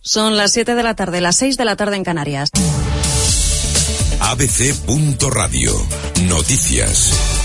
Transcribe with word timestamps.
Son 0.00 0.36
las 0.36 0.52
7 0.52 0.74
de 0.74 0.82
la 0.82 0.94
tarde, 0.94 1.20
las 1.20 1.36
6 1.36 1.56
de 1.56 1.64
la 1.64 1.76
tarde 1.76 1.96
en 1.96 2.04
Canarias. 2.04 2.50
abc.radio. 4.20 5.72
Noticias. 6.22 7.37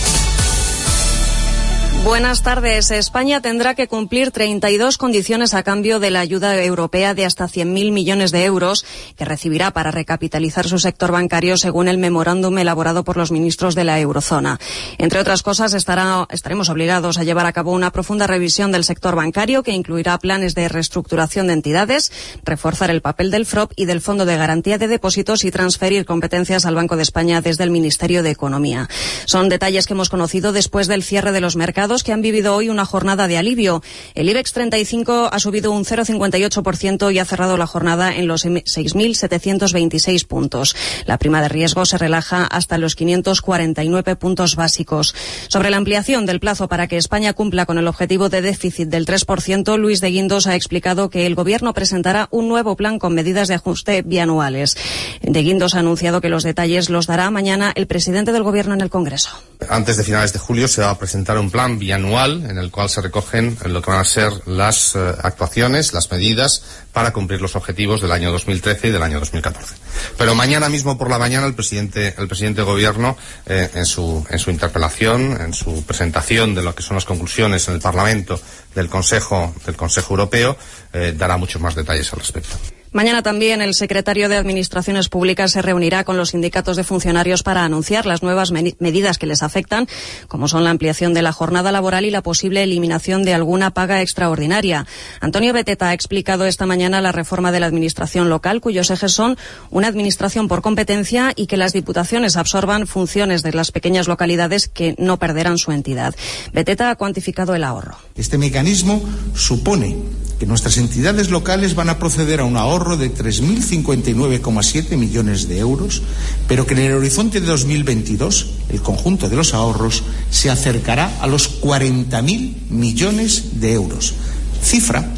Buenas 2.04 2.44
tardes. 2.44 2.92
España 2.92 3.40
tendrá 3.40 3.76
que 3.76 3.88
cumplir 3.88 4.32
32 4.32 4.98
condiciones 4.98 5.54
a 5.54 5.64
cambio 5.64 6.02
de 6.02 6.12
la 6.12 6.20
ayuda 6.20 6.62
europea 6.62 7.14
de 7.14 7.24
hasta 7.24 7.46
100.000 7.46 7.94
millones 7.94 8.34
de 8.34 8.44
euros 8.44 8.86
que 9.16 9.24
recibirá 9.24 9.72
para 9.72 9.90
recapitalizar 9.90 10.68
su 10.68 10.80
sector 10.80 11.14
bancario 11.14 11.56
según 11.56 11.88
el 11.88 11.98
memorándum 11.98 12.58
elaborado 12.58 13.06
por 13.06 13.16
los 13.16 13.32
ministros 13.32 13.74
de 13.74 13.86
la 13.86 14.02
eurozona. 14.02 14.60
Entre 14.98 15.18
otras 15.18 15.44
cosas, 15.44 15.74
estaremos 15.74 16.70
obligados 16.70 17.18
a 17.18 17.24
llevar 17.24 17.46
a 17.46 17.54
cabo 17.54 17.72
una 17.72 17.92
profunda 17.92 18.28
revisión 18.28 18.74
del 18.74 18.84
sector 18.84 19.16
bancario 19.16 19.64
que 19.64 19.72
incluirá 19.72 20.18
planes 20.18 20.56
de 20.56 20.68
reestructuración 20.68 21.48
de 21.48 21.54
entidades, 21.54 22.12
reforzar 22.44 22.90
el 22.90 23.02
papel 23.02 23.32
del 23.32 23.46
FROP 23.46 23.72
y 23.78 23.86
del 23.86 24.02
Fondo 24.02 24.26
de 24.26 24.36
Garantía 24.36 24.78
de 24.78 24.90
Depósitos 24.90 25.46
y 25.46 25.52
transferir 25.52 26.04
competencias 26.04 26.66
al 26.66 26.76
Banco 26.76 26.98
de 26.98 27.04
España 27.04 27.40
desde 27.40 27.64
el 27.64 27.72
Ministerio 27.72 28.24
de 28.24 28.32
Economía. 28.32 28.90
Son 29.24 29.48
detalles 29.48 29.88
que 29.88 29.94
hemos 29.94 30.10
conocido 30.10 30.52
después 30.52 30.88
del 30.88 31.02
cierre 31.02 31.32
de 31.32 31.40
los 31.40 31.56
mercados 31.56 31.93
que 32.02 32.14
han 32.14 32.24
vivido 32.24 32.56
hoy 32.56 32.70
una 32.70 32.86
jornada 32.86 33.28
de 33.28 33.38
alivio. 33.38 33.84
El 34.16 34.30
IBEX 34.30 34.54
35 34.54 35.30
ha 35.32 35.40
subido 35.40 35.72
un 35.72 35.86
0,58% 35.86 37.14
y 37.14 37.20
ha 37.20 37.26
cerrado 37.26 37.58
la 37.58 37.68
jornada 37.68 38.16
en 38.16 38.28
los 38.28 38.46
6.726 38.46 40.26
puntos. 40.26 40.76
La 41.06 41.20
prima 41.20 41.42
de 41.42 41.50
riesgo 41.50 41.86
se 41.86 41.98
relaja 41.98 42.46
hasta 42.46 42.78
los 42.78 42.96
549 42.96 44.16
puntos 44.16 44.56
básicos. 44.56 45.14
Sobre 45.48 45.70
la 45.70 45.78
ampliación 45.78 46.26
del 46.26 46.40
plazo 46.40 46.68
para 46.68 46.88
que 46.88 46.98
España 46.98 47.34
cumpla 47.34 47.66
con 47.66 47.78
el 47.78 47.88
objetivo 47.88 48.30
de 48.30 48.42
déficit 48.42 48.88
del 48.88 49.06
3%, 49.06 49.78
Luis 49.78 50.02
de 50.02 50.10
Guindos 50.10 50.48
ha 50.48 50.56
explicado 50.56 51.10
que 51.10 51.26
el 51.26 51.36
Gobierno 51.36 51.74
presentará 51.74 52.28
un 52.32 52.48
nuevo 52.48 52.76
plan 52.76 53.00
con 53.00 53.14
medidas 53.14 53.48
de 53.50 53.56
ajuste 53.56 54.02
bianuales. 54.02 54.78
De 55.22 55.44
Guindos 55.44 55.76
ha 55.76 55.80
anunciado 55.80 56.22
que 56.22 56.30
los 56.30 56.44
detalles 56.44 56.90
los 56.90 57.08
dará 57.08 57.30
mañana 57.32 57.74
el 57.76 57.88
presidente 57.88 58.32
del 58.32 58.44
Gobierno 58.44 58.74
en 58.74 58.82
el 58.82 58.90
Congreso. 58.90 59.30
Antes 59.70 59.98
de 59.98 60.04
finales 60.04 60.34
de 60.34 60.40
julio 60.40 60.68
se 60.68 60.82
va 60.82 60.92
a 60.92 60.98
presentar 60.98 61.38
un 61.38 61.50
plan 61.50 61.80
bianual 61.84 62.50
en 62.50 62.58
el 62.58 62.72
cual 62.72 62.90
se 62.90 63.02
recogen 63.02 63.58
lo 63.66 63.82
que 63.82 63.92
van 63.92 64.00
a 64.00 64.06
ser 64.06 64.32
las 64.48 64.96
eh, 64.96 65.00
actuaciones, 65.22 65.94
las 65.94 66.10
medidas 66.12 66.64
para 66.94 67.12
cumplir 67.12 67.42
los 67.42 67.56
objetivos 67.56 68.02
del 68.02 68.12
año 68.12 68.32
2013 68.32 68.88
y 68.88 68.92
del 68.92 69.04
año 69.04 69.20
2014. 69.20 69.76
Pero 70.18 70.34
mañana 70.34 70.70
mismo 70.70 70.98
por 70.98 71.10
la 71.10 71.20
mañana 71.20 71.46
el 71.46 71.56
presidente, 71.56 72.16
el 72.18 72.28
presidente 72.28 72.62
de 72.62 72.66
gobierno 72.66 73.18
eh, 73.46 73.70
en, 73.74 73.86
su, 73.86 74.26
interpelación, 74.48 75.40
en 75.42 75.54
su 75.54 75.84
presentación 75.84 76.56
de 76.56 76.64
lo 76.64 76.74
que 76.74 76.84
son 76.84 76.96
las 76.96 77.06
conclusiones 77.06 77.68
en 77.68 77.76
el 77.76 77.82
Parlamento 77.82 78.40
del 78.74 78.88
Consejo, 78.88 79.54
del 79.66 79.76
Consejo 79.76 80.14
Europeo, 80.14 80.58
eh, 80.94 81.14
dará 81.18 81.38
muchos 81.38 81.62
más 81.62 81.76
detalles 81.76 82.12
al 82.14 82.20
respecto. 82.20 82.83
Mañana 82.94 83.24
también 83.24 83.60
el 83.64 83.74
secretario 83.74 84.30
de 84.30 84.38
Administraciones 84.38 85.10
Públicas 85.10 85.52
se 85.52 85.64
reunirá 85.64 86.04
con 86.04 86.16
los 86.16 86.30
sindicatos 86.30 86.78
de 86.78 86.84
funcionarios 86.84 87.42
para 87.42 87.66
anunciar 87.66 88.06
las 88.06 88.22
nuevas 88.22 88.52
medidas 88.52 89.18
que 89.18 89.26
les 89.26 89.42
afectan, 89.42 89.88
como 90.28 90.48
son 90.48 90.64
la 90.64 90.70
ampliación 90.70 91.16
de 91.16 91.24
la 91.24 91.32
jornada 91.32 91.72
laboral 91.72 92.06
y 92.06 92.12
la 92.12 92.22
posible 92.22 92.62
eliminación 92.62 93.24
de 93.24 93.34
alguna 93.34 93.72
paga 93.72 94.04
extraordinaria. 94.04 94.86
Antonio 95.22 95.54
Beteta 95.54 95.90
ha 95.90 95.94
explicado 95.94 96.46
esta 96.46 96.68
mañana 96.68 97.02
la 97.02 97.12
reforma 97.12 97.52
de 97.52 97.62
la 97.62 97.66
Administración 97.66 98.30
local, 98.30 98.62
cuyos 98.62 98.92
ejes 98.92 99.12
son 99.12 99.40
una 99.72 99.88
administración 99.88 100.48
por 100.48 100.62
competencia 100.62 101.34
y 101.36 101.48
que 101.48 101.58
las 101.58 101.74
diputaciones 101.74 102.38
absorban 102.38 102.86
funciones 102.86 103.42
de 103.42 103.54
las 103.54 103.72
pequeñas 103.72 104.08
localidades 104.08 104.68
que 104.68 104.94
no 105.00 105.18
perderán 105.18 105.58
su 105.58 105.72
entidad. 105.72 106.14
Beteta 106.54 106.92
ha 106.92 106.96
cuantificado 106.96 107.56
el 107.56 107.64
ahorro. 107.64 107.98
Este 108.16 108.38
mecanismo 108.38 109.02
supone 109.34 109.98
que 110.40 110.46
nuestras 110.46 110.78
entidades 110.78 111.30
locales 111.30 111.74
van 111.74 111.90
a 111.90 111.98
proceder 111.98 112.40
a 112.40 112.44
un 112.44 112.58
ahorro 112.58 112.83
de 112.98 113.14
3.059,7 113.14 114.98
millones 114.98 115.48
de 115.48 115.60
euros, 115.60 116.02
pero 116.48 116.66
que 116.68 116.74
en 116.74 116.82
el 116.82 116.94
horizonte 116.94 117.40
de 117.42 117.48
2022 117.48 118.48
el 118.70 118.82
conjunto 118.82 119.30
de 119.30 119.36
los 119.36 119.54
ahorros 119.54 120.04
se 120.30 120.50
acercará 120.50 121.20
a 121.22 121.28
los 121.28 121.62
40.000 121.62 122.70
millones 122.70 123.60
de 123.62 123.74
euros, 123.74 124.14
cifra 124.62 125.10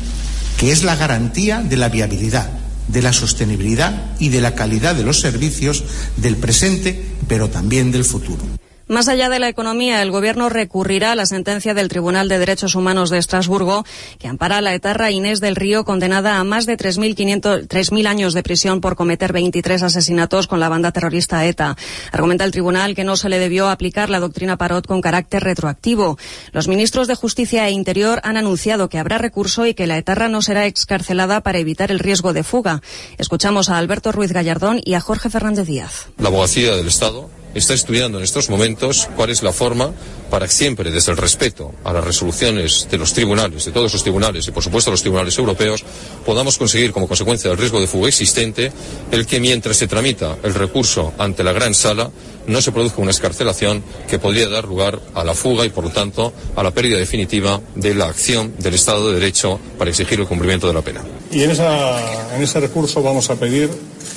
que 0.57 0.71
es 0.71 0.83
la 0.83 0.95
garantía 0.95 1.61
de 1.61 1.77
la 1.77 1.89
viabilidad, 1.89 2.49
de 2.87 3.01
la 3.01 3.13
sostenibilidad 3.13 4.15
y 4.19 4.29
de 4.29 4.41
la 4.41 4.55
calidad 4.55 4.95
de 4.95 5.03
los 5.03 5.19
servicios 5.19 5.83
del 6.17 6.37
presente, 6.37 7.03
pero 7.27 7.49
también 7.49 7.91
del 7.91 8.05
futuro. 8.05 8.43
Más 8.87 9.07
allá 9.07 9.29
de 9.29 9.39
la 9.39 9.49
economía, 9.49 10.03
el 10.03 10.11
Gobierno 10.11 10.47
recurrirá 10.47 11.13
a 11.13 11.15
la 11.15 11.25
sentencia 11.25 11.73
del 11.73 11.87
Tribunal 11.87 12.29
de 12.29 12.37
Derechos 12.37 12.75
Humanos 12.75 13.09
de 13.09 13.17
Estrasburgo 13.17 13.83
que 14.19 14.27
ampara 14.27 14.59
a 14.59 14.61
la 14.61 14.75
etarra 14.75 15.09
Inés 15.09 15.41
del 15.41 15.55
Río, 15.55 15.85
condenada 15.85 16.37
a 16.37 16.43
más 16.43 16.67
de 16.67 16.77
3.000 16.77 18.07
años 18.07 18.33
de 18.35 18.43
prisión 18.43 18.81
por 18.81 18.95
cometer 18.95 19.33
23 19.33 19.81
asesinatos 19.81 20.45
con 20.45 20.59
la 20.59 20.69
banda 20.69 20.91
terrorista 20.91 21.43
ETA. 21.47 21.75
Argumenta 22.11 22.43
el 22.43 22.51
Tribunal 22.51 22.93
que 22.93 23.03
no 23.03 23.17
se 23.17 23.27
le 23.27 23.39
debió 23.39 23.69
aplicar 23.69 24.11
la 24.11 24.19
doctrina 24.19 24.55
Parot 24.55 24.85
con 24.85 25.01
carácter 25.01 25.43
retroactivo. 25.43 26.19
Los 26.51 26.67
ministros 26.67 27.07
de 27.07 27.15
Justicia 27.15 27.67
e 27.67 27.71
Interior 27.71 28.21
han 28.23 28.37
anunciado 28.37 28.87
que 28.87 28.99
habrá 28.99 29.17
recurso 29.17 29.65
y 29.65 29.73
que 29.73 29.87
la 29.87 29.97
etarra 29.97 30.29
no 30.29 30.43
será 30.43 30.67
excarcelada 30.67 31.41
para 31.41 31.57
evitar 31.57 31.89
el 31.89 31.97
riesgo 31.97 32.33
de 32.33 32.43
fuga. 32.43 32.83
Escuchamos 33.17 33.69
a 33.69 33.79
Alberto 33.79 34.11
Ruiz 34.11 34.31
Gallardón 34.31 34.79
y 34.85 34.93
a 34.93 35.01
Jorge 35.01 35.31
Fernández 35.31 35.65
Díaz. 35.65 36.09
La 36.19 36.27
abogacía 36.27 36.75
del 36.75 36.87
Estado 36.87 37.31
está 37.55 37.73
estudiando 37.73 38.17
en 38.17 38.23
estos 38.23 38.49
momentos 38.49 39.09
cuál 39.15 39.29
es 39.29 39.41
la 39.41 39.53
forma 39.53 39.91
para 40.29 40.47
siempre, 40.47 40.91
desde 40.91 41.11
el 41.11 41.17
respeto 41.17 41.73
a 41.83 41.93
las 41.93 42.03
resoluciones 42.03 42.87
de 42.91 42.97
los 42.97 43.13
tribunales, 43.13 43.65
de 43.65 43.71
todos 43.71 43.93
los 43.93 44.03
tribunales 44.03 44.47
y 44.47 44.51
por 44.51 44.61
supuesto 44.61 44.91
los 44.91 45.01
tribunales 45.01 45.37
europeos, 45.37 45.83
podamos 46.25 46.57
conseguir 46.57 46.91
como 46.91 47.07
consecuencia 47.07 47.49
del 47.49 47.57
riesgo 47.57 47.79
de 47.79 47.87
fuga 47.87 48.09
existente 48.09 48.71
el 49.11 49.25
que 49.25 49.39
mientras 49.39 49.77
se 49.77 49.87
tramita 49.87 50.37
el 50.43 50.53
recurso 50.53 51.13
ante 51.17 51.43
la 51.43 51.53
gran 51.53 51.73
sala 51.73 52.11
no 52.47 52.61
se 52.61 52.71
produzca 52.71 53.01
una 53.01 53.11
escarcelación 53.11 53.83
que 54.07 54.19
podría 54.19 54.49
dar 54.49 54.65
lugar 54.65 54.99
a 55.13 55.23
la 55.23 55.33
fuga 55.33 55.65
y 55.65 55.69
por 55.69 55.83
lo 55.83 55.89
tanto 55.89 56.33
a 56.55 56.63
la 56.63 56.71
pérdida 56.71 56.97
definitiva 56.97 57.61
de 57.75 57.93
la 57.95 58.05
acción 58.05 58.53
del 58.59 58.73
Estado 58.73 59.09
de 59.09 59.19
Derecho 59.19 59.59
para 59.77 59.89
exigir 59.89 60.19
el 60.19 60.27
cumplimiento 60.27 60.67
de 60.67 60.73
la 60.73 60.81
pena. 60.81 61.01
Y 61.31 61.43
en, 61.43 61.51
en 61.51 62.41
ese 62.41 62.59
recurso 62.59 63.01
vamos 63.01 63.29
a 63.29 63.35
pedir, 63.35 63.69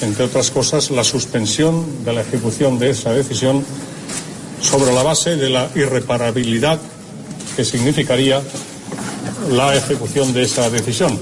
entre 0.02 0.24
otras 0.24 0.50
cosas, 0.50 0.90
la 0.90 1.04
suspensión 1.04 2.04
de 2.04 2.12
la 2.12 2.20
ejecución 2.20 2.78
de 2.78 2.90
esa 2.90 3.12
decisión 3.12 3.64
sobre 4.60 4.92
la 4.92 5.02
base 5.02 5.36
de 5.36 5.50
la 5.50 5.70
irreparabilidad 5.74 6.78
que 7.56 7.64
significaría 7.64 8.42
la 9.50 9.74
ejecución 9.74 10.32
de 10.32 10.42
esa 10.42 10.68
decisión, 10.70 11.18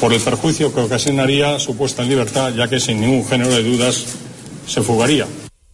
por 0.00 0.12
el 0.12 0.20
perjuicio 0.20 0.72
que 0.74 0.80
ocasionaría 0.80 1.58
su 1.58 1.76
puesta 1.76 2.02
en 2.02 2.10
libertad, 2.10 2.52
ya 2.54 2.68
que 2.68 2.80
sin 2.80 3.00
ningún 3.00 3.26
género 3.26 3.50
de 3.50 3.62
dudas 3.62 4.04
se 4.66 4.82
fugaría. 4.82 5.26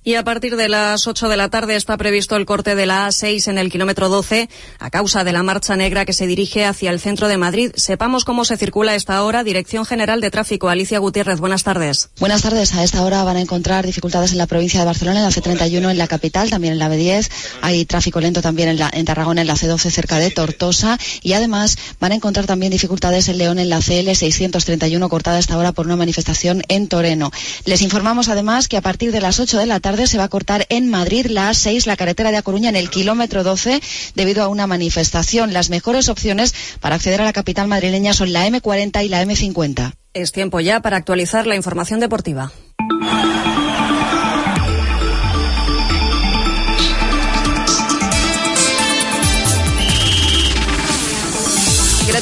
Y 0.04 0.16
a 0.16 0.24
partir 0.24 0.56
de 0.56 0.68
las 0.68 1.06
8 1.06 1.28
de 1.28 1.36
la 1.36 1.48
tarde 1.48 1.76
está 1.76 1.96
previsto 1.96 2.34
el 2.34 2.44
corte 2.44 2.74
de 2.74 2.86
la 2.86 3.06
A6 3.06 3.46
en 3.46 3.56
el 3.56 3.70
kilómetro 3.70 4.08
12 4.08 4.48
a 4.80 4.90
causa 4.90 5.22
de 5.22 5.30
la 5.30 5.44
marcha 5.44 5.76
negra 5.76 6.04
que 6.04 6.12
se 6.12 6.26
dirige 6.26 6.64
hacia 6.64 6.90
el 6.90 6.98
centro 6.98 7.28
de 7.28 7.36
Madrid. 7.36 7.70
Sepamos 7.76 8.24
cómo 8.24 8.44
se 8.44 8.56
circula 8.56 8.92
a 8.92 8.94
esta 8.96 9.22
hora. 9.22 9.44
Dirección 9.44 9.84
General 9.84 10.20
de 10.20 10.32
Tráfico, 10.32 10.68
Alicia 10.68 10.98
Gutiérrez. 10.98 11.38
Buenas 11.38 11.62
tardes. 11.62 12.10
Buenas 12.18 12.42
tardes. 12.42 12.74
A 12.74 12.82
esta 12.82 13.02
hora 13.02 13.22
van 13.22 13.36
a 13.36 13.40
encontrar 13.40 13.86
dificultades 13.86 14.32
en 14.32 14.38
la 14.38 14.48
provincia 14.48 14.80
de 14.80 14.86
Barcelona, 14.86 15.20
en 15.20 15.24
la 15.24 15.30
C31 15.30 15.92
en 15.92 15.98
la 15.98 16.08
capital, 16.08 16.50
también 16.50 16.72
en 16.72 16.80
la 16.80 16.90
B10. 16.90 17.30
Hay 17.60 17.84
tráfico 17.84 18.20
lento 18.20 18.42
también 18.42 18.70
en, 18.70 18.80
la, 18.80 18.90
en 18.92 19.04
Tarragona, 19.04 19.42
en 19.42 19.46
la 19.46 19.54
C12 19.54 19.88
cerca 19.88 20.18
de 20.18 20.32
Tortosa. 20.32 20.98
Y 21.22 21.34
además 21.34 21.78
van 22.00 22.10
a 22.10 22.16
encontrar 22.16 22.46
también 22.46 22.72
dificultades 22.72 23.28
en 23.28 23.38
León, 23.38 23.60
en 23.60 23.68
la 23.68 23.78
CL 23.78 24.12
631, 24.16 25.08
cortada 25.08 25.36
a 25.36 25.38
esta 25.38 25.56
hora 25.56 25.70
por 25.70 25.86
una 25.86 25.94
manifestación 25.94 26.64
en 26.66 26.88
Toreno. 26.88 27.30
Les 27.66 27.82
informamos 27.82 28.28
además 28.28 28.66
que 28.66 28.76
a 28.76 28.80
partir 28.80 29.12
de 29.12 29.20
las 29.20 29.38
8 29.38 29.58
de 29.58 29.66
la 29.66 29.78
tarde 29.78 29.91
se 30.06 30.18
va 30.18 30.24
a 30.24 30.28
cortar 30.28 30.66
en 30.68 30.88
Madrid 30.88 31.26
la 31.26 31.50
A6, 31.50 31.86
la 31.86 31.96
carretera 31.96 32.30
de 32.30 32.38
A 32.38 32.42
Coruña, 32.42 32.68
en 32.68 32.76
el 32.76 32.90
kilómetro 32.90 33.44
12, 33.44 33.80
debido 34.14 34.42
a 34.42 34.48
una 34.48 34.66
manifestación. 34.66 35.52
Las 35.52 35.70
mejores 35.70 36.08
opciones 36.08 36.54
para 36.80 36.96
acceder 36.96 37.20
a 37.20 37.24
la 37.24 37.32
capital 37.32 37.68
madrileña 37.68 38.14
son 38.14 38.32
la 38.32 38.46
M40 38.46 39.04
y 39.04 39.08
la 39.08 39.22
M50. 39.22 39.92
Es 40.14 40.32
tiempo 40.32 40.60
ya 40.60 40.80
para 40.80 40.96
actualizar 40.96 41.46
la 41.46 41.56
información 41.56 42.00
deportiva. 42.00 42.52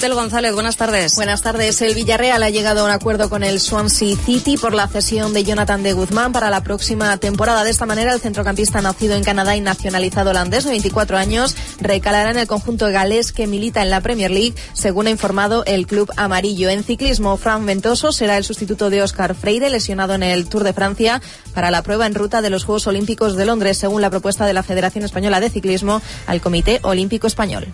González, 0.09 0.55
buenas 0.55 0.77
tardes. 0.77 1.15
Buenas 1.15 1.43
tardes. 1.43 1.83
El 1.83 1.95
Villarreal 1.95 2.43
ha 2.43 2.49
llegado 2.49 2.81
a 2.81 2.85
un 2.85 2.91
acuerdo 2.91 3.29
con 3.29 3.45
el 3.45 3.61
Swansea 3.61 4.17
City 4.17 4.57
por 4.57 4.73
la 4.73 4.89
cesión 4.89 5.35
de 5.35 5.45
Jonathan 5.45 5.83
de 5.83 5.93
Guzmán 5.93 6.33
para 6.33 6.49
la 6.49 6.63
próxima 6.63 7.17
temporada. 7.19 7.65
De 7.65 7.71
esta 7.71 7.85
manera, 7.85 8.15
el 8.15 8.21
centrocampista 8.21 8.81
nacido 8.81 9.15
en 9.15 9.23
Canadá 9.23 9.57
y 9.57 9.61
nacionalizado 9.61 10.31
holandés 10.31 10.65
de 10.65 10.71
24 10.71 11.19
años 11.19 11.55
recalará 11.81 12.31
en 12.31 12.39
el 12.39 12.47
conjunto 12.47 12.89
galés 12.89 13.31
que 13.31 13.47
milita 13.47 13.83
en 13.83 13.91
la 13.91 14.01
Premier 14.01 14.31
League, 14.31 14.55
según 14.73 15.07
ha 15.07 15.11
informado 15.11 15.65
el 15.67 15.87
club 15.87 16.11
amarillo. 16.17 16.71
En 16.71 16.83
ciclismo, 16.83 17.37
Fran 17.37 17.67
Ventoso 17.67 18.11
será 18.11 18.39
el 18.39 18.45
sustituto 18.45 18.89
de 18.89 19.03
Oscar 19.03 19.35
Freire, 19.35 19.69
lesionado 19.69 20.15
en 20.15 20.23
el 20.23 20.49
Tour 20.49 20.65
de 20.65 20.73
Francia, 20.73 21.21
para 21.55 21.71
la 21.71 21.83
prueba 21.83 22.07
en 22.07 22.15
ruta 22.15 22.43
de 22.43 22.51
los 22.51 22.65
Juegos 22.65 22.87
Olímpicos 22.87 23.37
de 23.37 23.47
Londres, 23.47 23.79
según 23.79 24.03
la 24.03 24.11
propuesta 24.11 24.47
de 24.47 24.53
la 24.53 24.63
Federación 24.63 25.05
Española 25.05 25.41
de 25.41 25.51
Ciclismo 25.51 26.01
al 26.27 26.41
Comité 26.41 26.81
Olímpico 26.83 27.27
Español. 27.27 27.67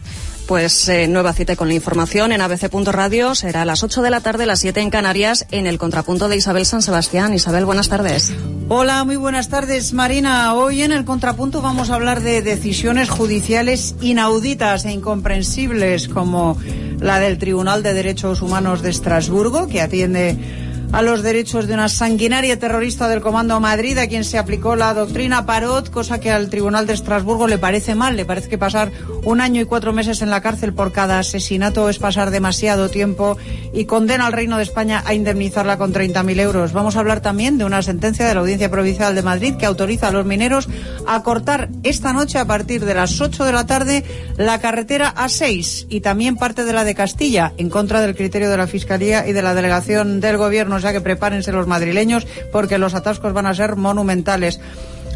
Pues 0.46 0.88
eh, 0.88 1.08
nueva 1.08 1.32
cita 1.32 1.56
con 1.56 1.67
la 1.67 1.75
información 1.75 2.31
en 2.31 2.40
abc.radio 2.40 3.34
será 3.34 3.62
a 3.62 3.64
las 3.64 3.82
8 3.82 4.00
de 4.00 4.11
la 4.11 4.20
tarde, 4.20 4.46
las 4.46 4.61
7 4.61 4.81
en 4.81 4.90
Canarias, 4.90 5.46
en 5.50 5.67
el 5.67 5.76
contrapunto 5.76 6.28
de 6.28 6.37
Isabel 6.37 6.64
San 6.67 6.82
Sebastián. 6.82 7.34
Isabel, 7.34 7.64
buenas 7.64 7.88
tardes. 7.88 8.32
Hola, 8.69 9.02
muy 9.05 9.17
buenas 9.17 9.49
tardes, 9.49 9.93
Marina. 9.93 10.55
Hoy 10.55 10.82
en 10.82 10.93
el 10.93 11.05
contrapunto 11.05 11.62
vamos 11.62 11.90
a 11.90 11.96
hablar 11.96 12.20
de 12.23 12.43
decisiones 12.43 13.08
judiciales 13.08 13.96
inauditas 14.00 14.84
e 14.84 14.93
incomprensibles, 14.93 16.08
como 16.08 16.56
la 17.00 17.19
del 17.19 17.38
Tribunal 17.38 17.82
de 17.82 17.94
Derechos 17.94 18.40
Humanos 18.40 18.82
de 18.82 18.90
Estrasburgo, 18.90 19.67
que 19.67 19.81
atiende 19.81 20.65
a 20.92 21.02
los 21.02 21.22
derechos 21.22 21.66
de 21.66 21.74
una 21.74 21.88
sanguinaria 21.88 22.58
terrorista 22.58 23.08
del 23.08 23.20
Comando 23.20 23.60
Madrid, 23.60 23.98
a 23.98 24.06
quien 24.06 24.24
se 24.24 24.38
aplicó 24.38 24.76
la 24.76 24.94
doctrina 24.94 25.46
Parot, 25.46 25.90
cosa 25.90 26.20
que 26.20 26.30
al 26.30 26.48
Tribunal 26.48 26.86
de 26.86 26.94
Estrasburgo 26.94 27.46
le 27.46 27.58
parece 27.58 27.94
mal. 27.94 28.16
Le 28.16 28.24
parece 28.24 28.48
que 28.48 28.58
pasar 28.58 28.90
un 29.24 29.40
año 29.40 29.60
y 29.60 29.64
cuatro 29.64 29.92
meses 29.92 30.22
en 30.22 30.30
la 30.30 30.40
cárcel 30.40 30.72
por 30.72 30.92
cada 30.92 31.18
asesinato 31.18 31.88
es 31.88 31.98
pasar 31.98 32.30
demasiado 32.30 32.88
tiempo 32.88 33.36
y 33.72 33.84
condena 33.84 34.26
al 34.26 34.32
Reino 34.32 34.56
de 34.56 34.62
España 34.62 35.02
a 35.04 35.14
indemnizarla 35.14 35.78
con 35.78 35.92
30.000 35.92 36.40
euros. 36.40 36.72
Vamos 36.72 36.96
a 36.96 37.00
hablar 37.00 37.20
también 37.20 37.58
de 37.58 37.64
una 37.64 37.82
sentencia 37.82 38.26
de 38.26 38.34
la 38.34 38.40
Audiencia 38.40 38.70
Provincial 38.70 39.14
de 39.14 39.22
Madrid 39.22 39.54
que 39.56 39.66
autoriza 39.66 40.08
a 40.08 40.12
los 40.12 40.26
mineros 40.26 40.68
a 41.06 41.22
cortar 41.22 41.68
esta 41.82 42.12
noche 42.12 42.38
a 42.38 42.46
partir 42.46 42.84
de 42.84 42.94
las 42.94 43.20
8 43.20 43.44
de 43.44 43.52
la 43.52 43.66
tarde 43.66 44.04
la 44.36 44.60
carretera 44.60 45.14
A6 45.14 45.86
y 45.88 46.00
también 46.00 46.36
parte 46.36 46.64
de 46.64 46.72
la 46.72 46.84
de 46.84 46.94
Castilla, 46.94 47.52
en 47.58 47.70
contra 47.70 48.00
del 48.00 48.16
criterio 48.16 48.50
de 48.50 48.56
la 48.56 48.66
Fiscalía 48.66 49.26
y 49.26 49.32
de 49.32 49.42
la 49.42 49.54
Delegación 49.54 50.20
del 50.20 50.36
Gobierno 50.36 50.75
o 50.76 50.81
sea 50.81 50.93
que 50.93 51.00
prepárense 51.00 51.52
los 51.52 51.67
madrileños 51.67 52.26
porque 52.52 52.78
los 52.78 52.94
atascos 52.94 53.32
van 53.32 53.46
a 53.46 53.55
ser 53.55 53.76
monumentales. 53.76 54.61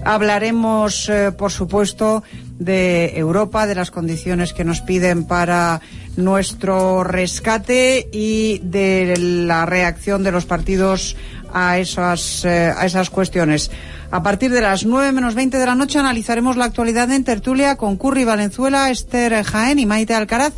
Hablaremos, 0.04 1.08
eh, 1.08 1.30
por 1.32 1.52
supuesto, 1.52 2.22
de 2.58 3.18
Europa, 3.18 3.66
de 3.66 3.74
las 3.74 3.90
condiciones 3.90 4.52
que 4.52 4.64
nos 4.64 4.80
piden 4.80 5.24
para 5.24 5.80
nuestro 6.16 7.04
rescate 7.04 8.08
y 8.12 8.60
de 8.62 9.16
la 9.18 9.66
reacción 9.66 10.22
de 10.22 10.32
los 10.32 10.46
partidos 10.46 11.16
a 11.52 11.78
esas, 11.78 12.44
eh, 12.44 12.72
a 12.76 12.86
esas 12.86 13.10
cuestiones. 13.10 13.70
A 14.10 14.22
partir 14.22 14.50
de 14.50 14.60
las 14.60 14.84
9 14.84 15.12
menos 15.12 15.34
20 15.34 15.58
de 15.58 15.66
la 15.66 15.74
noche 15.74 15.98
analizaremos 15.98 16.56
la 16.56 16.64
actualidad 16.64 17.10
en 17.12 17.24
tertulia 17.24 17.76
con 17.76 17.96
Curry 17.96 18.24
Valenzuela, 18.24 18.90
Esther 18.90 19.44
Jaén 19.44 19.78
y 19.78 19.86
Maite 19.86 20.14
Alcaraz 20.14 20.54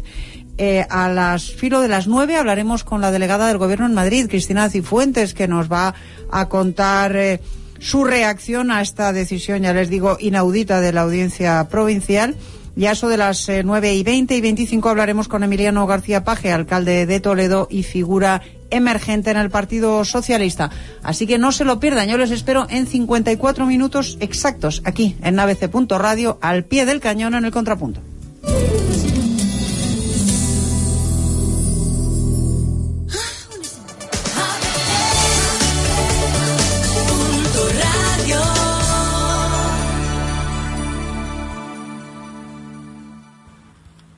eh, 0.59 0.87
a 0.91 1.09
las 1.09 1.51
filo 1.51 1.81
de 1.81 1.89
las 1.89 2.07
nueve 2.07 2.37
hablaremos 2.37 2.85
con 2.85 3.01
la 3.01 3.11
delegada 3.11 3.49
del 3.49 3.59
Gobierno 3.59 3.87
en 3.87 3.95
Madrid, 3.95 4.27
Cristina 4.29 4.69
Cifuentes, 4.69 5.35
que 5.35 5.49
nos 5.49 5.71
va 5.73 5.95
a 6.31 6.49
contar 6.49 7.17
eh, 7.17 7.41
su 7.79 8.05
reacción 8.05 8.71
a 8.71 8.81
esta 8.81 9.13
decisión, 9.13 9.63
ya 9.63 9.73
les 9.73 9.89
digo, 9.89 10.17
inaudita 10.21 10.81
de 10.81 10.93
la 10.93 11.03
audiencia 11.03 11.69
provincial. 11.69 12.37
Y 12.75 12.87
a 12.87 12.93
eso 12.93 13.09
de 13.09 13.19
las 13.19 13.49
eh, 13.49 13.63
nueve 13.65 13.95
y 13.95 14.03
veinte 14.03 14.35
y 14.35 14.41
veinticinco 14.41 14.89
hablaremos 14.89 15.29
con 15.29 15.43
Emiliano 15.43 15.87
García 15.87 16.25
Paje, 16.25 16.53
alcalde 16.53 17.05
de 17.05 17.21
Toledo 17.21 17.69
y 17.71 17.83
figura 17.83 18.41
emergente 18.71 19.31
en 19.31 19.37
el 19.37 19.51
Partido 19.51 20.05
Socialista. 20.05 20.71
Así 21.03 21.27
que 21.27 21.39
no 21.39 21.53
se 21.53 21.65
lo 21.65 21.81
pierdan. 21.81 22.09
Yo 22.09 22.17
les 22.17 22.31
espero 22.31 22.67
en 22.71 22.87
54 22.87 23.67
minutos 23.67 24.17
exactos 24.21 24.81
aquí 24.85 25.17
en 25.23 25.35
navc.radio 25.35 26.39
al 26.41 26.65
pie 26.65 26.87
del 26.87 27.01
cañón 27.01 27.35
en 27.35 27.45
el 27.45 27.53
contrapunto. 27.53 28.01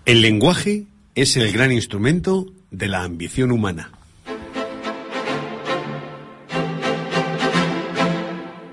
El 0.07 0.21
lenguaje 0.21 0.85
es 1.15 1.39
el 1.39 1.51
gran 1.51 1.73
instrumento 1.73 2.53
de 2.71 2.89
la 2.89 3.05
ambición 3.05 3.51
humana. 3.51 3.91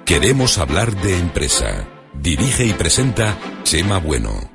Queremos 0.04 0.58
hablar 0.58 0.94
de 0.94 1.18
empresa. 1.18 1.88
Dirige 2.22 2.66
y 2.66 2.74
presenta 2.74 3.38
Chema 3.64 4.00
Bueno. 4.00 4.52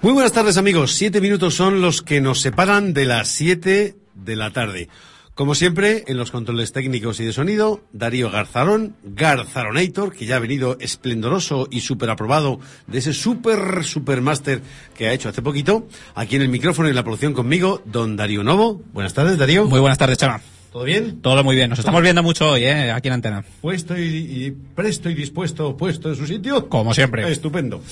Muy 0.00 0.14
buenas 0.14 0.32
tardes 0.32 0.56
amigos. 0.56 0.94
Siete 0.94 1.20
minutos 1.20 1.52
son 1.52 1.82
los 1.82 2.00
que 2.00 2.22
nos 2.22 2.40
separan 2.40 2.94
de 2.94 3.04
las 3.04 3.28
siete 3.28 3.96
de 4.14 4.36
la 4.36 4.52
tarde. 4.52 4.88
Como 5.36 5.54
siempre, 5.54 6.02
en 6.06 6.16
los 6.16 6.30
controles 6.30 6.72
técnicos 6.72 7.20
y 7.20 7.24
de 7.26 7.32
sonido, 7.34 7.82
Darío 7.92 8.30
Garzarón, 8.30 8.96
Garzaronator, 9.04 10.14
que 10.14 10.24
ya 10.24 10.36
ha 10.36 10.38
venido 10.38 10.78
esplendoroso 10.80 11.68
y 11.70 11.80
súper 11.80 12.08
aprobado 12.08 12.58
de 12.86 13.00
ese 13.00 13.12
súper, 13.12 13.84
super 13.84 14.22
máster 14.22 14.62
que 14.96 15.08
ha 15.08 15.12
hecho 15.12 15.28
hace 15.28 15.42
poquito. 15.42 15.88
Aquí 16.14 16.36
en 16.36 16.42
el 16.42 16.48
micrófono 16.48 16.88
y 16.88 16.92
en 16.92 16.96
la 16.96 17.04
producción 17.04 17.34
conmigo, 17.34 17.82
don 17.84 18.16
Darío 18.16 18.42
Novo. 18.42 18.80
Buenas 18.94 19.12
tardes, 19.12 19.36
Darío. 19.36 19.66
Muy 19.66 19.78
buenas 19.78 19.98
tardes, 19.98 20.16
Chama. 20.16 20.40
¿Todo 20.72 20.84
bien? 20.84 21.20
Todo 21.20 21.44
muy 21.44 21.54
bien. 21.54 21.68
Nos 21.68 21.80
estamos 21.80 22.00
viendo 22.00 22.22
mucho 22.22 22.52
hoy, 22.52 22.64
¿eh? 22.64 22.90
Aquí 22.90 23.08
en 23.08 23.14
Antena. 23.14 23.44
Puesto 23.60 23.94
y, 23.94 24.04
y 24.06 24.50
presto 24.74 25.10
y 25.10 25.14
dispuesto, 25.14 25.76
puesto 25.76 26.08
en 26.08 26.16
su 26.16 26.26
sitio. 26.26 26.66
Como 26.70 26.94
siempre. 26.94 27.30
Estupendo. 27.30 27.82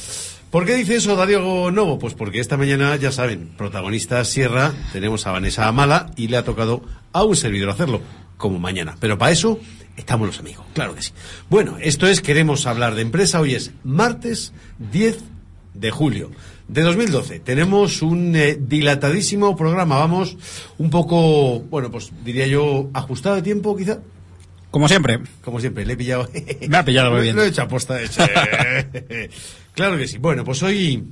¿Por 0.50 0.64
qué 0.64 0.76
dice 0.76 0.97
eso 0.97 1.17
Darío 1.17 1.70
Novo? 1.70 1.99
Pues 1.99 2.14
porque 2.14 2.40
esta 2.40 2.56
mañana, 2.56 2.97
ya 2.97 3.12
saben, 3.12 3.49
protagonista 3.58 4.25
Sierra, 4.25 4.73
tenemos 4.93 5.26
a 5.26 5.32
Vanessa 5.32 5.67
Amala 5.67 6.11
y 6.17 6.29
le 6.29 6.37
ha 6.37 6.44
tocado 6.44 6.82
a 7.14 7.22
un 7.22 7.37
servidor 7.37 7.70
hacerlo, 7.70 8.02
como 8.37 8.58
mañana. 8.58 8.96
Pero 9.00 9.16
para 9.16 9.32
eso 9.32 9.58
estamos 9.96 10.26
los 10.26 10.38
amigos, 10.40 10.66
claro 10.75 10.94
que 10.94 11.00
sí. 11.00 11.12
Bueno, 11.49 11.78
esto 11.81 12.06
es 12.06 12.20
Queremos 12.20 12.66
hablar 12.66 12.94
de 12.94 13.02
empresa. 13.02 13.40
Hoy 13.40 13.55
es 13.55 13.70
martes 13.84 14.52
10 14.78 15.19
de 15.72 15.90
julio 15.90 16.31
de 16.69 16.82
2012. 16.82 17.38
Tenemos 17.40 18.02
un 18.02 18.34
eh, 18.34 18.58
dilatadísimo 18.61 19.56
programa. 19.56 19.96
Vamos 19.96 20.37
un 20.76 20.90
poco, 20.90 21.61
bueno, 21.61 21.90
pues 21.90 22.12
diría 22.25 22.49
yo, 22.49 22.90
ajustado 22.92 23.37
de 23.37 23.42
tiempo, 23.42 23.76
quizá. 23.76 24.00
Como 24.73 24.88
siempre. 24.88 25.21
Como 25.44 25.61
siempre, 25.61 25.87
le 25.87 25.92
he 25.92 25.97
pillado. 25.97 26.28
Me 26.68 26.76
ha 26.76 26.85
pillado 26.85 27.12
muy 27.12 27.23
bien. 27.23 27.37
Lo 27.37 27.44
he 27.44 27.49
hecho 27.49 27.62
a 27.62 27.68
posta 27.68 28.02
hecha. 28.02 28.28
claro 29.75 29.97
que 29.97 30.09
sí. 30.09 30.18
Bueno, 30.18 30.44
pues 30.44 30.64
hoy 30.64 31.04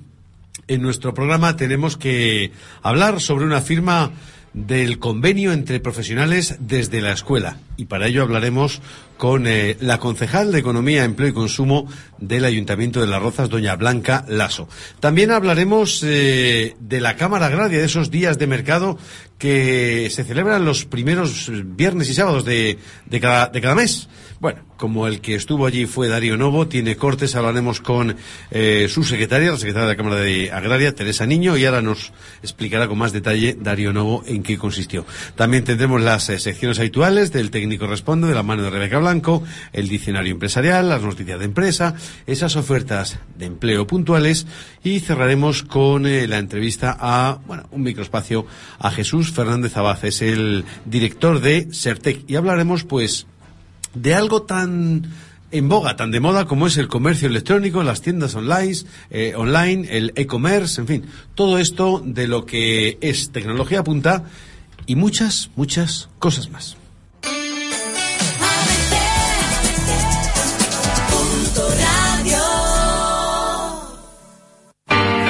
en 0.66 0.82
nuestro 0.82 1.14
programa 1.14 1.56
tenemos 1.56 1.97
que 1.97 2.50
hablar 2.82 3.21
sobre 3.21 3.44
una 3.44 3.61
firma 3.61 4.11
del 4.54 4.99
convenio 4.99 5.52
entre 5.52 5.80
profesionales 5.80 6.56
desde 6.61 7.00
la 7.00 7.12
escuela. 7.12 7.59
Y 7.76 7.87
para 7.87 8.06
ello 8.06 8.23
hablaremos 8.23 8.82
con 9.16 9.47
eh, 9.47 9.76
la 9.80 9.99
concejal 9.99 10.52
de 10.52 10.59
Economía, 10.59 11.04
Empleo 11.04 11.28
y 11.28 11.32
Consumo 11.32 11.88
del 12.18 12.44
Ayuntamiento 12.44 13.00
de 13.00 13.06
Las 13.06 13.23
Rozas, 13.23 13.49
doña 13.49 13.76
Blanca 13.76 14.25
Lasso. 14.28 14.68
También 15.00 15.30
hablaremos 15.30 16.02
eh, 16.04 16.76
de 16.80 17.00
la 17.00 17.16
Cámara 17.16 17.47
Agraria, 17.47 17.78
de 17.78 17.85
esos 17.85 18.11
días 18.11 18.38
de 18.38 18.47
mercado 18.47 18.99
que 19.38 20.09
se 20.11 20.25
celebran 20.25 20.64
los 20.64 20.85
primeros 20.85 21.50
viernes 21.64 22.11
y 22.11 22.14
sábados 22.14 22.44
de, 22.44 22.78
de, 23.06 23.21
cada, 23.21 23.47
de 23.49 23.61
cada 23.61 23.75
mes. 23.75 24.09
Bueno, 24.38 24.61
como 24.76 25.07
el 25.07 25.21
que 25.21 25.35
estuvo 25.35 25.67
allí 25.67 25.87
fue 25.87 26.09
Darío 26.09 26.37
Novo, 26.37 26.67
tiene 26.67 26.97
cortes, 26.97 27.37
hablaremos 27.37 27.81
con 27.81 28.17
eh, 28.50 28.87
su 28.88 29.05
secretaria, 29.05 29.52
la 29.52 29.57
secretaria 29.57 29.87
de 29.87 29.93
la 29.93 29.97
Cámara 29.97 30.17
de 30.17 30.50
Agraria, 30.50 30.95
Teresa 30.95 31.26
Niño, 31.26 31.57
y 31.57 31.64
ahora 31.64 31.83
nos 31.83 32.12
explicará 32.43 32.88
con 32.88 32.99
más 32.99 33.12
detalle 33.12 33.57
Darío 33.59 33.93
Novo 33.93 34.25
en 34.26 34.43
qué 34.43 34.59
consistió. 34.59 35.07
También 35.37 35.64
tendremos 35.64 36.02
las 36.02 36.29
eh, 36.29 36.38
secciones 36.38 36.79
habituales 36.79 37.33
del 37.33 37.50
técnico 37.50 37.87
responde, 37.87 38.29
de 38.29 38.35
la 38.35 38.43
mano 38.43 38.62
de 38.62 38.71
Rebeca 38.71 38.99
Blanco, 38.99 39.43
el 39.73 39.88
diccionario 39.88 40.33
empresarial, 40.33 40.88
las 40.88 41.02
noticias 41.02 41.38
de 41.38 41.45
empresa, 41.45 41.95
esas 42.26 42.57
ofertas 42.57 43.19
de 43.37 43.47
empleo 43.47 43.87
puntuales, 43.87 44.47
y 44.83 45.00
cerraremos 45.00 45.62
con 45.62 46.07
eh, 46.07 46.26
la 46.26 46.38
entrevista 46.38 46.97
a, 46.99 47.38
bueno, 47.47 47.69
un 47.71 47.83
microespacio 47.83 48.47
a 48.79 48.91
Jesús 48.91 49.33
Fernández 49.33 49.76
Abad, 49.76 50.05
es 50.05 50.23
el 50.23 50.64
director 50.85 51.41
de 51.41 51.73
Sertec, 51.73 52.25
y 52.26 52.37
hablaremos, 52.37 52.85
pues, 52.85 53.26
de 53.94 54.14
algo 54.14 54.42
tan 54.42 55.06
en 55.52 55.68
boga, 55.68 55.96
tan 55.96 56.11
de 56.11 56.18
moda 56.18 56.46
como 56.46 56.66
es 56.66 56.78
el 56.78 56.88
comercio 56.88 57.28
electrónico, 57.28 57.82
las 57.82 58.00
tiendas 58.00 58.34
online, 58.34 58.76
eh, 59.11 59.34
online 59.37 59.87
el 59.90 60.12
e-commerce, 60.16 60.80
en 60.80 60.87
fin, 60.87 61.04
todo 61.34 61.58
esto 61.58 62.02
de 62.04 62.26
lo 62.26 62.46
que 62.46 62.99
es 63.02 63.30
tecnología 63.32 63.84
punta 63.84 64.25
y 64.87 64.96
muchas, 64.96 65.50
muchas 65.54 66.08
cosas 66.18 66.50
más. 66.50 66.76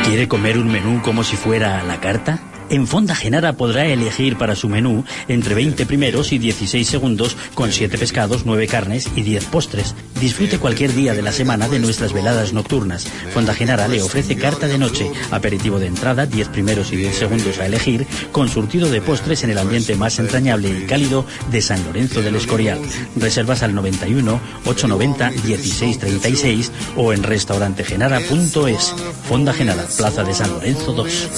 ¿Quiere 0.05 0.29
comer 0.29 0.59
un 0.59 0.71
menú 0.71 1.03
como 1.03 1.25
si 1.25 1.37
fuera 1.37 1.83
la 1.83 1.99
carta? 2.01 2.39
En 2.73 2.87
Fonda 2.87 3.15
Genara 3.15 3.53
podrá 3.53 3.85
elegir 3.85 4.39
para 4.39 4.57
su 4.57 4.67
menú 4.67 5.05
entre 5.29 5.55
20 5.55 5.85
primeros 5.85 6.33
y 6.33 6.39
16 6.39 6.89
segundos 6.89 7.37
con 7.53 7.71
7 7.71 7.99
pescados, 7.99 8.47
9 8.47 8.67
carnes 8.67 9.11
y 9.15 9.21
10 9.21 9.45
postres. 9.45 9.95
Disfrute 10.19 10.59
cualquier 10.59 10.95
día 10.95 11.13
de 11.13 11.21
la 11.21 11.33
semana 11.33 11.69
de 11.69 11.79
nuestras 11.81 12.15
veladas 12.15 12.55
nocturnas. 12.55 13.07
Fonda 13.35 13.53
Genara 13.53 13.89
le 13.89 14.01
ofrece 14.01 14.37
carta 14.37 14.69
de 14.69 14.79
noche, 14.79 15.11
aperitivo 15.31 15.79
de 15.79 15.89
entrada, 15.89 16.25
10 16.25 16.49
primeros 16.49 16.95
y 16.95 16.97
10 16.97 17.15
segundos 17.15 17.59
a 17.59 17.67
elegir, 17.67 18.07
con 18.33 18.49
surtido 18.49 18.89
de 18.89 19.03
postres 19.03 19.45
en 19.45 19.51
el 19.51 19.59
ambiente 19.59 19.95
más 19.95 20.19
entrañable 20.19 20.71
y 20.71 20.87
cálido 20.87 21.27
de 21.51 21.61
San 21.61 21.85
Lorenzo 21.85 22.23
del 22.23 22.37
Escorial. 22.37 22.81
Reservas 23.17 23.63
al 23.63 23.75
91 23.75 24.41
890 24.65 25.31
1636 25.47 26.73
o 26.97 27.13
en 27.13 27.23
restaurantegenara.es. 27.23 28.95
Fonda 29.29 29.53
Genara, 29.53 29.85
Plaza 29.95 30.25
de 30.25 30.33
San 30.33 30.51
Lorenzo 30.53 30.95
2. 30.95 31.29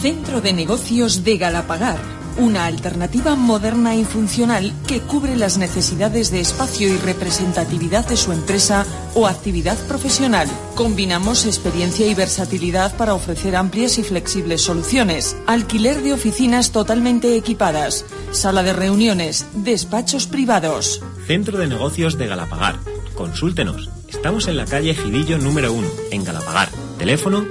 Centro 0.00 0.40
de 0.40 0.52
Negocios 0.52 1.24
de 1.24 1.36
Galapagar, 1.36 1.98
una 2.38 2.66
alternativa 2.66 3.34
moderna 3.36 3.96
y 3.96 4.04
funcional 4.04 4.72
que 4.86 5.00
cubre 5.00 5.36
las 5.36 5.58
necesidades 5.58 6.30
de 6.30 6.40
espacio 6.40 6.88
y 6.88 6.96
representatividad 6.96 8.06
de 8.08 8.16
su 8.16 8.32
empresa 8.32 8.86
o 9.14 9.26
actividad 9.26 9.76
profesional. 9.86 10.48
Combinamos 10.74 11.44
experiencia 11.44 12.06
y 12.06 12.14
versatilidad 12.14 12.96
para 12.96 13.14
ofrecer 13.14 13.56
amplias 13.56 13.98
y 13.98 14.02
flexibles 14.02 14.62
soluciones. 14.62 15.36
Alquiler 15.46 16.02
de 16.02 16.14
oficinas 16.14 16.72
totalmente 16.72 17.36
equipadas, 17.36 18.06
sala 18.32 18.62
de 18.62 18.72
reuniones, 18.72 19.46
despachos 19.54 20.26
privados. 20.26 21.02
Centro 21.26 21.58
de 21.58 21.66
Negocios 21.66 22.16
de 22.16 22.26
Galapagar. 22.26 22.78
Consúltenos. 23.14 23.90
Estamos 24.08 24.48
en 24.48 24.56
la 24.56 24.64
calle 24.64 24.94
Gidillo 24.94 25.36
número 25.38 25.72
1, 25.72 25.88
en 26.10 26.24
Galapagar. 26.24 26.68
Teléfono 27.00 27.44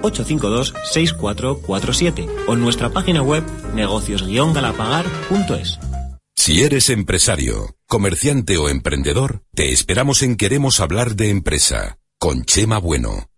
91-852-6447 0.00 2.46
o 2.46 2.54
en 2.54 2.60
nuestra 2.60 2.88
página 2.88 3.20
web 3.20 3.44
negocios-galapagar.es. 3.74 5.78
Si 6.34 6.62
eres 6.62 6.88
empresario, 6.88 7.76
comerciante 7.86 8.56
o 8.56 8.70
emprendedor, 8.70 9.42
te 9.54 9.70
esperamos 9.70 10.22
en 10.22 10.36
Queremos 10.36 10.80
hablar 10.80 11.14
de 11.14 11.28
empresa 11.28 11.98
con 12.18 12.46
Chema 12.46 12.78
Bueno. 12.78 13.28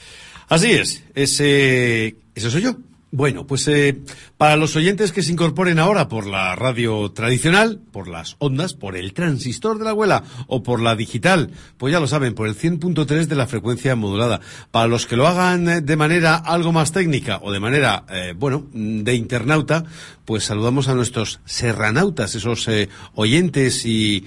Así 0.49 0.71
es, 0.71 1.03
ese, 1.17 2.15
ese 2.37 2.51
soy 2.53 2.63
yo. 2.63 2.77
Bueno, 3.13 3.45
pues 3.45 3.67
eh, 3.67 3.99
para 4.37 4.57
los 4.57 4.77
oyentes 4.77 5.11
que 5.11 5.23
se 5.23 5.33
incorporen 5.33 5.81
ahora 5.81 6.09
por 6.09 6.27
la 6.27 6.55
radio 6.55 7.11
tradicional, 7.11 7.81
por 7.91 8.07
las 8.07 8.37
ondas, 8.39 8.75
por 8.75 8.97
el 8.97 9.13
transistor 9.15 9.79
de 9.79 9.85
la 9.85 9.91
abuela 9.91 10.23
o 10.47 10.63
por 10.63 10.81
la 10.81 10.95
digital, 10.95 11.51
pues 11.77 11.93
ya 11.93 11.99
lo 11.99 12.07
saben, 12.07 12.35
por 12.35 12.47
el 12.47 12.57
100.3 12.57 13.27
de 13.27 13.35
la 13.35 13.49
frecuencia 13.49 13.97
modulada. 13.97 14.41
Para 14.71 14.87
los 14.87 15.07
que 15.07 15.17
lo 15.17 15.27
hagan 15.27 15.69
eh, 15.69 15.81
de 15.81 15.97
manera 15.97 16.37
algo 16.37 16.71
más 16.71 16.93
técnica 16.93 17.41
o 17.43 17.51
de 17.51 17.59
manera, 17.59 18.05
eh, 18.11 18.33
bueno, 18.37 18.69
de 18.73 19.15
internauta, 19.15 19.85
pues 20.25 20.45
saludamos 20.45 20.87
a 20.87 20.95
nuestros 20.95 21.41
serranautas, 21.45 22.37
esos 22.37 22.69
eh, 22.69 22.89
oyentes 23.15 23.85
y 23.85 24.25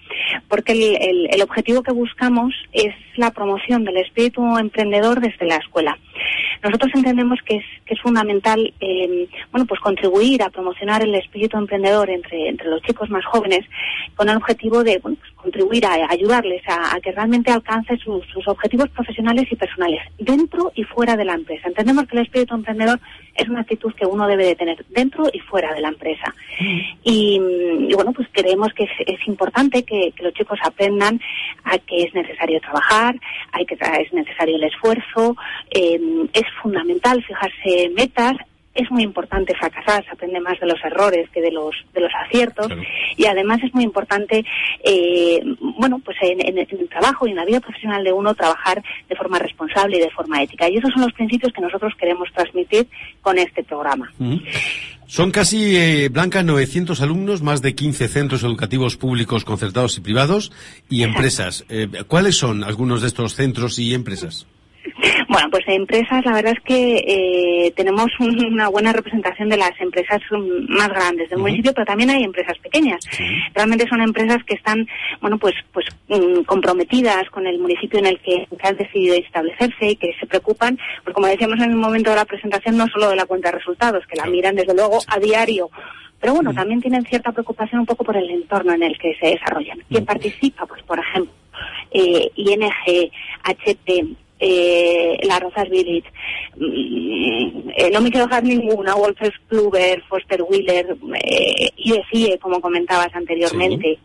porque 0.48 0.72
el, 0.72 0.82
el- 0.82 1.28
el 1.34 1.42
objetivo 1.42 1.82
que 1.82 1.92
buscamos 1.92 2.54
es 2.72 2.94
la 3.16 3.32
promoción 3.32 3.84
del 3.84 3.96
espíritu 3.98 4.56
emprendedor 4.58 5.20
desde 5.20 5.46
la 5.46 5.56
escuela. 5.56 5.98
Nosotros 6.62 6.90
entendemos 6.94 7.38
que 7.44 7.56
es, 7.56 7.64
que 7.86 7.94
es 7.94 8.00
fundamental, 8.00 8.72
eh, 8.80 9.28
bueno, 9.50 9.66
pues 9.66 9.80
contribuir 9.80 10.42
a 10.42 10.50
promocionar 10.50 11.02
el 11.02 11.14
espíritu 11.14 11.56
emprendedor 11.56 12.10
entre, 12.10 12.48
entre 12.48 12.68
los 12.68 12.82
chicos 12.82 13.08
más 13.10 13.24
jóvenes 13.24 13.64
con 14.14 14.28
el 14.28 14.36
objetivo 14.36 14.84
de 14.84 14.98
bueno, 14.98 15.16
pues 15.18 15.32
contribuir 15.32 15.86
a, 15.86 15.94
a 15.94 16.12
ayudarles 16.12 16.62
a, 16.68 16.94
a 16.94 17.00
que 17.00 17.12
realmente 17.12 17.50
alcancen 17.50 17.98
sus, 17.98 18.24
objetivos 18.46 18.88
profesionales 18.90 19.46
y 19.50 19.56
personales, 19.56 20.00
dentro 20.18 20.72
y 20.74 20.84
fuera 20.84 21.16
de 21.16 21.24
la 21.24 21.34
empresa. 21.34 21.68
Entendemos 21.68 22.06
que 22.06 22.16
el 22.16 22.22
espíritu 22.22 22.54
emprendedor 22.54 23.00
es 23.34 23.48
una 23.48 23.60
actitud 23.60 23.92
que 23.94 24.06
uno 24.06 24.26
debe 24.26 24.46
de 24.46 24.56
tener 24.56 24.84
dentro 24.88 25.24
y 25.32 25.38
fuera 25.40 25.72
de 25.72 25.80
la 25.80 25.88
empresa. 25.88 26.34
Y, 27.02 27.38
bueno, 27.94 28.12
pues 28.12 28.28
creemos 28.32 28.68
que 28.74 28.84
es, 28.84 29.28
importante 29.28 29.82
que, 29.84 30.12
los 30.20 30.34
chicos 30.34 30.58
aprendan 30.62 31.20
a 31.64 31.78
que 31.78 32.02
es 32.02 32.14
necesario 32.14 32.60
trabajar, 32.60 33.14
hay 33.52 33.64
que 33.64 33.74
es 33.74 34.12
necesario 34.12 34.56
el 34.56 34.64
esfuerzo, 34.64 35.36
es 35.70 36.44
fundamental 36.62 37.22
fijarse 37.24 37.90
metas. 37.96 38.36
Es 38.72 38.88
muy 38.88 39.02
importante 39.02 39.52
fracasar, 39.56 40.04
se 40.04 40.10
aprende 40.12 40.38
más 40.38 40.58
de 40.60 40.66
los 40.68 40.78
errores 40.84 41.28
que 41.30 41.40
de 41.40 41.50
los 41.50 41.74
de 41.92 42.00
los 42.02 42.12
aciertos 42.24 42.68
y 43.16 43.24
además 43.26 43.58
es 43.64 43.74
muy 43.74 43.82
importante, 43.82 44.44
eh, 44.84 45.42
bueno, 45.76 46.00
pues 46.04 46.16
en, 46.22 46.40
en- 46.46 46.56
en 46.56 46.66
el 46.78 46.88
trabajo 46.88 47.26
y 47.26 47.30
en 47.30 47.36
la 47.36 47.44
vida 47.44 47.58
profesional 47.58 48.04
de 48.04 48.12
uno 48.12 48.32
trabajar 48.34 48.80
de 49.08 49.16
forma 49.16 49.40
responsable 49.40 49.96
y 49.96 50.00
de 50.00 50.10
forma 50.10 50.40
ética. 50.40 50.68
Y 50.70 50.76
esos 50.76 50.92
son 50.92 51.02
los 51.02 51.12
principios 51.12 51.52
que 51.52 51.60
nosotros 51.60 51.92
queremos 51.98 52.28
transmitir 52.32 52.86
con 53.22 53.38
este 53.38 53.64
programa. 53.64 54.12
Son 55.06 55.32
casi, 55.32 55.76
eh, 55.76 56.08
Blanca, 56.08 56.44
900 56.44 57.02
alumnos, 57.02 57.42
más 57.42 57.62
de 57.62 57.74
15 57.74 58.06
centros 58.06 58.44
educativos 58.44 58.96
públicos, 58.96 59.44
concertados 59.44 59.98
y 59.98 60.00
privados, 60.00 60.52
y 60.88 61.02
empresas. 61.02 61.64
Eh, 61.68 61.88
¿Cuáles 62.06 62.36
son 62.36 62.62
algunos 62.62 63.00
de 63.02 63.08
estos 63.08 63.34
centros 63.34 63.80
y 63.80 63.94
empresas? 63.94 64.46
Bueno, 65.28 65.48
pues 65.50 65.62
empresas, 65.68 66.24
la 66.24 66.32
verdad 66.34 66.52
es 66.56 66.64
que 66.64 66.96
eh, 67.06 67.72
tenemos 67.76 68.06
un- 68.18 68.44
una 68.52 68.68
buena 68.68 68.92
representación 68.92 69.48
de 69.48 69.56
las 69.56 69.72
empresas 69.80 70.20
más 70.68 70.88
grandes 70.88 71.30
del 71.30 71.38
municipio, 71.38 71.72
pero 71.74 71.84
también 71.86 72.10
hay 72.10 72.22
empresas 72.24 72.58
pequeñas. 72.58 72.98
Realmente 73.54 73.86
son 73.88 74.00
empresas 74.02 74.38
que 74.46 74.54
están, 74.54 74.86
bueno, 75.20 75.38
pues, 75.38 75.54
pues 75.72 75.86
mm, 76.08 76.42
comprometidas 76.44 77.28
con 77.30 77.46
el 77.46 77.58
municipio 77.58 77.98
en 77.98 78.06
el 78.06 78.18
que, 78.20 78.46
que 78.60 78.68
han 78.68 78.76
decidido 78.76 79.14
establecerse 79.14 79.90
y 79.90 79.96
que 79.96 80.12
se 80.18 80.26
preocupan, 80.26 80.78
pues 81.04 81.14
como 81.14 81.26
decíamos 81.28 81.58
en 81.60 81.70
el 81.70 81.76
momento 81.76 82.10
de 82.10 82.16
la 82.16 82.24
presentación, 82.24 82.76
no 82.76 82.86
solo 82.88 83.08
de 83.10 83.16
la 83.16 83.26
cuenta 83.26 83.50
de 83.50 83.58
resultados, 83.58 84.04
que 84.06 84.16
la 84.16 84.26
miran 84.26 84.56
desde 84.56 84.74
luego 84.74 84.98
a 85.06 85.18
diario. 85.18 85.70
Pero 86.20 86.34
bueno, 86.34 86.52
también 86.52 86.80
tienen 86.82 87.04
cierta 87.06 87.32
preocupación 87.32 87.80
un 87.80 87.86
poco 87.86 88.04
por 88.04 88.16
el 88.16 88.28
entorno 88.30 88.74
en 88.74 88.82
el 88.82 88.98
que 88.98 89.14
se 89.20 89.28
desarrollan. 89.28 89.78
¿Quién 89.88 90.04
participa? 90.04 90.66
Pues, 90.66 90.82
por 90.82 90.98
ejemplo, 90.98 91.32
eh, 91.92 92.30
ING, 92.36 92.70
HP, 93.44 94.04
eh, 94.40 95.18
La 95.24 95.38
Rozas 95.38 95.68
Village, 95.68 96.10
mm, 96.56 97.70
eh, 97.76 97.90
no 97.92 98.00
me 98.00 98.10
quiero 98.10 98.26
dejar 98.26 98.42
ninguna, 98.42 98.94
Wolfers 98.94 99.38
Kluber, 99.48 100.02
Foster 100.08 100.42
Wheeler, 100.42 100.96
eh, 101.22 101.70
IDCIE, 101.76 102.38
como 102.38 102.60
comentabas 102.60 103.14
anteriormente. 103.14 103.98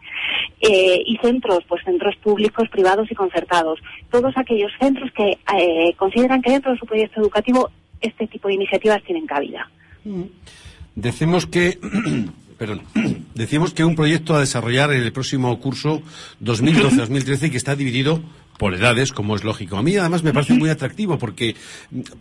eh, 0.61 1.01
y 1.05 1.17
centros, 1.17 1.59
pues 1.67 1.83
centros 1.83 2.15
públicos, 2.17 2.67
privados 2.69 3.09
y 3.11 3.15
concertados. 3.15 3.79
Todos 4.09 4.35
aquellos 4.37 4.71
centros 4.79 5.11
que 5.11 5.37
eh, 5.57 5.93
consideran 5.97 6.41
que 6.41 6.51
dentro 6.51 6.71
de 6.71 6.77
su 6.79 6.85
proyecto 6.85 7.21
educativo 7.21 7.69
este 8.01 8.27
tipo 8.27 8.47
de 8.47 8.55
iniciativas 8.55 9.03
tienen 9.03 9.25
cabida. 9.25 9.69
Decimos 10.95 11.45
que, 11.45 11.77
perdón, 12.57 12.81
decimos 13.35 13.73
que 13.73 13.83
un 13.83 13.95
proyecto 13.95 14.35
a 14.35 14.39
desarrollar 14.39 14.91
en 14.93 15.03
el 15.03 15.11
próximo 15.11 15.59
curso 15.59 16.01
2012-2013 16.43 17.47
y 17.47 17.51
que 17.51 17.57
está 17.57 17.75
dividido 17.75 18.21
por 18.57 18.73
edades, 18.73 19.11
como 19.11 19.35
es 19.35 19.43
lógico. 19.43 19.77
A 19.77 19.83
mí 19.83 19.95
además 19.97 20.23
me 20.23 20.33
parece 20.33 20.53
muy 20.53 20.69
atractivo 20.69 21.17
porque 21.17 21.55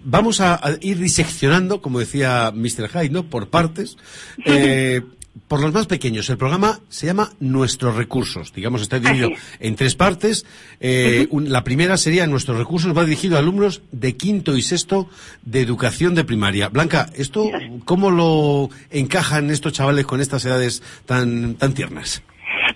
vamos 0.05 0.41
a, 0.41 0.55
a 0.55 0.73
ir 0.81 0.99
diseccionando, 0.99 1.81
como 1.81 2.01
decía 2.01 2.53
Mr. 2.55 2.89
Hyde, 2.89 3.11
¿no? 3.11 3.25
por 3.25 3.49
partes. 3.49 3.97
Eh, 4.45 5.03
por 5.49 5.61
los 5.61 5.73
más 5.73 5.87
pequeños, 5.87 6.31
el 6.31 6.37
programa 6.39 6.79
se 6.89 7.07
llama 7.07 7.33
Nuestros 7.41 7.97
Recursos. 7.97 8.53
Digamos, 8.55 8.83
está 8.83 9.01
dividido 9.01 9.31
en 9.59 9.75
tres 9.75 9.97
partes. 9.97 10.47
Eh, 10.79 11.27
un- 11.31 11.51
la 11.51 11.65
primera 11.65 11.97
sería 11.97 12.27
Nuestros 12.29 12.57
Recursos, 12.57 12.97
va 12.97 13.05
dirigido 13.05 13.35
a 13.35 13.41
alumnos 13.41 13.83
de 13.91 14.17
quinto 14.17 14.57
y 14.57 14.63
sexto 14.63 15.09
de 15.43 15.61
educación 15.61 16.15
de 16.15 16.23
primaria. 16.25 16.69
Blanca, 16.69 17.11
¿esto 17.17 17.51
cómo 17.85 18.13
lo 18.13 18.71
encajan 18.93 19.51
estos 19.51 19.73
chavales 19.73 20.07
con 20.07 20.21
estas 20.21 20.45
edades 20.45 20.83
tan, 21.05 21.55
tan 21.57 21.75
tiernas? 21.75 22.23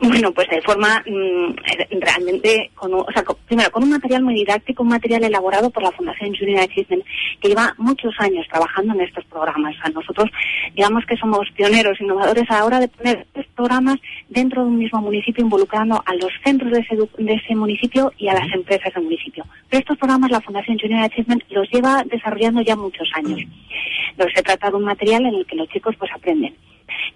Bueno, 0.00 0.30
pues 0.32 0.48
de 0.48 0.62
forma 0.62 1.02
mm, 1.06 1.54
realmente, 2.00 2.70
con, 2.74 2.94
un- 2.94 3.00
o 3.00 3.12
sea, 3.12 3.24
con- 3.24 3.36
primero 3.46 3.70
con 3.70 3.82
un 3.82 3.90
material 3.90 4.22
muy 4.22 4.34
didáctico, 4.34 4.82
un 4.84 4.90
material 4.90 5.24
elaborado 5.24 5.70
por 5.70 5.82
la 5.82 5.90
Fundación 5.90 6.34
Junior 6.36 6.60
Achievement, 6.60 7.04
que 7.40 7.48
lleva 7.48 7.74
muchos 7.78 8.14
años 8.20 8.46
trabajando 8.48 8.94
en 8.94 9.00
estos 9.00 9.24
programas. 9.24 9.74
O 9.76 9.80
sea, 9.82 9.90
nosotros, 9.90 10.30
digamos 10.74 11.04
que 11.04 11.16
somos 11.16 11.48
pioneros, 11.56 12.00
innovadores 12.00 12.48
a 12.50 12.58
la 12.58 12.64
hora 12.64 12.78
de 12.80 12.88
poner 12.88 13.26
estos 13.34 13.46
programas 13.56 13.96
dentro 14.28 14.62
de 14.62 14.68
un 14.68 14.78
mismo 14.78 15.00
municipio, 15.00 15.42
involucrando 15.42 16.00
a 16.06 16.14
los 16.14 16.30
centros 16.44 16.70
de 16.72 16.78
ese, 16.80 16.94
edu- 16.96 17.10
de 17.16 17.34
ese 17.34 17.54
municipio 17.56 18.12
y 18.18 18.28
a 18.28 18.34
las 18.34 18.52
empresas 18.54 18.94
del 18.94 19.02
municipio. 19.04 19.44
Pero 19.68 19.80
estos 19.80 19.98
programas 19.98 20.30
la 20.30 20.40
Fundación 20.40 20.78
Junior 20.78 21.02
Achievement 21.02 21.42
los 21.50 21.68
lleva 21.70 22.04
desarrollando 22.04 22.62
ya 22.62 22.76
muchos 22.76 23.08
años. 23.14 23.40
Entonces, 24.12 24.34
se 24.36 24.42
trata 24.42 24.70
de 24.70 24.76
un 24.76 24.84
material 24.84 25.26
en 25.26 25.34
el 25.34 25.46
que 25.46 25.56
los 25.56 25.68
chicos 25.70 25.94
pues 25.98 26.10
aprenden 26.14 26.54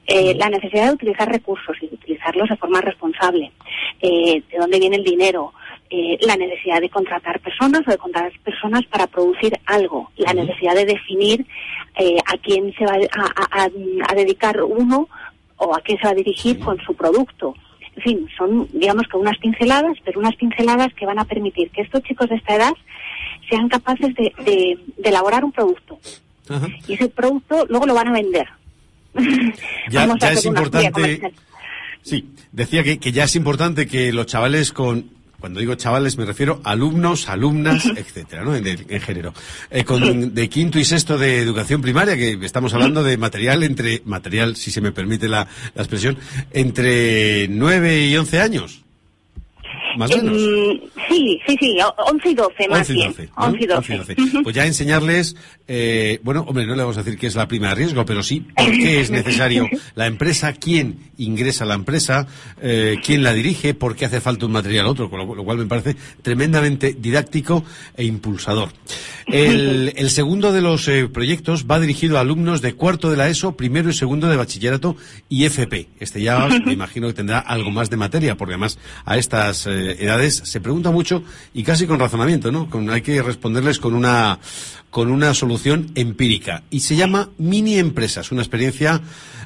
eh, 0.07 0.35
la 0.35 0.49
necesidad 0.49 0.87
de 0.89 0.95
utilizar 0.95 1.29
recursos 1.31 1.77
y 1.81 1.87
de 1.89 1.95
utilizarlos 1.95 2.49
de 2.49 2.57
forma 2.57 2.81
responsable, 2.81 3.53
eh, 4.01 4.43
de 4.51 4.59
dónde 4.59 4.79
viene 4.79 4.97
el 4.97 5.05
dinero, 5.05 5.53
eh, 5.91 6.17
la 6.23 6.37
necesidad 6.37 6.81
de 6.81 6.89
contratar 6.89 7.41
personas 7.41 7.83
o 7.87 7.91
de 7.91 7.99
contratar 7.99 8.33
personas 8.45 8.85
para 8.87 9.07
producir 9.07 9.53
algo, 9.67 10.11
la 10.17 10.33
necesidad 10.35 10.75
de 10.75 10.87
definir 10.87 11.47
eh, 11.97 12.17
a 12.27 12.37
quién 12.39 12.73
se 12.75 12.85
va 12.85 12.93
a, 12.95 13.25
a- 13.25 13.65
a- 13.65 14.11
a 14.11 14.15
dedicar 14.15 14.63
uno 14.63 15.09
o 15.57 15.75
a 15.75 15.81
quién 15.81 15.99
se 15.99 16.05
va 16.05 16.11
a 16.11 16.15
dirigir 16.15 16.59
con 16.59 16.81
su 16.81 16.95
producto. 16.95 17.55
En 17.95 18.03
fin, 18.03 18.29
son, 18.39 18.67
digamos 18.73 19.07
que 19.07 19.19
unas 19.19 19.37
pinceladas, 19.37 19.99
pero 20.03 20.19
unas 20.19 20.35
pinceladas 20.37 20.95
que 20.95 21.05
van 21.05 21.19
a 21.19 21.27
permitir 21.27 21.71
que 21.71 21.83
estos 21.83 22.03
chicos 22.03 22.29
de 22.31 22.37
esta 22.37 22.55
edad 22.57 22.73
sean 23.51 23.69
capaces 23.69 24.15
de, 24.15 24.33
de- 24.45 24.79
de 24.97 25.09
elaborar 25.11 25.45
un 25.45 25.53
producto. 25.53 25.99
Y 26.89 26.95
ese 26.95 27.09
producto 27.09 27.67
luego 27.69 27.87
lo 27.87 27.95
van 27.95 28.09
a 28.09 28.13
vender. 28.13 28.49
Ya, 29.91 30.05
es 30.31 30.45
importante. 30.45 31.21
Sí, 32.03 32.25
decía 32.51 32.83
que, 32.83 32.99
que 32.99 33.13
ya 33.13 33.25
es 33.25 33.37
importante 33.37 33.87
que 33.87 34.13
los 34.13 34.27
chavales 34.27 34.73
con. 34.73 35.23
Cuando 35.39 35.59
digo 35.59 35.75
chavales 35.75 36.17
me 36.19 36.25
refiero 36.25 36.61
a 36.63 36.71
alumnos, 36.71 37.29
alumnas, 37.29 37.85
etcétera, 37.97 38.45
¿no? 38.45 38.55
En, 38.55 38.65
en 38.67 39.01
género. 39.01 39.35
Eh, 39.71 39.83
con, 39.83 40.35
de 40.35 40.49
quinto 40.49 40.79
y 40.79 40.85
sexto 40.85 41.19
de 41.19 41.41
educación 41.41 41.83
primaria, 41.83 42.17
que 42.17 42.39
estamos 42.45 42.73
hablando 42.75 43.03
de 43.03 43.17
material 43.17 43.65
entre, 43.65 44.03
material, 44.05 44.55
si 44.55 44.71
se 44.71 44.81
me 44.81 44.93
permite 44.93 45.29
la, 45.29 45.49
la 45.75 45.83
expresión, 45.83 46.17
entre 46.53 47.49
nueve 47.49 48.07
y 48.07 48.17
once 48.17 48.41
años. 48.41 48.83
Más 49.97 50.11
o 50.13 50.17
menos. 50.17 50.33
Mm, 50.37 50.89
sí, 51.09 51.41
sí, 51.47 51.57
sí, 51.61 51.77
o- 51.81 52.03
11 52.11 52.29
y 52.31 52.35
12 52.35 52.69
más 52.69 52.79
11 52.81 52.93
y 52.93 52.97
bien. 52.97 53.09
12, 53.11 53.27
¿no? 53.27 53.45
11 53.47 53.63
y 53.63 53.67
12. 53.67 53.77
11 53.99 54.13
y 54.13 54.15
12. 54.27 54.43
Pues 54.43 54.57
ya 54.57 54.67
enseñarles, 54.67 55.37
eh, 55.69 56.21
bueno, 56.23 56.45
hombre, 56.49 56.67
no 56.67 56.75
le 56.75 56.83
vamos 56.83 56.97
a 56.99 57.03
decir 57.03 57.19
que 57.19 57.27
es 57.27 57.35
la 57.35 57.49
prima 57.49 57.69
de 57.71 57.75
riesgo, 57.77 58.05
pero 58.05 58.23
sí 58.23 58.41
por 58.41 58.71
qué 58.71 59.01
es 59.01 59.11
necesario 59.11 59.69
la 59.95 60.07
empresa, 60.07 60.53
quién 60.53 61.11
ingresa 61.19 61.65
a 61.65 61.67
la 61.69 61.75
empresa, 61.75 62.27
eh, 62.61 62.97
quién 63.05 63.23
la 63.23 63.33
dirige, 63.33 63.75
por 63.75 63.95
qué 63.97 64.07
hace 64.07 64.21
falta 64.21 64.47
un 64.47 64.53
material 64.53 64.87
otro, 64.87 65.09
con 65.11 65.19
lo, 65.21 65.35
lo 65.35 65.45
cual 65.45 65.59
me 65.59 65.67
parece 65.67 65.97
tremendamente 66.23 66.97
didáctico 66.99 67.65
e 67.97 68.05
impulsador. 68.05 68.71
El, 69.27 69.93
el 69.97 70.11
segundo 70.11 70.53
de 70.53 70.61
los 70.63 70.87
eh, 70.89 71.09
proyectos 71.09 71.67
va 71.71 71.81
dirigido 71.81 72.17
a 72.17 72.21
alumnos 72.21 72.63
de 72.63 72.75
cuarto 72.75 73.11
de 73.11 73.17
la 73.17 73.29
ESO, 73.29 73.57
primero 73.57 73.91
y 73.91 73.93
segundo 73.93 74.29
de 74.29 74.37
bachillerato 74.37 74.97
y 75.29 75.45
FP. 75.45 75.89
Este 76.01 76.23
ya 76.23 76.47
me 76.65 76.73
imagino 76.73 77.07
que 77.09 77.15
tendrá 77.15 77.39
algo 77.39 77.71
más 77.71 77.91
de 77.91 77.97
materia, 77.97 78.37
porque 78.37 78.55
además 78.55 78.79
a 79.05 79.19
estas 79.19 79.67
eh, 79.67 79.82
edades 79.91 80.37
se 80.45 80.61
pregunta 80.61 80.91
mucho 80.91 81.23
y 81.55 81.63
casi 81.63 81.87
con 81.87 81.99
razonamiento, 81.99 82.51
¿no? 82.53 82.69
Con- 82.71 82.89
hay 82.91 83.03
que 83.03 83.23
responderles 83.23 83.79
con 83.79 83.95
una 83.95 84.39
con 84.91 85.11
una 85.11 85.33
solución 85.33 85.87
empírica 85.95 86.63
y 86.71 86.81
se 86.81 86.97
llama 86.97 87.31
mini 87.39 87.79
empresas, 87.79 88.31
una 88.31 88.43
experiencia 88.43 89.01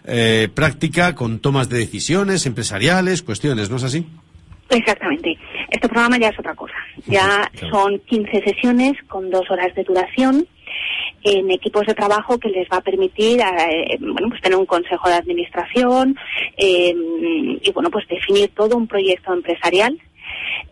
eh, 0.05 0.49
práctica 0.53 1.15
con 1.15 1.39
tomas 1.39 1.69
de 1.69 1.79
decisiones 1.79 2.47
empresariales, 2.47 3.23
cuestiones, 3.23 3.71
¿no 3.71 3.77
es 3.77 3.85
así? 3.85 4.07
Exactamente. 4.71 5.39
Este 5.71 5.89
programa 5.89 6.19
ya 6.19 6.29
es 6.31 6.39
otra 6.39 6.55
cosa. 6.57 6.75
Ya 7.07 7.49
son 7.71 8.01
15 8.01 8.43
sesiones 8.43 8.95
con 9.07 9.31
dos 9.31 9.49
horas 9.51 9.73
de 9.77 9.85
duración 9.85 10.47
en 11.23 11.51
equipos 11.53 11.87
de 11.87 11.95
trabajo 11.95 12.39
que 12.39 12.49
les 12.49 12.69
va 12.69 12.79
a 12.79 12.81
permitir 12.81 13.41
eh, 13.41 13.97
bueno 14.01 14.29
pues 14.29 14.41
tener 14.43 14.59
un 14.59 14.67
consejo 14.67 15.09
de 15.09 15.15
administración 15.15 16.17
eh, 16.57 16.95
y 17.63 17.73
bueno 17.73 17.91
pues 17.91 18.07
definir 18.09 18.51
todo 18.55 18.77
un 18.77 18.87
proyecto 18.87 19.33
empresarial 19.33 19.99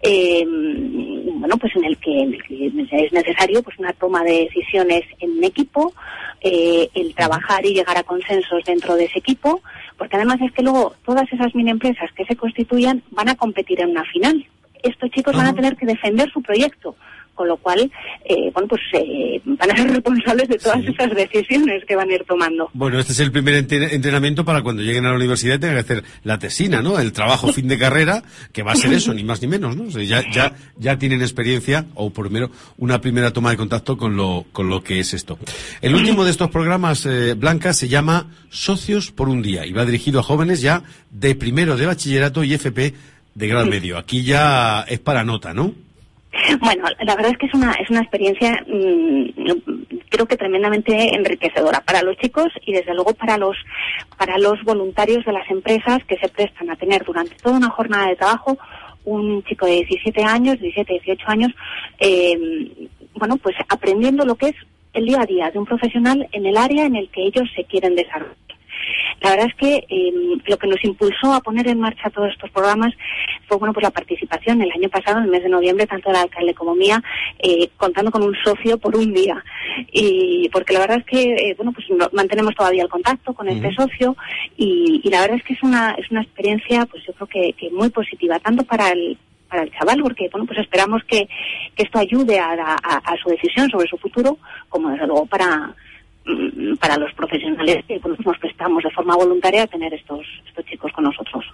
eh, 0.03 0.45
bueno 0.47 1.57
pues 1.59 1.75
en 1.77 1.85
el 1.85 1.97
que, 1.99 2.23
en 2.23 2.35
el 2.35 2.43
que 2.43 2.67
es 2.67 3.13
necesario 3.13 3.63
pues 3.63 3.79
una 3.79 3.93
toma 3.93 4.23
de 4.23 4.45
decisiones 4.45 5.03
en 5.21 5.39
un 5.39 5.45
equipo 5.45 5.93
eh, 6.41 6.89
el 6.95 7.15
trabajar 7.15 7.65
y 7.65 7.75
llegar 7.75 7.97
a 7.97 8.03
consensos 8.03 8.65
dentro 8.65 8.97
de 8.97 9.05
ese 9.05 9.19
equipo 9.19 9.63
porque 9.97 10.17
además 10.17 10.41
es 10.41 10.53
que 10.53 10.63
luego 10.63 10.95
todas 11.05 11.31
esas 11.33 11.55
mini 11.55 11.71
empresas 11.71 12.11
que 12.13 12.25
se 12.25 12.37
constituyan 12.37 13.03
van 13.11 13.29
a 13.29 13.37
competir 13.37 13.81
en 13.81 13.91
una 13.91 14.05
final. 14.05 14.45
Estos 14.83 15.11
chicos 15.11 15.37
van 15.37 15.47
a 15.47 15.55
tener 15.55 15.77
que 15.77 15.87
defender 15.87 16.31
su 16.31 16.43
proyecto 16.43 16.97
con 17.35 17.49
lo 17.49 17.57
cual, 17.57 17.91
eh, 18.25 18.51
bueno, 18.53 18.69
pues 18.69 18.81
eh, 18.93 19.41
van 19.45 19.71
a 19.71 19.77
ser 19.77 19.91
responsables 19.91 20.49
de 20.49 20.59
todas 20.59 20.85
esas 20.85 21.11
decisiones 21.15 21.85
que 21.85 21.97
van 21.97 22.11
a 22.11 22.15
ir 22.15 22.25
tomando. 22.25 22.71
Bueno, 22.73 22.99
este 22.99 23.13
es 23.13 23.21
el 23.21 23.33
primer 23.33 23.55
entrenamiento 23.55 24.45
para 24.45 24.63
cuando 24.63 24.83
lleguen 24.83 25.07
a 25.07 25.11
la 25.11 25.17
universidad 25.17 25.57
y 25.57 25.59
tengan 25.59 25.77
que 25.77 25.81
hacer 25.81 26.05
la 26.23 26.39
tesina, 26.39 26.83
¿no? 26.83 26.99
El 26.99 27.13
trabajo 27.13 27.53
fin 27.53 27.69
de 27.69 27.79
carrera, 27.79 28.23
que 28.53 28.63
va 28.63 28.73
a 28.73 28.77
ser 28.77 28.93
eso, 28.93 29.13
ni 29.15 29.25
más 29.25 29.43
ni 29.43 29.49
menos, 29.49 29.77
¿no? 29.77 29.85
O 29.85 29.91
sea, 29.91 30.03
ya, 30.03 30.23
ya, 30.31 30.55
ya 30.79 30.99
tienen 30.99 31.23
experiencia, 31.23 31.87
o 31.95 32.11
por 32.11 32.27
primero, 32.27 32.51
una 32.79 33.01
primera 33.01 33.33
toma 33.33 33.51
de 33.51 33.57
contacto 33.57 33.97
con 33.97 34.17
lo, 34.17 34.47
con 34.53 34.69
lo 34.69 34.83
que 34.83 35.01
es 35.01 35.15
esto. 35.15 35.39
El 35.81 35.95
último 35.95 36.25
de 36.25 36.31
estos 36.31 36.51
programas, 36.51 37.07
eh, 37.07 37.35
Blanca, 37.35 37.73
se 37.73 37.89
llama 37.89 38.31
Socios 38.51 39.11
por 39.11 39.29
un 39.29 39.43
Día 39.43 39.67
y 39.67 39.73
va 39.73 39.85
dirigido 39.85 40.21
a 40.21 40.23
jóvenes 40.23 40.61
ya 40.61 40.83
de 41.11 41.35
primero 41.35 41.77
de 41.77 41.87
bachillerato 41.87 42.45
y 42.45 42.55
FP 42.55 42.95
de 43.35 43.49
grado 43.49 43.67
medio. 43.67 43.99
Aquí 43.99 44.23
ya 44.23 44.83
es 44.83 45.01
para 45.01 45.25
nota, 45.25 45.53
¿no? 45.53 45.75
Bueno, 46.61 46.85
la 47.01 47.15
verdad 47.17 47.33
es 47.33 47.39
que 47.39 47.47
es 47.47 47.55
una, 47.55 47.73
es 47.73 47.91
una 47.91 48.01
experiencia, 48.01 48.65
mm, 48.67 49.29
creo 50.09 50.27
que 50.27 50.37
tremendamente 50.37 51.15
enriquecedora 51.15 51.81
para 51.81 52.03
los 52.03 52.17
chicos 52.19 52.49
y 52.67 52.73
desde 52.73 52.95
luego 52.95 53.15
para 53.15 53.39
los, 53.39 53.57
para 54.17 54.39
los 54.39 54.63
voluntarios 54.65 55.25
de 55.25 55.33
las 55.33 55.49
empresas 55.51 56.05
que 56.05 56.17
se 56.17 56.29
prestan 56.29 56.71
a 56.71 56.77
tener 56.77 57.05
durante 57.05 57.35
toda 57.37 57.57
una 57.57 57.71
jornada 57.71 58.09
de 58.09 58.17
trabajo 58.17 58.59
un 59.05 59.43
chico 59.45 59.67
de 59.67 59.85
17 59.85 60.25
años, 60.25 60.59
17, 60.61 60.93
18 61.05 61.29
años, 61.29 61.53
eh, 61.99 62.89
bueno, 63.15 63.37
pues 63.37 63.55
aprendiendo 63.69 64.25
lo 64.25 64.35
que 64.35 64.49
es 64.49 64.57
el 64.95 65.07
día 65.07 65.21
a 65.21 65.27
día 65.27 65.51
de 65.51 65.59
un 65.59 65.67
profesional 65.67 66.27
en 66.33 66.47
el 66.47 66.57
área 66.57 66.87
en 66.87 66.97
el 66.97 67.09
que 67.11 67.23
ellos 67.23 67.49
se 67.55 67.65
quieren 67.65 67.95
desarrollar. 67.95 68.35
La 69.21 69.31
verdad 69.31 69.47
es 69.47 69.55
que 69.55 69.85
eh, 69.89 70.13
lo 70.47 70.57
que 70.59 70.67
nos 70.67 70.85
impulsó 70.85 71.33
a 71.33 71.41
poner 71.41 71.69
en 71.69 71.81
marcha 71.81 72.11
todos 72.11 72.31
estos 72.31 72.51
programas 72.51 72.93
fue 73.49 73.57
bueno 73.59 73.73
pues 73.73 73.83
la 73.85 73.91
participación 73.91 74.61
el 74.63 74.71
año 74.73 74.89
pasado, 74.89 75.19
en 75.19 75.25
el 75.25 75.31
mes 75.31 75.43
de 75.43 75.49
noviembre, 75.49 75.87
tanto 75.87 76.11
del 76.11 76.19
alcalde 76.21 76.55
como 76.55 76.75
mía, 76.75 77.03
eh, 77.39 77.69
contando 77.77 78.11
con 78.11 78.23
un 78.23 78.35
socio 78.45 78.79
por 78.79 78.97
un 78.97 79.13
día. 79.13 79.43
Y 79.93 80.49
porque 80.51 80.73
la 80.75 80.81
verdad 80.81 80.99
es 80.99 81.05
que 81.07 81.23
eh, 81.23 81.55
bueno 81.57 81.73
pues 81.73 81.87
no- 81.91 82.09
mantenemos 82.13 82.55
todavía 82.55 82.83
el 82.83 82.89
contacto 82.89 83.33
con 83.35 83.49
este 83.49 83.73
socio 83.75 84.17
y, 84.57 85.01
y 85.03 85.11
la 85.11 85.21
verdad 85.23 85.37
es 85.39 85.45
que 85.45 85.55
es 85.55 85.63
una 85.63 85.93
es 85.93 86.11
una 86.11 86.23
experiencia 86.23 86.87
pues 86.87 87.05
yo 87.07 87.13
creo 87.15 87.27
que, 87.29 87.53
que 87.55 87.71
muy 87.71 87.91
positiva 87.91 88.39
tanto 88.41 88.65
para 88.65 88.91
el 88.91 89.17
para 89.49 89.63
el 89.63 89.73
chaval 89.73 90.01
porque 90.03 90.29
bueno 90.33 90.47
pues 90.47 90.59
esperamos 90.59 91.03
que, 91.05 91.29
que 91.77 91.83
esto 91.85 91.99
ayude 91.99 92.39
a, 92.39 92.53
a- 92.53 93.03
a 93.05 93.17
su 93.23 93.29
decisión 93.31 93.69
sobre 93.71 93.89
su 93.89 93.97
futuro 93.99 94.39
como 94.69 94.91
desde 94.91 95.07
luego 95.07 95.27
para 95.27 95.75
para 96.81 96.97
los 96.97 97.13
profesionales 97.15 97.85
que 97.87 98.01
nos 98.25 98.39
prestamos 98.39 98.83
de 98.83 98.91
forma 98.91 99.15
voluntaria 99.17 99.63
a 99.63 99.67
tener 99.67 99.93
estos 99.93 100.27
estos 100.47 100.65
chicos 100.67 100.93
con 100.93 101.05
nosotros. 101.05 101.45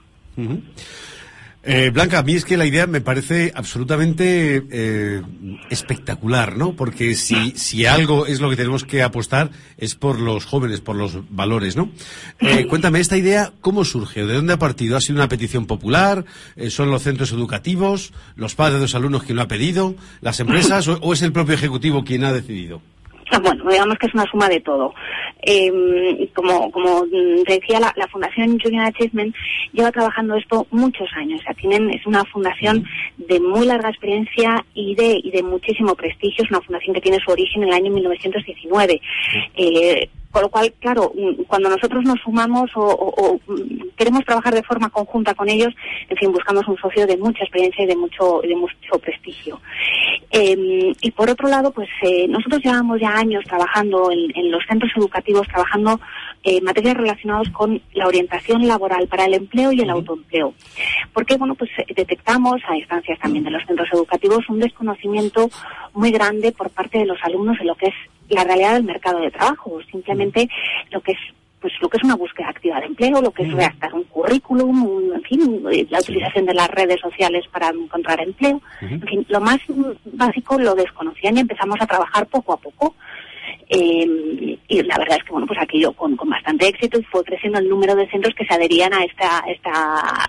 Eh, 1.62 1.90
Blanca, 1.90 2.20
a 2.20 2.22
mí 2.22 2.34
es 2.34 2.46
que 2.46 2.56
la 2.56 2.64
idea 2.64 2.86
me 2.86 3.02
parece 3.02 3.52
absolutamente 3.54 4.64
eh, 4.70 5.22
espectacular, 5.68 6.56
¿no? 6.56 6.74
Porque 6.74 7.14
si, 7.14 7.50
si 7.50 7.84
algo 7.84 8.24
es 8.24 8.40
lo 8.40 8.48
que 8.48 8.56
tenemos 8.56 8.84
que 8.84 9.02
apostar 9.02 9.50
es 9.76 9.94
por 9.94 10.20
los 10.20 10.46
jóvenes, 10.46 10.80
por 10.80 10.96
los 10.96 11.18
valores, 11.28 11.76
¿no? 11.76 11.90
Eh, 12.40 12.66
cuéntame, 12.66 13.00
esta 13.00 13.18
idea, 13.18 13.52
¿cómo 13.60 13.84
surge? 13.84 14.24
¿De 14.24 14.32
dónde 14.32 14.54
ha 14.54 14.58
partido? 14.58 14.96
¿Ha 14.96 15.02
sido 15.02 15.16
una 15.16 15.28
petición 15.28 15.66
popular? 15.66 16.24
Eh, 16.56 16.70
¿Son 16.70 16.90
los 16.90 17.02
centros 17.02 17.30
educativos? 17.32 18.14
¿Los 18.36 18.54
padres 18.54 18.76
de 18.76 18.82
los 18.82 18.94
alumnos 18.94 19.24
quien 19.24 19.36
lo 19.36 19.42
ha 19.42 19.48
pedido? 19.48 19.96
¿Las 20.22 20.40
empresas? 20.40 20.88
¿O, 20.88 20.94
o 21.02 21.12
es 21.12 21.20
el 21.20 21.32
propio 21.32 21.54
Ejecutivo 21.54 22.04
quien 22.04 22.24
ha 22.24 22.32
decidido? 22.32 22.80
Bueno, 23.42 23.64
digamos 23.70 23.96
que 23.98 24.06
es 24.06 24.14
una 24.14 24.30
suma 24.30 24.48
de 24.48 24.60
todo. 24.60 24.94
Eh, 25.42 26.30
como, 26.34 26.70
como 26.70 27.04
decía, 27.46 27.80
la, 27.80 27.92
la 27.96 28.08
Fundación 28.08 28.58
Junior 28.58 28.86
Achievement 28.86 29.34
lleva 29.72 29.92
trabajando 29.92 30.34
esto 30.36 30.66
muchos 30.70 31.08
años. 31.16 31.40
O 31.40 31.44
sea, 31.44 31.54
tienen, 31.54 31.90
es 31.90 32.06
una 32.06 32.24
fundación 32.24 32.84
de 33.16 33.40
muy 33.40 33.66
larga 33.66 33.88
experiencia 33.88 34.64
y 34.74 34.94
de, 34.94 35.20
y 35.22 35.30
de 35.30 35.42
muchísimo 35.42 35.94
prestigio. 35.94 36.44
Es 36.44 36.50
una 36.50 36.60
fundación 36.60 36.94
que 36.94 37.00
tiene 37.00 37.18
su 37.24 37.30
origen 37.30 37.62
en 37.62 37.68
el 37.68 37.74
año 37.74 37.92
1919. 37.92 39.00
Eh, 39.56 40.08
con 40.30 40.42
lo 40.42 40.48
cual, 40.48 40.72
claro, 40.78 41.12
mm, 41.14 41.42
cuando 41.48 41.68
nosotros 41.68 42.04
nos 42.04 42.20
sumamos 42.20 42.70
o, 42.76 42.80
o- 42.80 43.14
o, 43.26 43.40
mm, 43.46 43.88
queremos 43.96 44.24
trabajar 44.24 44.54
de 44.54 44.62
forma 44.62 44.88
conjunta 44.90 45.34
con 45.34 45.48
ellos, 45.48 45.74
en 46.08 46.16
fin, 46.16 46.32
buscamos 46.32 46.66
un 46.68 46.76
socio 46.78 47.06
de 47.06 47.16
mucha 47.16 47.42
experiencia 47.44 47.84
y 47.84 47.86
de 47.88 47.96
mucho, 47.96 48.40
de 48.42 48.54
mucho 48.56 48.98
prestigio. 49.00 49.60
Eh, 50.30 50.92
y 51.00 51.10
por 51.10 51.28
otro 51.30 51.48
lado, 51.48 51.72
pues 51.72 51.88
eh, 52.02 52.26
nosotros 52.28 52.62
llevamos 52.62 53.00
ya 53.00 53.10
años 53.10 53.44
trabajando 53.44 54.10
en, 54.12 54.30
en 54.36 54.50
los 54.50 54.62
centros 54.68 54.92
educativos, 54.96 55.46
trabajando 55.48 56.00
eh, 56.44 56.60
materias 56.60 56.96
relacionadas 56.96 57.48
con 57.50 57.82
la 57.92 58.06
orientación 58.06 58.66
laboral 58.66 59.08
para 59.08 59.24
el 59.24 59.34
empleo 59.34 59.72
y 59.72 59.80
el 59.80 59.90
autoempleo. 59.90 60.54
Porque, 61.12 61.36
bueno, 61.36 61.54
pues 61.56 61.70
eh, 61.78 61.86
detectamos 61.94 62.60
a 62.68 62.76
instancias 62.76 63.18
también 63.18 63.44
de 63.44 63.50
los 63.50 63.64
centros 63.66 63.88
educativos 63.92 64.48
un 64.48 64.60
desconocimiento 64.60 65.50
muy 65.92 66.10
grande 66.12 66.52
por 66.52 66.70
parte 66.70 66.98
de 66.98 67.06
los 67.06 67.18
alumnos 67.22 67.58
de 67.58 67.64
lo 67.64 67.74
que 67.74 67.86
es 67.86 67.94
la 68.30 68.44
realidad 68.44 68.74
del 68.74 68.84
mercado 68.84 69.20
de 69.20 69.30
trabajo, 69.30 69.80
simplemente 69.90 70.48
lo 70.90 71.00
que 71.00 71.12
es 71.12 71.18
pues 71.60 71.74
lo 71.82 71.90
que 71.90 71.98
es 71.98 72.04
una 72.04 72.16
búsqueda 72.16 72.48
activa 72.48 72.80
de 72.80 72.86
empleo, 72.86 73.20
lo 73.20 73.32
que 73.32 73.42
es 73.42 73.52
redactar 73.52 73.92
un 73.92 74.04
currículum, 74.04 74.82
un- 74.82 75.12
en 75.16 75.22
fin, 75.22 75.62
eh, 75.70 75.86
la 75.90 75.98
utilización 75.98 76.46
de 76.46 76.54
las 76.54 76.70
redes 76.70 76.98
sociales 77.02 77.44
para 77.52 77.68
encontrar 77.68 78.18
empleo. 78.18 78.62
En 78.80 79.02
fin, 79.02 79.26
lo 79.28 79.40
más 79.42 79.58
mm, 79.68 79.82
básico 80.14 80.58
lo 80.58 80.74
desconocían 80.74 81.36
y 81.36 81.40
empezamos 81.40 81.78
a 81.78 81.86
trabajar 81.86 82.26
poco 82.28 82.54
a 82.54 82.56
poco. 82.56 82.94
Eh, 83.68 84.58
y 84.68 84.82
la 84.82 84.96
verdad 84.98 85.18
es 85.18 85.24
que 85.24 85.32
bueno 85.32 85.46
pues 85.46 85.58
aquello 85.60 85.92
con, 85.92 86.16
con 86.16 86.28
bastante 86.30 86.66
éxito 86.66 86.98
y 86.98 87.04
fue 87.04 87.22
creciendo 87.24 87.58
el 87.58 87.68
número 87.68 87.94
de 87.94 88.08
centros 88.08 88.34
que 88.34 88.44
se 88.46 88.54
adherían 88.54 88.92
a 88.94 89.04
esta 89.04 89.44
esta, 89.46 90.28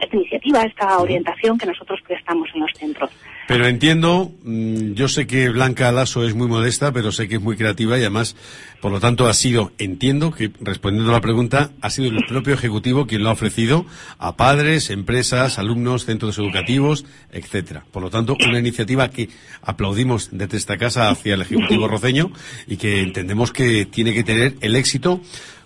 esta 0.00 0.16
iniciativa, 0.16 0.60
a 0.60 0.66
esta 0.66 0.98
orientación 0.98 1.58
que 1.58 1.66
nosotros 1.66 2.00
prestamos 2.06 2.48
en 2.54 2.60
los 2.62 2.70
centros. 2.74 3.10
Pero 3.52 3.66
entiendo, 3.66 4.32
mm, 4.44 4.94
yo 4.94 5.08
sé 5.08 5.26
que 5.26 5.50
Blanca 5.50 5.92
Lasso 5.92 6.24
es 6.24 6.34
muy 6.34 6.48
modesta, 6.48 6.90
pero 6.90 7.12
sé 7.12 7.28
que 7.28 7.34
es 7.34 7.42
muy 7.42 7.54
creativa 7.54 7.98
y 7.98 8.00
además, 8.00 8.34
por 8.80 8.90
lo 8.90 8.98
tanto, 8.98 9.26
ha 9.26 9.34
sido, 9.34 9.72
entiendo 9.76 10.30
que, 10.30 10.50
respondiendo 10.62 11.10
a 11.10 11.16
la 11.16 11.20
pregunta, 11.20 11.70
ha 11.82 11.90
sido 11.90 12.08
el 12.08 12.24
propio 12.26 12.54
Ejecutivo 12.54 13.06
quien 13.06 13.22
lo 13.22 13.28
ha 13.28 13.32
ofrecido 13.32 13.84
a 14.16 14.38
padres, 14.38 14.88
empresas, 14.88 15.58
alumnos, 15.58 16.06
centros 16.06 16.38
educativos, 16.38 17.04
etcétera. 17.30 17.84
Por 17.90 18.02
lo 18.02 18.08
tanto, 18.08 18.38
una 18.42 18.58
iniciativa 18.58 19.10
que 19.10 19.28
aplaudimos 19.60 20.30
desde 20.32 20.56
esta 20.56 20.78
casa 20.78 21.10
hacia 21.10 21.34
el 21.34 21.42
Ejecutivo 21.42 21.88
roceño 21.88 22.32
y 22.66 22.78
que 22.78 23.02
entendemos 23.02 23.52
que 23.52 23.84
tiene 23.84 24.14
que 24.14 24.24
tener 24.24 24.54
el 24.62 24.76
éxito 24.76 25.20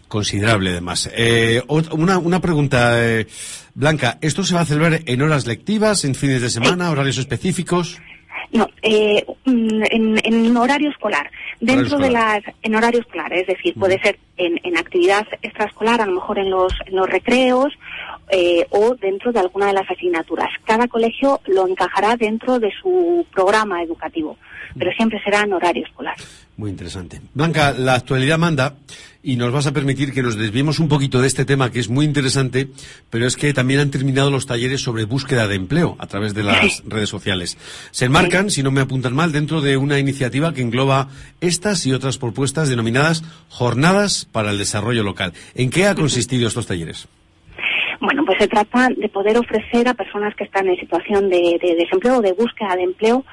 considerable 0.08 0.70
además. 0.70 1.10
Eh, 1.14 1.62
una, 1.68 2.18
una 2.18 2.40
pregunta, 2.40 3.04
eh, 3.04 3.26
Blanca, 3.74 4.18
¿esto 4.20 4.44
se 4.44 4.54
va 4.54 4.62
a 4.62 4.66
celebrar 4.66 5.00
en 5.04 5.22
horas 5.22 5.46
lectivas, 5.46 6.04
en 6.04 6.14
fines 6.14 6.42
de 6.42 6.50
semana, 6.50 6.90
horarios 6.90 7.18
específicos? 7.18 8.00
No, 8.52 8.68
eh, 8.82 9.24
mm, 9.44 9.82
en, 9.90 10.20
en 10.24 10.56
horario 10.56 10.90
escolar. 10.90 11.30
Dentro 11.60 11.98
de 11.98 12.06
escolar. 12.06 12.42
las, 12.44 12.54
en 12.62 12.74
horario 12.74 13.00
escolar, 13.00 13.32
es 13.32 13.46
decir, 13.46 13.74
puede 13.74 14.00
ser 14.00 14.18
en, 14.36 14.60
en 14.62 14.76
actividad 14.76 15.26
extraescolar, 15.42 16.00
a 16.00 16.06
lo 16.06 16.12
mejor 16.12 16.38
en 16.38 16.50
los, 16.50 16.72
en 16.86 16.96
los 16.96 17.08
recreos 17.08 17.72
eh, 18.30 18.66
o 18.70 18.94
dentro 18.94 19.32
de 19.32 19.40
alguna 19.40 19.66
de 19.66 19.72
las 19.72 19.90
asignaturas. 19.90 20.48
Cada 20.64 20.88
colegio 20.88 21.40
lo 21.46 21.66
encajará 21.66 22.16
dentro 22.16 22.58
de 22.58 22.70
su 22.80 23.26
programa 23.32 23.82
educativo, 23.82 24.36
pero 24.78 24.90
siempre 24.92 25.22
será 25.22 25.42
en 25.42 25.52
horario 25.52 25.84
escolar. 25.84 26.16
Muy 26.56 26.70
interesante. 26.70 27.20
Blanca, 27.34 27.72
la 27.72 27.94
actualidad 27.94 28.38
manda 28.38 28.74
y 29.26 29.34
nos 29.34 29.52
vas 29.52 29.66
a 29.66 29.72
permitir 29.72 30.12
que 30.12 30.22
nos 30.22 30.36
desviemos 30.36 30.78
un 30.78 30.86
poquito 30.86 31.20
de 31.20 31.26
este 31.26 31.44
tema 31.44 31.72
que 31.72 31.80
es 31.80 31.88
muy 31.88 32.04
interesante, 32.04 32.70
pero 33.10 33.26
es 33.26 33.34
que 33.34 33.52
también 33.52 33.80
han 33.80 33.90
terminado 33.90 34.30
los 34.30 34.46
talleres 34.46 34.82
sobre 34.82 35.02
búsqueda 35.02 35.48
de 35.48 35.56
empleo 35.56 35.96
a 35.98 36.06
través 36.06 36.32
de 36.32 36.44
las 36.44 36.84
redes 36.86 37.08
sociales. 37.08 37.58
Se 37.90 38.04
enmarcan, 38.04 38.50
si 38.50 38.62
no 38.62 38.70
me 38.70 38.80
apuntan 38.80 39.16
mal, 39.16 39.32
dentro 39.32 39.60
de 39.60 39.78
una 39.78 39.98
iniciativa 39.98 40.54
que 40.54 40.62
engloba 40.62 41.08
estas 41.40 41.84
y 41.86 41.92
otras 41.92 42.18
propuestas 42.18 42.68
denominadas 42.68 43.24
Jornadas 43.48 44.28
para 44.30 44.52
el 44.52 44.58
Desarrollo 44.58 45.02
Local. 45.02 45.32
¿En 45.56 45.70
qué 45.70 45.88
ha 45.88 45.96
consistido 45.96 46.46
estos 46.46 46.68
talleres? 46.68 47.08
Bueno, 48.06 48.24
pues 48.24 48.38
se 48.38 48.46
trata 48.46 48.88
de 48.96 49.08
poder 49.08 49.36
ofrecer 49.36 49.88
a 49.88 49.94
personas 49.94 50.32
que 50.36 50.44
están 50.44 50.68
en 50.68 50.76
situación 50.76 51.28
de, 51.28 51.58
de 51.60 51.74
desempleo 51.74 52.18
o 52.18 52.20
de 52.20 52.34
búsqueda 52.34 52.76
de 52.76 52.84
empleo 52.84 53.24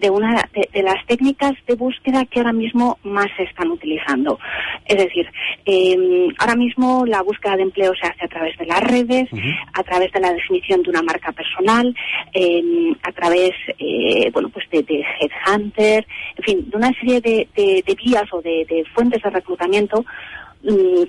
de 0.00 0.10
una 0.10 0.42
de, 0.52 0.68
de 0.72 0.82
las 0.82 0.96
técnicas 1.06 1.52
de 1.68 1.76
búsqueda 1.76 2.24
que 2.24 2.40
ahora 2.40 2.52
mismo 2.52 2.98
más 3.04 3.28
se 3.36 3.44
están 3.44 3.70
utilizando. 3.70 4.40
Es 4.84 4.96
decir, 4.96 5.30
eh, 5.64 6.26
ahora 6.38 6.56
mismo 6.56 7.04
la 7.06 7.22
búsqueda 7.22 7.54
de 7.54 7.62
empleo 7.62 7.92
se 7.94 8.08
hace 8.08 8.24
a 8.24 8.28
través 8.28 8.58
de 8.58 8.66
las 8.66 8.80
redes, 8.80 9.28
a 9.72 9.84
través 9.84 10.10
de 10.10 10.18
la 10.18 10.32
definición 10.32 10.82
de 10.82 10.90
una 10.90 11.02
marca 11.02 11.30
personal, 11.30 11.94
eh, 12.34 12.62
a 13.04 13.12
través, 13.12 13.52
eh, 13.78 14.28
bueno, 14.32 14.48
pues 14.48 14.68
de, 14.72 14.82
de 14.82 15.04
headhunter, 15.20 16.04
en 16.36 16.44
fin, 16.44 16.68
de 16.68 16.76
una 16.76 16.92
serie 16.94 17.20
de, 17.20 17.96
vías 18.04 18.24
o 18.32 18.42
de, 18.42 18.66
de 18.68 18.84
fuentes 18.92 19.22
de 19.22 19.30
reclutamiento 19.30 20.04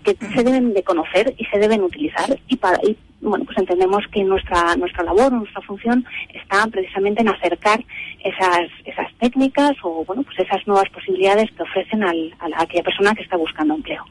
que 0.04 0.16
se 0.36 0.44
deben 0.44 0.74
de 0.74 0.84
conocer 0.84 1.34
y 1.38 1.46
se 1.46 1.58
deben 1.58 1.82
utilizar 1.82 2.38
y 2.48 2.56
para 2.58 2.78
y, 2.84 2.96
bueno 3.22 3.44
pues 3.46 3.58
entendemos 3.58 4.06
que 4.12 4.24
nuestra 4.24 4.76
nuestra 4.76 5.04
labor 5.04 5.32
nuestra 5.32 5.62
función 5.62 6.06
está 6.34 6.68
precisamente 6.68 7.22
en 7.22 7.30
acercar 7.30 7.84
esas 8.24 8.70
esas 8.86 9.12
técnicas 9.20 9.72
o 9.84 10.06
bueno 10.06 10.22
pues 10.24 10.38
esas 10.40 10.66
nuevas 10.68 10.90
posibilidades 10.90 11.50
que 11.52 11.64
ofrecen 11.64 12.04
al, 12.04 12.36
a, 12.40 12.50
la- 12.50 12.58
a 12.58 12.62
aquella 12.64 12.84
persona 12.84 13.16
que 13.16 13.24
está 13.24 13.36
buscando 13.38 13.74
empleo 13.76 14.04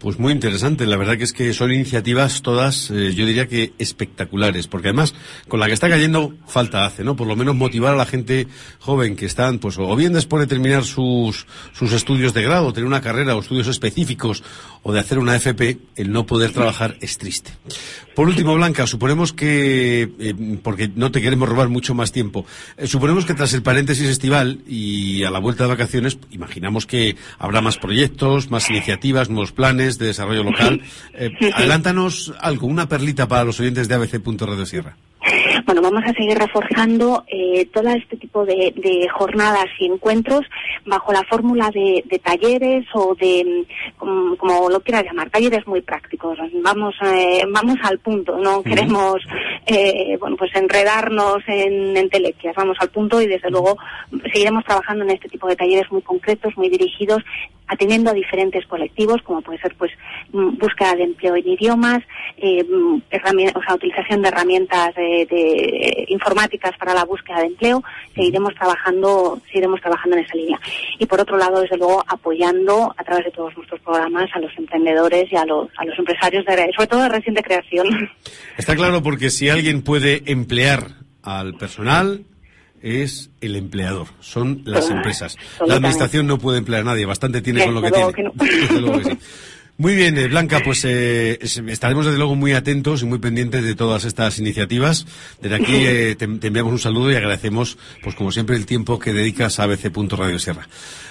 Pues 0.00 0.18
muy 0.18 0.32
interesante, 0.32 0.86
la 0.86 0.96
verdad 0.96 1.18
que 1.18 1.24
es 1.24 1.34
que 1.34 1.52
son 1.52 1.70
iniciativas 1.70 2.40
todas, 2.40 2.90
eh, 2.90 3.12
yo 3.12 3.26
diría 3.26 3.46
que 3.46 3.74
espectaculares, 3.78 4.66
porque 4.66 4.88
además 4.88 5.14
con 5.46 5.60
la 5.60 5.66
que 5.66 5.74
está 5.74 5.90
cayendo 5.90 6.32
falta 6.46 6.86
hace, 6.86 7.04
¿no? 7.04 7.16
Por 7.16 7.26
lo 7.26 7.36
menos 7.36 7.54
motivar 7.54 7.92
a 7.92 7.98
la 7.98 8.06
gente 8.06 8.48
joven 8.78 9.14
que 9.14 9.26
están, 9.26 9.58
pues 9.58 9.76
o 9.78 9.94
bien 9.96 10.14
después 10.14 10.40
de 10.40 10.46
terminar 10.46 10.84
sus, 10.84 11.46
sus 11.74 11.92
estudios 11.92 12.32
de 12.32 12.42
grado, 12.42 12.72
tener 12.72 12.86
una 12.86 13.02
carrera 13.02 13.36
o 13.36 13.40
estudios 13.40 13.68
específicos 13.68 14.42
o 14.82 14.94
de 14.94 15.00
hacer 15.00 15.18
una 15.18 15.36
FP, 15.36 15.78
el 15.96 16.10
no 16.10 16.24
poder 16.24 16.52
trabajar 16.52 16.96
es 17.02 17.18
triste. 17.18 17.50
Por 18.14 18.26
último, 18.26 18.54
Blanca, 18.54 18.86
suponemos 18.86 19.34
que, 19.34 20.10
eh, 20.18 20.58
porque 20.62 20.90
no 20.94 21.10
te 21.10 21.20
queremos 21.20 21.46
robar 21.46 21.68
mucho 21.68 21.94
más 21.94 22.10
tiempo, 22.10 22.46
eh, 22.78 22.86
suponemos 22.86 23.26
que 23.26 23.34
tras 23.34 23.52
el 23.52 23.62
paréntesis 23.62 24.08
estival 24.08 24.62
y 24.66 25.24
a 25.24 25.30
la 25.30 25.40
vuelta 25.40 25.64
de 25.64 25.68
vacaciones, 25.68 26.18
imaginamos 26.30 26.86
que 26.86 27.16
habrá 27.38 27.60
más 27.60 27.76
proyectos, 27.76 28.50
más 28.50 28.70
iniciativas, 28.70 29.28
nuevos 29.28 29.52
planes 29.52 29.89
de 29.98 30.06
desarrollo 30.06 30.42
local. 30.42 30.80
Eh, 31.14 31.30
adelántanos 31.54 32.32
algo, 32.40 32.66
una 32.66 32.88
perlita 32.88 33.28
para 33.28 33.44
los 33.44 33.58
oyentes 33.60 33.88
de 33.88 33.94
ABC.Radio 33.94 34.66
Sierra. 34.66 34.96
Bueno, 35.66 35.82
vamos 35.82 36.02
a 36.04 36.12
seguir 36.12 36.38
reforzando 36.38 37.24
eh, 37.26 37.66
todo 37.66 37.88
este 37.90 38.16
tipo 38.16 38.44
de, 38.44 38.72
de 38.76 39.08
jornadas 39.08 39.66
y 39.78 39.86
encuentros 39.86 40.42
bajo 40.86 41.12
la 41.12 41.22
fórmula 41.24 41.70
de, 41.70 42.02
de 42.06 42.18
talleres 42.18 42.86
o 42.94 43.14
de, 43.14 43.44
mm, 43.44 43.96
como, 43.98 44.36
como 44.36 44.68
lo 44.70 44.80
quieras 44.80 45.04
llamar, 45.04 45.30
talleres 45.30 45.66
muy 45.66 45.80
prácticos. 45.82 46.38
Vamos, 46.62 46.94
eh, 47.04 47.42
vamos 47.50 47.76
al 47.82 47.98
punto, 47.98 48.38
no 48.38 48.62
queremos, 48.62 49.16
eh, 49.66 50.16
bueno, 50.18 50.36
pues 50.36 50.50
enredarnos 50.54 51.42
en, 51.46 51.96
en 51.96 52.08
telequias, 52.08 52.54
vamos 52.56 52.76
al 52.80 52.90
punto 52.90 53.20
y 53.20 53.26
desde 53.26 53.50
luego 53.50 53.76
seguiremos 54.32 54.64
trabajando 54.64 55.04
en 55.04 55.10
este 55.10 55.28
tipo 55.28 55.48
de 55.48 55.56
talleres 55.56 55.90
muy 55.90 56.02
concretos, 56.02 56.56
muy 56.56 56.68
dirigidos, 56.68 57.22
atendiendo 57.70 58.10
a 58.10 58.14
diferentes 58.14 58.66
colectivos, 58.66 59.22
como 59.22 59.42
puede 59.42 59.60
ser 59.60 59.74
pues 59.76 59.92
mm, 60.32 60.58
búsqueda 60.58 60.96
de 60.96 61.04
empleo 61.04 61.36
en 61.36 61.48
idiomas, 61.48 62.00
eh, 62.36 62.64
mm, 62.64 62.96
o 63.54 63.62
sea, 63.62 63.74
utilización 63.74 64.22
de 64.22 64.28
herramientas 64.28 64.94
de, 64.96 65.26
de 65.30 65.49
informáticas 66.08 66.76
para 66.78 66.94
la 66.94 67.04
búsqueda 67.04 67.40
de 67.40 67.46
empleo, 67.46 67.82
seguiremos 68.14 68.54
trabajando, 68.54 69.40
seguiremos 69.46 69.80
trabajando 69.80 70.16
en 70.16 70.24
esa 70.24 70.34
línea. 70.34 70.60
Y 70.98 71.06
por 71.06 71.20
otro 71.20 71.36
lado, 71.36 71.60
desde 71.60 71.76
luego, 71.76 72.04
apoyando 72.06 72.94
a 72.96 73.04
través 73.04 73.24
de 73.24 73.30
todos 73.30 73.56
nuestros 73.56 73.80
programas 73.80 74.28
a 74.34 74.40
los 74.40 74.56
emprendedores 74.56 75.30
y 75.32 75.36
a 75.36 75.44
los, 75.44 75.68
a 75.76 75.84
los 75.84 75.98
empresarios, 75.98 76.44
de, 76.44 76.70
sobre 76.74 76.88
todo 76.88 77.02
de 77.02 77.08
reciente 77.08 77.42
creación. 77.42 77.86
Está 78.56 78.74
claro 78.76 79.02
porque 79.02 79.30
si 79.30 79.48
alguien 79.48 79.82
puede 79.82 80.22
emplear 80.26 80.88
al 81.22 81.54
personal, 81.54 82.24
es 82.82 83.30
el 83.40 83.56
empleador, 83.56 84.08
son 84.20 84.62
las 84.64 84.88
empresas. 84.90 85.36
La 85.66 85.74
administración 85.74 86.26
no 86.26 86.38
puede 86.38 86.58
emplear 86.58 86.82
a 86.82 86.84
nadie, 86.84 87.04
bastante 87.04 87.42
tiene 87.42 87.64
con 87.64 87.74
lo 87.74 87.82
que 87.82 87.90
tiene. 87.90 88.12
luego 88.12 88.12
que 88.12 88.22
no. 88.22 88.32
Desde 88.44 88.80
luego 88.80 88.98
que 88.98 89.04
sí. 89.04 89.18
Muy 89.80 89.94
bien, 89.94 90.18
eh, 90.18 90.28
Blanca, 90.28 90.60
pues 90.62 90.84
eh, 90.84 91.38
es- 91.40 91.56
estaremos 91.56 92.04
desde 92.04 92.18
luego 92.18 92.34
muy 92.36 92.52
atentos 92.52 93.00
y 93.02 93.06
muy 93.06 93.18
pendientes 93.18 93.64
de 93.64 93.74
todas 93.74 94.04
estas 94.04 94.38
iniciativas. 94.38 95.06
Desde 95.40 95.56
aquí 95.56 95.72
eh, 95.74 96.16
te, 96.18 96.28
te 96.28 96.46
enviamos 96.48 96.70
un 96.72 96.78
saludo 96.78 97.10
y 97.10 97.14
agradecemos, 97.14 97.78
pues 98.02 98.14
como 98.14 98.30
siempre, 98.30 98.56
el 98.56 98.66
tiempo 98.66 98.98
que 98.98 99.14
dedicas 99.14 99.58
a 99.58 99.62
ABC. 99.62 99.90
Radio 100.10 100.38
Sierra. 100.38 100.68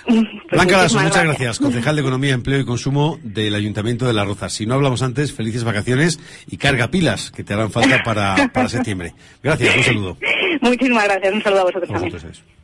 Blanca 0.07 0.77
Lasso, 0.77 0.95
muchísimas 0.99 1.03
muchas 1.05 1.23
gracias. 1.23 1.57
concejal 1.59 1.95
de 1.95 2.01
Economía, 2.01 2.33
Empleo 2.35 2.59
y 2.59 2.65
Consumo 2.65 3.19
del 3.23 3.55
Ayuntamiento 3.55 4.05
de 4.05 4.13
Las 4.13 4.27
Rozas. 4.27 4.53
Si 4.53 4.67
no 4.67 4.75
hablamos 4.75 5.01
antes, 5.01 5.33
felices 5.33 5.63
vacaciones 5.63 6.19
y 6.47 6.57
carga 6.57 6.89
pilas 6.91 7.31
que 7.31 7.43
te 7.43 7.55
harán 7.55 7.71
falta 7.71 8.03
para, 8.03 8.49
para 8.53 8.69
septiembre. 8.69 9.15
Gracias, 9.41 9.75
un 9.77 9.83
saludo. 9.83 10.17
Muchísimas 10.61 11.05
gracias. 11.05 11.33
Un 11.33 11.41
saludo 11.41 11.61
a 11.61 11.63
vosotros 11.63 11.89
A 11.89 11.93
también. 11.93 12.13
vosotros, 12.13 12.37
eso. 12.37 12.58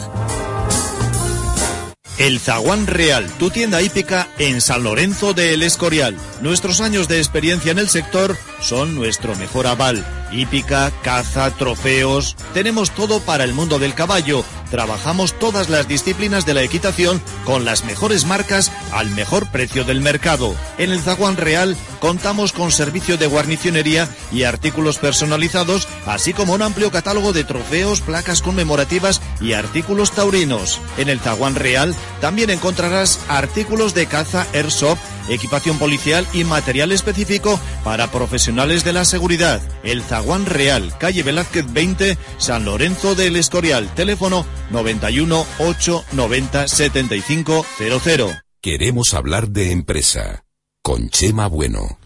El 2.18 2.40
Zaguán 2.40 2.88
Real, 2.88 3.31
tu 3.38 3.51
tienda 3.51 3.81
hípica 3.81 4.27
en 4.38 4.61
San 4.61 4.83
Lorenzo 4.83 5.35
de 5.35 5.55
El 5.55 5.62
Escorial. 5.62 6.16
Nuestros 6.42 6.81
años 6.81 7.07
de 7.07 7.18
experiencia 7.18 7.71
en 7.71 7.79
el 7.79 7.88
sector 7.88 8.37
son 8.61 8.94
nuestro 8.94 9.35
mejor 9.37 9.66
aval. 9.66 10.05
Hípica, 10.31 10.92
caza, 11.03 11.51
trofeos. 11.51 12.37
Tenemos 12.53 12.90
todo 12.90 13.21
para 13.21 13.44
el 13.44 13.55
mundo 13.55 13.79
del 13.79 13.94
caballo. 13.94 14.44
Trabajamos 14.71 15.38
todas 15.38 15.71
las 15.71 15.88
disciplinas 15.88 16.44
de 16.44 16.53
la 16.53 16.62
equitación 16.62 17.23
con 17.44 17.64
las 17.64 17.85
mejores 17.85 18.27
marcas 18.27 18.71
al 18.92 19.11
mejor 19.11 19.47
precio 19.51 19.85
del 19.85 20.03
mercado. 20.03 20.55
En 20.77 20.90
el 20.90 21.01
Zaguán 21.01 21.38
Real 21.38 21.77
contamos 22.01 22.53
con 22.53 22.71
servicio 22.71 23.16
de 23.16 23.27
guarnicionería 23.27 24.09
y 24.31 24.42
artículos 24.42 24.99
personalizados, 24.99 25.88
así 26.07 26.35
como 26.35 26.53
un 26.53 26.62
amplio 26.62 26.90
catálogo 26.90 27.33
de 27.33 27.44
trofeos, 27.44 28.03
placas 28.03 28.42
conmemorativas 28.42 29.23
y 29.40 29.55
artículos 29.55 30.12
taurinos. 30.12 30.81
En 30.99 31.09
el 31.09 31.21
Zaguán 31.21 31.55
Real 31.55 31.94
también 32.21 32.51
encontrarás 32.51 33.18
artículos 33.29 33.94
de 33.94 34.07
caza 34.07 34.47
airsoft, 34.53 35.01
equipación 35.29 35.79
policial 35.79 36.27
y 36.33 36.45
material 36.45 36.93
específico 36.93 37.61
para 37.85 38.11
profesionales 38.11 38.85
de 38.85 38.93
la 38.93 39.05
seguridad. 39.05 39.61
El 39.83 40.03
Zaguán 40.03 40.47
Real, 40.47 40.97
calle 40.99 41.23
Velázquez 41.23 41.73
20, 41.73 42.19
San 42.38 42.64
Lorenzo 42.64 43.14
del 43.14 43.37
Escorial. 43.37 43.93
Teléfono 43.95 44.47
91 44.71 45.47
890 45.59 46.69
75 46.69 47.67
00. 47.79 48.31
Queremos 48.61 49.14
hablar 49.14 49.49
de 49.51 49.73
empresa. 49.73 50.45
Con 50.83 51.11
Chema 51.11 51.47
Bueno. 51.47 51.99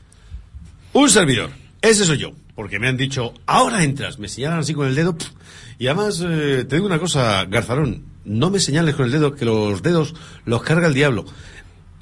Un 0.93 1.09
servidor. 1.09 1.51
Ese 1.81 2.05
soy 2.05 2.19
yo. 2.19 2.33
Porque 2.55 2.79
me 2.79 2.89
han 2.89 2.97
dicho, 2.97 3.33
ahora 3.47 3.83
entras. 3.83 4.19
Me 4.19 4.29
señalan 4.29 4.59
así 4.59 4.75
con 4.75 4.87
el 4.87 4.95
dedo. 4.95 5.17
Y 5.79 5.87
además, 5.87 6.23
eh, 6.25 6.65
te 6.69 6.77
digo 6.77 6.87
una 6.87 6.99
cosa, 6.99 7.45
Garzarón. 7.47 8.05
No 8.25 8.51
me 8.51 8.61
señales 8.61 8.95
con 8.95 9.07
el 9.07 9.13
dedo, 9.13 9.35
que 9.35 9.45
los 9.45 9.83
dedos 9.83 10.15
los 10.45 10.63
carga 10.63 10.87
el 10.87 10.95
diablo. 10.95 11.25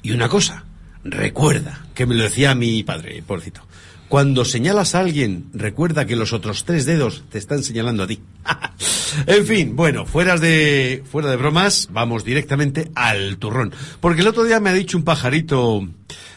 Y 0.03 0.11
una 0.11 0.29
cosa, 0.29 0.65
recuerda, 1.03 1.85
que 1.93 2.05
me 2.05 2.15
lo 2.15 2.23
decía 2.23 2.55
mi 2.55 2.83
padre, 2.83 3.23
pobrecito. 3.25 3.61
Cuando 4.07 4.43
señalas 4.43 4.93
a 4.93 4.99
alguien, 4.99 5.45
recuerda 5.53 6.05
que 6.05 6.17
los 6.17 6.33
otros 6.33 6.65
tres 6.65 6.85
dedos 6.85 7.23
te 7.29 7.37
están 7.37 7.63
señalando 7.63 8.03
a 8.03 8.07
ti. 8.07 8.19
en 9.25 9.45
fin, 9.45 9.75
bueno, 9.77 10.05
fuera 10.05 10.35
de, 10.37 11.01
fuera 11.09 11.29
de 11.29 11.37
bromas, 11.37 11.87
vamos 11.91 12.25
directamente 12.25 12.91
al 12.93 13.37
turrón. 13.37 13.73
Porque 14.01 14.19
el 14.21 14.27
otro 14.27 14.43
día 14.43 14.59
me 14.59 14.69
ha 14.69 14.73
dicho 14.73 14.97
un 14.97 15.05
pajarito, 15.05 15.87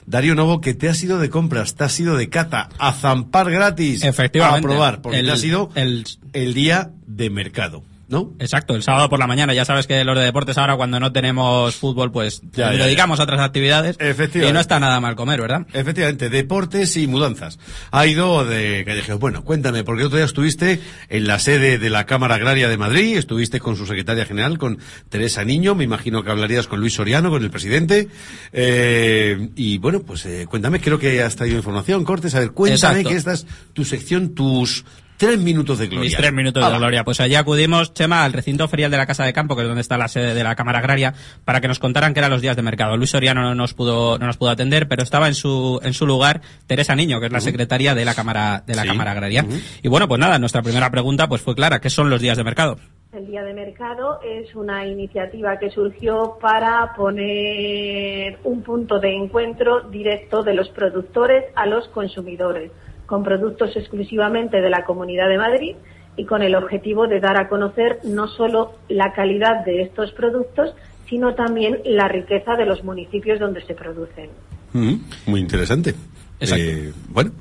Darío 0.06 0.36
Novo, 0.36 0.60
que 0.60 0.74
te 0.74 0.88
has 0.88 1.02
ido 1.02 1.18
de 1.18 1.30
compras, 1.30 1.74
te 1.74 1.82
has 1.82 1.98
ido 1.98 2.16
de 2.16 2.28
cata, 2.28 2.68
a 2.78 2.92
zampar 2.92 3.50
gratis. 3.50 4.04
Efectivamente. 4.04 4.60
A 4.60 4.70
probar, 4.70 5.02
porque 5.02 5.18
El- 5.18 5.26
te 5.26 5.32
has 5.32 5.42
ido 5.42 5.70
el- 5.74 6.04
el 6.32 6.54
día 6.54 6.92
de 7.08 7.28
mercado. 7.28 7.82
¿No? 8.14 8.32
Exacto, 8.38 8.76
el 8.76 8.84
sábado 8.84 9.08
por 9.08 9.18
la 9.18 9.26
mañana. 9.26 9.54
Ya 9.54 9.64
sabes 9.64 9.88
que 9.88 10.04
los 10.04 10.16
de 10.16 10.22
deportes 10.22 10.56
ahora 10.56 10.76
cuando 10.76 11.00
no 11.00 11.10
tenemos 11.12 11.74
fútbol 11.74 12.12
pues 12.12 12.42
Ya, 12.52 12.68
nos 12.70 12.78
ya, 12.78 12.84
dedicamos 12.84 13.18
a 13.18 13.24
otras 13.24 13.40
actividades. 13.40 13.96
Efectivamente. 13.98 14.50
Y 14.50 14.52
no 14.52 14.60
está 14.60 14.78
nada 14.78 15.00
mal 15.00 15.16
comer, 15.16 15.40
¿verdad? 15.40 15.66
Efectivamente, 15.72 16.30
deportes 16.30 16.96
y 16.96 17.08
mudanzas. 17.08 17.58
Ha 17.90 18.06
ido 18.06 18.44
de 18.44 18.84
callejeros. 18.86 19.18
Bueno, 19.18 19.44
cuéntame, 19.44 19.82
porque 19.82 20.04
otro 20.04 20.16
día 20.16 20.26
estuviste 20.26 20.80
en 21.08 21.26
la 21.26 21.40
sede 21.40 21.78
de 21.78 21.90
la 21.90 22.06
Cámara 22.06 22.36
Agraria 22.36 22.68
de 22.68 22.76
Madrid, 22.76 23.16
estuviste 23.16 23.58
con 23.58 23.76
su 23.76 23.84
secretaria 23.84 24.24
general, 24.24 24.58
con 24.58 24.78
Teresa 25.08 25.44
Niño, 25.44 25.74
me 25.74 25.82
imagino 25.82 26.22
que 26.22 26.30
hablarías 26.30 26.68
con 26.68 26.78
Luis 26.78 26.94
Soriano, 26.94 27.30
con 27.30 27.42
el 27.42 27.50
presidente. 27.50 28.08
Eh, 28.52 29.48
y 29.56 29.78
bueno, 29.78 30.02
pues 30.02 30.24
eh, 30.26 30.46
cuéntame, 30.48 30.80
creo 30.80 31.00
que 31.00 31.20
has 31.20 31.34
traído 31.34 31.56
información, 31.56 32.04
Cortes. 32.04 32.34
A 32.36 32.38
ver, 32.38 32.52
cuéntame 32.52 33.00
Exacto. 33.00 33.08
que 33.10 33.16
esta 33.16 33.32
es 33.32 33.46
tu 33.72 33.84
sección, 33.84 34.36
tus 34.36 34.84
tres 35.16 35.38
minutos 35.38 35.78
de 35.78 35.86
gloria. 35.86 36.00
Mis 36.08 36.16
tres 36.16 36.32
minutos 36.32 36.70
de 36.70 36.78
gloria. 36.78 37.04
Pues 37.04 37.20
allí 37.20 37.34
acudimos, 37.34 37.94
Chema, 37.94 38.24
al 38.24 38.32
recinto 38.32 38.66
ferial 38.68 38.90
de 38.90 38.96
la 38.96 39.06
Casa 39.06 39.24
de 39.24 39.32
Campo, 39.32 39.54
que 39.56 39.62
es 39.62 39.68
donde 39.68 39.80
está 39.80 39.96
la 39.98 40.08
sede 40.08 40.34
de 40.34 40.44
la 40.44 40.54
Cámara 40.54 40.80
Agraria, 40.80 41.14
para 41.44 41.60
que 41.60 41.68
nos 41.68 41.78
contaran 41.78 42.14
qué 42.14 42.20
eran 42.20 42.30
los 42.30 42.42
días 42.42 42.56
de 42.56 42.62
mercado. 42.62 42.96
Luis 42.96 43.10
Soriano 43.10 43.42
no 43.42 43.54
nos 43.54 43.74
pudo, 43.74 44.18
no 44.18 44.26
nos 44.26 44.36
pudo 44.36 44.50
atender, 44.50 44.88
pero 44.88 45.02
estaba 45.02 45.28
en 45.28 45.34
su, 45.34 45.80
en 45.82 45.92
su 45.94 46.06
lugar 46.06 46.40
Teresa 46.66 46.94
Niño, 46.94 47.20
que 47.20 47.26
es 47.26 47.32
la 47.32 47.40
secretaria 47.40 47.94
de 47.94 48.04
la 48.04 48.14
Cámara, 48.14 48.62
de 48.66 48.74
la 48.74 48.82
Sí. 48.82 48.88
Cámara 48.88 49.12
Agraria. 49.12 49.44
Y 49.82 49.88
bueno, 49.88 50.08
pues 50.08 50.18
nada, 50.20 50.38
nuestra 50.38 50.62
primera 50.62 50.90
pregunta 50.90 51.28
pues 51.28 51.40
fue 51.42 51.54
clara, 51.54 51.80
¿qué 51.80 51.90
son 51.90 52.10
los 52.10 52.20
días 52.20 52.36
de 52.36 52.44
mercado? 52.44 52.78
El 53.12 53.28
Día 53.28 53.44
de 53.44 53.54
Mercado 53.54 54.18
es 54.24 54.52
una 54.56 54.84
iniciativa 54.88 55.56
que 55.60 55.70
surgió 55.70 56.36
para 56.42 56.94
poner 56.96 58.38
un 58.42 58.62
punto 58.62 58.98
de 58.98 59.14
encuentro 59.14 59.82
directo 59.88 60.42
de 60.42 60.54
los 60.54 60.68
productores 60.70 61.44
a 61.54 61.66
los 61.66 61.86
consumidores, 61.88 62.72
con 63.06 63.22
productos 63.22 63.76
exclusivamente 63.76 64.60
de 64.60 64.70
la 64.70 64.84
Comunidad 64.84 65.28
de 65.28 65.38
Madrid 65.38 65.76
y 66.16 66.24
con 66.24 66.42
el 66.42 66.54
objetivo 66.54 67.06
de 67.06 67.20
dar 67.20 67.38
a 67.38 67.48
conocer 67.48 67.98
no 68.04 68.28
solo 68.28 68.74
la 68.88 69.12
calidad 69.12 69.64
de 69.64 69.82
estos 69.82 70.12
productos, 70.12 70.74
sino 71.08 71.34
también 71.34 71.80
la 71.84 72.08
riqueza 72.08 72.56
de 72.56 72.66
los 72.66 72.84
municipios 72.84 73.40
donde 73.40 73.64
se 73.66 73.74
producen. 73.74 74.30
Mm, 74.72 74.94
muy 75.26 75.40
interesante. 75.40 75.94
Eh, 76.40 76.92
bueno, 77.08 77.32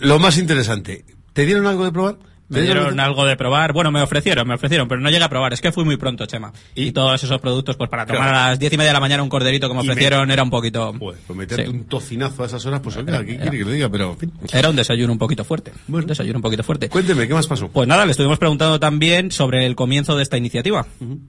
lo 0.00 0.18
más 0.18 0.38
interesante, 0.38 1.04
¿te 1.32 1.44
dieron 1.44 1.66
algo 1.66 1.84
de 1.84 1.92
probar? 1.92 2.16
Me 2.50 2.60
dieron 2.62 2.98
algo 3.00 3.24
de 3.24 3.36
probar. 3.36 3.72
Bueno, 3.72 3.90
me 3.90 4.02
ofrecieron, 4.02 4.46
me 4.46 4.54
ofrecieron, 4.54 4.88
pero 4.88 5.00
no 5.00 5.08
llegué 5.08 5.22
a 5.24 5.28
probar. 5.28 5.52
Es 5.52 5.60
que 5.60 5.72
fui 5.72 5.84
muy 5.84 5.96
pronto, 5.96 6.26
Chema. 6.26 6.52
Y, 6.74 6.92
todos 6.92 7.22
esos 7.22 7.40
productos, 7.40 7.76
pues 7.76 7.88
para 7.88 8.04
tomar 8.06 8.22
Claro. 8.22 8.36
a 8.38 8.48
las 8.50 8.58
diez 8.58 8.72
y 8.72 8.76
media 8.76 8.90
de 8.90 8.94
la 8.94 9.00
mañana 9.00 9.22
un 9.22 9.28
corderito 9.28 9.68
que 9.68 9.74
me 9.74 9.82
Y 9.82 9.86
me- 9.86 9.92
ofrecieron 9.92 10.30
era 10.30 10.42
un 10.42 10.50
poquito... 10.50 10.92
Pues 10.98 11.18
meterte 11.30 11.64
Sí. 11.64 11.70
un 11.70 11.84
tocinazo 11.84 12.42
a 12.42 12.46
esas 12.46 12.66
horas, 12.66 12.80
pues 12.80 12.96
oiga, 12.96 13.24
¿qué 13.24 13.36
quiere 13.38 13.58
que 13.58 13.64
le 13.64 13.72
diga? 13.72 13.88
Pero, 13.88 14.10
en 14.10 14.18
fin. 14.18 14.32
Era 14.52 14.68
un 14.68 14.76
desayuno 14.76 15.12
un 15.12 15.18
poquito 15.18 15.44
fuerte. 15.44 15.72
Un 15.88 16.06
desayuno 16.06 16.38
un 16.38 16.42
poquito 16.42 16.62
fuerte. 16.64 16.88
Cuénteme, 16.88 17.28
¿qué 17.28 17.34
más 17.34 17.46
pasó? 17.46 17.68
Pues 17.68 17.86
nada, 17.86 18.04
le 18.04 18.10
estuvimos 18.10 18.38
preguntando 18.38 18.80
también 18.80 19.30
sobre 19.30 19.64
el 19.64 19.76
comienzo 19.76 20.16
de 20.16 20.22
esta 20.24 20.36
iniciativa. 20.36 20.84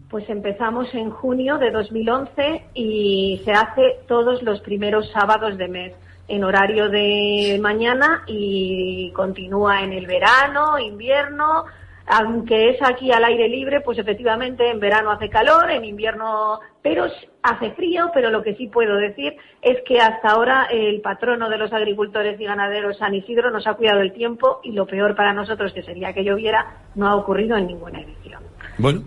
Pues 0.10 0.28
empezamos 0.30 0.88
en 0.94 1.12
junio 1.12 1.58
de 1.60 1.70
2011 1.72 2.64
y 2.74 3.42
se 3.46 3.52
hace 3.52 3.82
todos 4.08 4.42
los 4.44 4.60
primeros 4.62 5.06
sábados 5.14 5.58
de 5.58 5.68
mes 5.68 5.94
en 6.32 6.46
horario 6.46 6.88
de 6.90 7.60
mañana 7.62 8.24
y 8.26 9.12
continúa 9.12 9.84
en 9.84 9.92
el 9.92 10.08
verano, 10.08 10.80
invierno, 10.80 11.66
aunque 12.08 12.70
es 12.70 12.78
aquí 12.82 13.12
al 13.12 13.26
aire 13.26 13.50
libre, 13.50 13.82
pues 13.82 13.98
efectivamente 13.98 14.70
en 14.70 14.80
verano 14.80 15.12
hace 15.12 15.30
calor, 15.30 15.70
en 15.70 15.84
invierno, 15.84 16.62
pero 16.82 17.06
hace 17.44 17.72
frío, 17.72 18.12
pero 18.14 18.32
lo 18.32 18.44
que 18.44 18.56
sí 18.56 18.68
puedo 18.68 18.96
decir 18.96 19.36
es 19.62 19.82
que 19.86 20.00
hasta 20.00 20.30
ahora 20.30 20.68
el 20.72 21.02
patrono 21.02 21.50
de 21.50 21.58
los 21.58 21.74
agricultores 21.74 22.40
y 22.40 22.46
ganaderos 22.46 22.98
San 22.98 23.14
Isidro 23.14 23.52
nos 23.52 23.68
ha 23.68 23.74
cuidado 23.74 24.00
el 24.00 24.14
tiempo 24.14 24.62
y 24.64 24.72
lo 24.72 24.86
peor 24.86 25.16
para 25.16 25.34
nosotros, 25.34 25.74
que 25.74 25.84
sería 25.84 26.14
que 26.14 26.24
lloviera, 26.24 26.78
no 26.96 27.08
ha 27.08 27.16
ocurrido 27.16 27.58
en 27.58 27.68
ninguna 27.68 28.00
edición. 28.00 28.42
Bueno, 28.78 29.02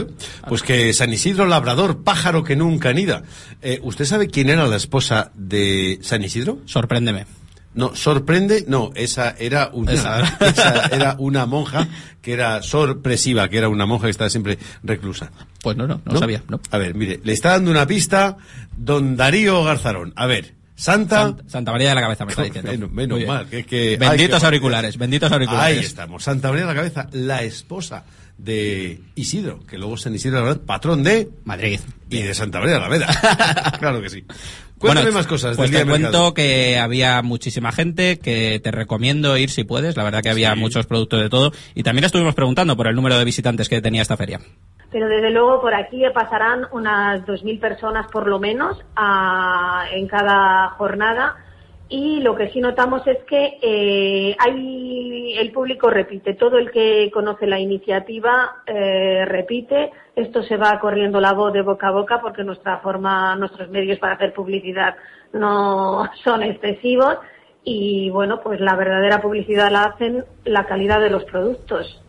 ¿no? 0.00 0.06
pues 0.48 0.62
que 0.62 0.92
San 0.92 1.12
Isidro 1.12 1.46
Labrador, 1.46 2.02
pájaro 2.02 2.44
que 2.44 2.56
nunca 2.56 2.90
anida. 2.90 3.22
Eh, 3.62 3.80
¿Usted 3.82 4.04
sabe 4.04 4.28
quién 4.28 4.50
era 4.50 4.66
la 4.66 4.76
esposa 4.76 5.30
de 5.34 5.98
San 6.02 6.22
Isidro? 6.22 6.58
Sorpréndeme. 6.66 7.26
No, 7.74 7.96
sorprende, 7.96 8.64
no, 8.68 8.92
esa 8.94 9.34
era 9.36 9.70
una, 9.72 9.92
Esa. 9.92 10.20
esa 10.40 10.86
era 10.86 11.16
una 11.18 11.44
monja 11.44 11.88
que 12.22 12.32
era 12.32 12.62
sorpresiva, 12.62 13.48
que 13.48 13.58
era 13.58 13.68
una 13.68 13.84
monja 13.84 14.06
que 14.06 14.12
estaba 14.12 14.30
siempre 14.30 14.58
reclusa. 14.84 15.32
Pues 15.60 15.76
no, 15.76 15.86
no, 15.86 16.00
no, 16.04 16.18
sabía. 16.18 16.42
No. 16.48 16.60
A 16.70 16.78
ver, 16.78 16.94
mire, 16.94 17.20
le 17.24 17.32
está 17.32 17.50
dando 17.50 17.72
una 17.72 17.86
pista 17.86 18.36
don 18.76 19.16
Darío 19.16 19.64
Garzarón. 19.64 20.12
A 20.14 20.26
ver, 20.26 20.54
Santa... 20.76 21.22
Santa, 21.22 21.44
Santa 21.48 21.72
María 21.72 21.88
de 21.88 21.94
la 21.96 22.00
Cabeza 22.00 22.24
me 22.24 22.30
está 22.30 22.42
diciendo. 22.44 22.88
Menos, 22.88 23.24
mal, 23.26 23.48
que 23.48 23.64
que... 23.64 23.96
Benditos 23.96 24.42
ay, 24.42 24.46
auriculares, 24.46 24.96
benditos 24.96 25.30
auriculares. 25.32 25.78
Ahí 25.78 25.84
estamos, 25.84 26.22
Santa 26.22 26.50
María 26.50 26.66
de 26.66 26.72
la 26.72 26.76
Cabeza, 26.76 27.08
la 27.12 27.42
esposa 27.42 28.04
de 28.38 29.00
Isidro, 29.14 29.60
que 29.66 29.78
luego 29.78 29.96
San 29.96 30.14
Isidro, 30.14 30.38
la 30.40 30.44
verdad, 30.44 30.62
patrón 30.66 31.02
de... 31.02 31.28
Madrid. 31.44 31.80
Y 32.10 32.22
de 32.22 32.34
Santa 32.34 32.58
María 32.60 32.74
de 32.74 32.80
la 32.80 32.88
Veda. 32.88 33.06
claro 33.78 34.02
que 34.02 34.10
sí. 34.10 34.24
Cuéntame 34.78 35.04
Bueno, 35.06 35.18
más 35.18 35.26
cosas 35.26 35.56
Pues 35.56 35.70
del 35.70 35.80
te 35.80 35.84
día 35.84 35.92
de 35.94 35.98
mercado. 36.00 36.22
cuento 36.24 36.34
que 36.34 36.78
había 36.78 37.22
muchísima 37.22 37.72
gente, 37.72 38.18
que 38.18 38.60
te 38.62 38.70
recomiendo 38.70 39.36
ir 39.38 39.50
si 39.50 39.64
puedes. 39.64 39.96
La 39.96 40.04
verdad 40.04 40.22
que 40.22 40.30
había 40.30 40.52
Sí. 40.54 40.60
muchos 40.60 40.86
productos 40.86 41.20
de 41.22 41.30
todo. 41.30 41.52
Y 41.74 41.82
también 41.84 42.04
estuvimos 42.04 42.34
preguntando 42.34 42.76
por 42.76 42.86
el 42.88 42.94
número 42.96 43.16
de 43.18 43.24
visitantes 43.24 43.68
que 43.68 43.80
tenía 43.80 44.02
esta 44.02 44.16
feria. 44.16 44.40
Pero 44.90 45.08
desde 45.08 45.30
luego 45.30 45.60
por 45.60 45.74
aquí 45.74 46.02
pasarán 46.12 46.66
unas 46.72 47.22
2.000 47.26 47.58
personas 47.60 48.06
por 48.12 48.26
lo 48.28 48.38
menos 48.38 48.78
a- 48.94 49.86
en 49.92 50.06
cada 50.06 50.70
jornada 50.70 51.36
y 51.94 52.18
lo 52.18 52.34
que 52.34 52.50
sí 52.50 52.60
notamos 52.60 53.06
es 53.06 53.18
que 53.22 53.56
eh, 53.62 54.36
hay 54.40 55.36
el 55.38 55.52
público 55.52 55.90
repite, 55.90 56.34
todo 56.34 56.58
el 56.58 56.72
que 56.72 57.08
conoce 57.14 57.46
la 57.46 57.60
iniciativa 57.60 58.62
eh, 58.66 59.24
repite, 59.24 59.92
esto 60.16 60.42
se 60.42 60.56
va 60.56 60.80
corriendo 60.80 61.20
la 61.20 61.34
voz 61.34 61.52
de 61.52 61.62
boca 61.62 61.86
a 61.86 61.92
boca 61.92 62.20
porque 62.20 62.42
nuestra 62.42 62.78
forma, 62.78 63.36
nuestros 63.36 63.68
medios 63.70 64.00
para 64.00 64.14
hacer 64.14 64.32
publicidad 64.32 64.96
no 65.32 66.10
son 66.24 66.42
excesivos 66.42 67.16
y 67.62 68.10
bueno, 68.10 68.40
pues 68.42 68.60
la 68.60 68.74
verdadera 68.74 69.22
publicidad 69.22 69.70
la 69.70 69.84
hacen 69.84 70.24
la 70.44 70.66
calidad 70.66 71.00
de 71.00 71.10
los 71.10 71.22
productos. 71.22 72.03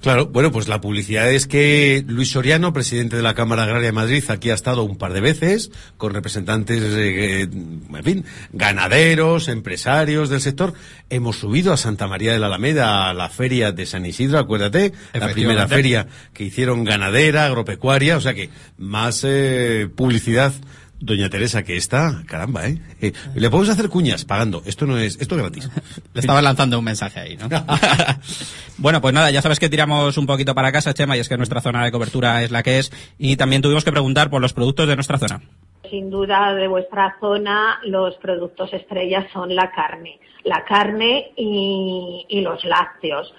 Claro, 0.00 0.26
bueno, 0.28 0.50
pues 0.50 0.66
la 0.66 0.80
publicidad 0.80 1.30
es 1.30 1.46
que 1.46 2.02
Luis 2.06 2.30
Soriano, 2.30 2.72
presidente 2.72 3.16
de 3.16 3.22
la 3.22 3.34
Cámara 3.34 3.64
Agraria 3.64 3.88
de 3.88 3.92
Madrid, 3.92 4.24
aquí 4.28 4.48
ha 4.48 4.54
estado 4.54 4.82
un 4.82 4.96
par 4.96 5.12
de 5.12 5.20
veces 5.20 5.70
con 5.98 6.14
representantes, 6.14 6.80
eh, 6.82 7.42
en 7.42 8.02
fin, 8.02 8.24
ganaderos, 8.52 9.48
empresarios 9.48 10.30
del 10.30 10.40
sector. 10.40 10.72
Hemos 11.10 11.38
subido 11.38 11.74
a 11.74 11.76
Santa 11.76 12.06
María 12.06 12.32
de 12.32 12.38
la 12.38 12.46
Alameda 12.46 13.10
a 13.10 13.14
la 13.14 13.28
feria 13.28 13.72
de 13.72 13.84
San 13.84 14.06
Isidro, 14.06 14.38
acuérdate, 14.38 14.94
la 15.12 15.28
primera 15.28 15.68
feria 15.68 16.06
que 16.32 16.44
hicieron 16.44 16.82
ganadera, 16.84 17.44
agropecuaria, 17.44 18.16
o 18.16 18.22
sea 18.22 18.32
que 18.32 18.48
más 18.78 19.22
eh, 19.24 19.86
publicidad. 19.94 20.54
Doña 21.00 21.30
Teresa, 21.30 21.62
que 21.62 21.78
está, 21.78 22.22
caramba, 22.26 22.68
¿eh? 22.68 22.78
Eh, 23.00 23.12
Le 23.34 23.48
podemos 23.48 23.70
hacer 23.70 23.88
cuñas 23.88 24.26
pagando. 24.26 24.62
Esto 24.66 24.86
no 24.86 24.98
es, 24.98 25.18
esto 25.18 25.34
es 25.34 25.40
gratis. 25.40 25.70
Le 26.14 26.20
estaba 26.20 26.42
lanzando 26.42 26.78
un 26.78 26.84
mensaje 26.84 27.20
ahí, 27.20 27.36
¿no? 27.38 27.48
bueno, 28.78 29.00
pues 29.00 29.14
nada, 29.14 29.30
ya 29.30 29.40
sabes 29.40 29.58
que 29.58 29.70
tiramos 29.70 30.18
un 30.18 30.26
poquito 30.26 30.54
para 30.54 30.70
casa, 30.72 30.92
Chema, 30.92 31.16
y 31.16 31.20
es 31.20 31.28
que 31.28 31.38
nuestra 31.38 31.62
zona 31.62 31.84
de 31.84 31.90
cobertura 31.90 32.42
es 32.42 32.50
la 32.50 32.62
que 32.62 32.78
es. 32.78 32.92
Y 33.18 33.36
también 33.36 33.62
tuvimos 33.62 33.82
que 33.82 33.92
preguntar 33.92 34.28
por 34.28 34.42
los 34.42 34.52
productos 34.52 34.86
de 34.88 34.94
nuestra 34.94 35.16
zona. 35.16 35.40
Sin 35.88 36.10
duda, 36.10 36.54
de 36.54 36.68
vuestra 36.68 37.16
zona, 37.18 37.80
los 37.84 38.14
productos 38.16 38.70
estrellas 38.74 39.24
son 39.32 39.54
la 39.54 39.70
carne. 39.70 40.20
La 40.44 40.64
carne 40.64 41.32
y, 41.36 42.26
y 42.28 42.42
los 42.42 42.62
lácteos. 42.64 43.32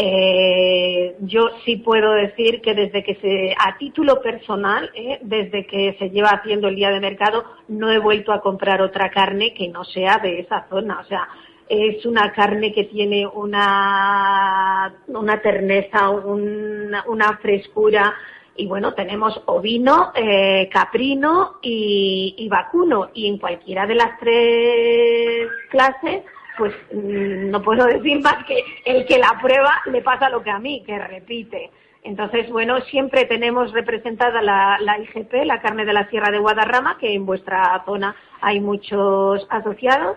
Eh, 0.00 1.16
yo 1.22 1.48
sí 1.64 1.74
puedo 1.78 2.12
decir 2.12 2.60
que 2.60 2.72
desde 2.72 3.02
que 3.02 3.16
se, 3.16 3.52
a 3.58 3.76
título 3.78 4.22
personal, 4.22 4.88
eh, 4.94 5.18
desde 5.22 5.66
que 5.66 5.96
se 5.98 6.10
lleva 6.10 6.28
haciendo 6.28 6.68
el 6.68 6.76
día 6.76 6.90
de 6.90 7.00
mercado, 7.00 7.44
no 7.66 7.90
he 7.90 7.98
vuelto 7.98 8.32
a 8.32 8.40
comprar 8.40 8.80
otra 8.80 9.10
carne 9.10 9.54
que 9.54 9.66
no 9.66 9.82
sea 9.82 10.18
de 10.22 10.38
esa 10.38 10.68
zona. 10.68 11.00
O 11.00 11.04
sea, 11.04 11.26
es 11.68 12.06
una 12.06 12.32
carne 12.32 12.72
que 12.72 12.84
tiene 12.84 13.26
una, 13.26 14.94
una 15.08 15.42
terneza, 15.42 16.10
una, 16.10 17.04
una 17.08 17.36
frescura. 17.38 18.14
Y 18.54 18.66
bueno, 18.68 18.94
tenemos 18.94 19.42
ovino, 19.46 20.12
eh, 20.14 20.68
caprino 20.72 21.56
y, 21.60 22.36
y 22.38 22.48
vacuno. 22.48 23.10
Y 23.14 23.26
en 23.26 23.38
cualquiera 23.38 23.84
de 23.84 23.96
las 23.96 24.16
tres 24.20 25.48
clases, 25.70 26.22
pues 26.58 26.74
mm, 26.92 27.50
no 27.50 27.62
puedo 27.62 27.86
decir 27.86 28.20
más 28.20 28.44
que 28.44 28.62
el 28.84 29.06
que 29.06 29.18
la 29.18 29.38
prueba 29.40 29.80
le 29.86 30.02
pasa 30.02 30.28
lo 30.28 30.42
que 30.42 30.50
a 30.50 30.58
mí, 30.58 30.82
que 30.84 30.98
repite. 30.98 31.70
Entonces, 32.02 32.48
bueno, 32.50 32.80
siempre 32.82 33.24
tenemos 33.24 33.72
representada 33.72 34.40
la, 34.42 34.78
la 34.80 34.98
IGP, 34.98 35.44
la 35.44 35.60
carne 35.60 35.84
de 35.84 35.92
la 35.92 36.08
Sierra 36.08 36.30
de 36.30 36.38
Guadarrama, 36.38 36.96
que 36.98 37.12
en 37.12 37.26
vuestra 37.26 37.82
zona 37.84 38.14
hay 38.40 38.60
muchos 38.60 39.46
asociados. 39.50 40.16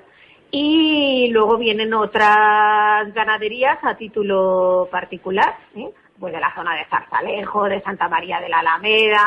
Y 0.52 1.30
luego 1.32 1.58
vienen 1.58 1.94
otras 1.94 3.14
ganaderías 3.14 3.78
a 3.84 3.96
título 3.96 4.90
particular, 4.92 5.56
¿eh? 5.76 5.90
pues 6.20 6.34
de 6.34 6.40
la 6.40 6.54
zona 6.54 6.76
de 6.76 6.86
Zarzalejo, 6.86 7.70
de 7.70 7.82
Santa 7.82 8.10
María 8.10 8.40
de 8.42 8.50
la 8.50 8.60
Alameda. 8.60 9.26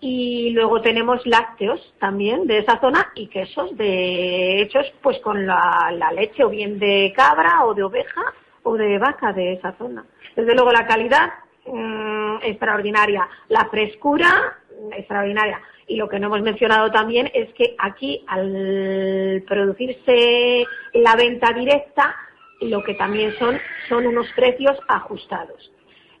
Y 0.00 0.50
luego 0.50 0.82
tenemos 0.82 1.24
lácteos 1.26 1.80
también 1.98 2.46
de 2.46 2.58
esa 2.58 2.78
zona 2.80 3.12
y 3.14 3.28
quesos 3.28 3.76
de 3.76 4.60
hechos 4.60 4.86
pues 5.02 5.18
con 5.20 5.46
la, 5.46 5.90
la 5.96 6.12
leche 6.12 6.44
o 6.44 6.50
bien 6.50 6.78
de 6.78 7.12
cabra 7.16 7.64
o 7.64 7.74
de 7.74 7.82
oveja 7.82 8.22
o 8.62 8.76
de 8.76 8.98
vaca 8.98 9.32
de 9.32 9.54
esa 9.54 9.72
zona. 9.78 10.04
Desde 10.34 10.54
luego 10.54 10.70
la 10.70 10.86
calidad 10.86 11.30
mm, 11.66 12.38
extraordinaria, 12.42 13.28
la 13.48 13.66
frescura 13.66 14.58
mm, 14.70 14.92
extraordinaria. 14.92 15.60
Y 15.88 15.96
lo 15.96 16.08
que 16.08 16.18
no 16.18 16.26
hemos 16.26 16.42
mencionado 16.42 16.90
también 16.90 17.30
es 17.32 17.52
que 17.54 17.74
aquí 17.78 18.24
al 18.26 19.44
producirse 19.46 20.66
la 20.94 21.14
venta 21.14 21.52
directa, 21.52 22.16
lo 22.60 22.82
que 22.82 22.94
también 22.94 23.34
son 23.38 23.58
son 23.88 24.06
unos 24.06 24.26
precios 24.34 24.76
ajustados. 24.88 25.70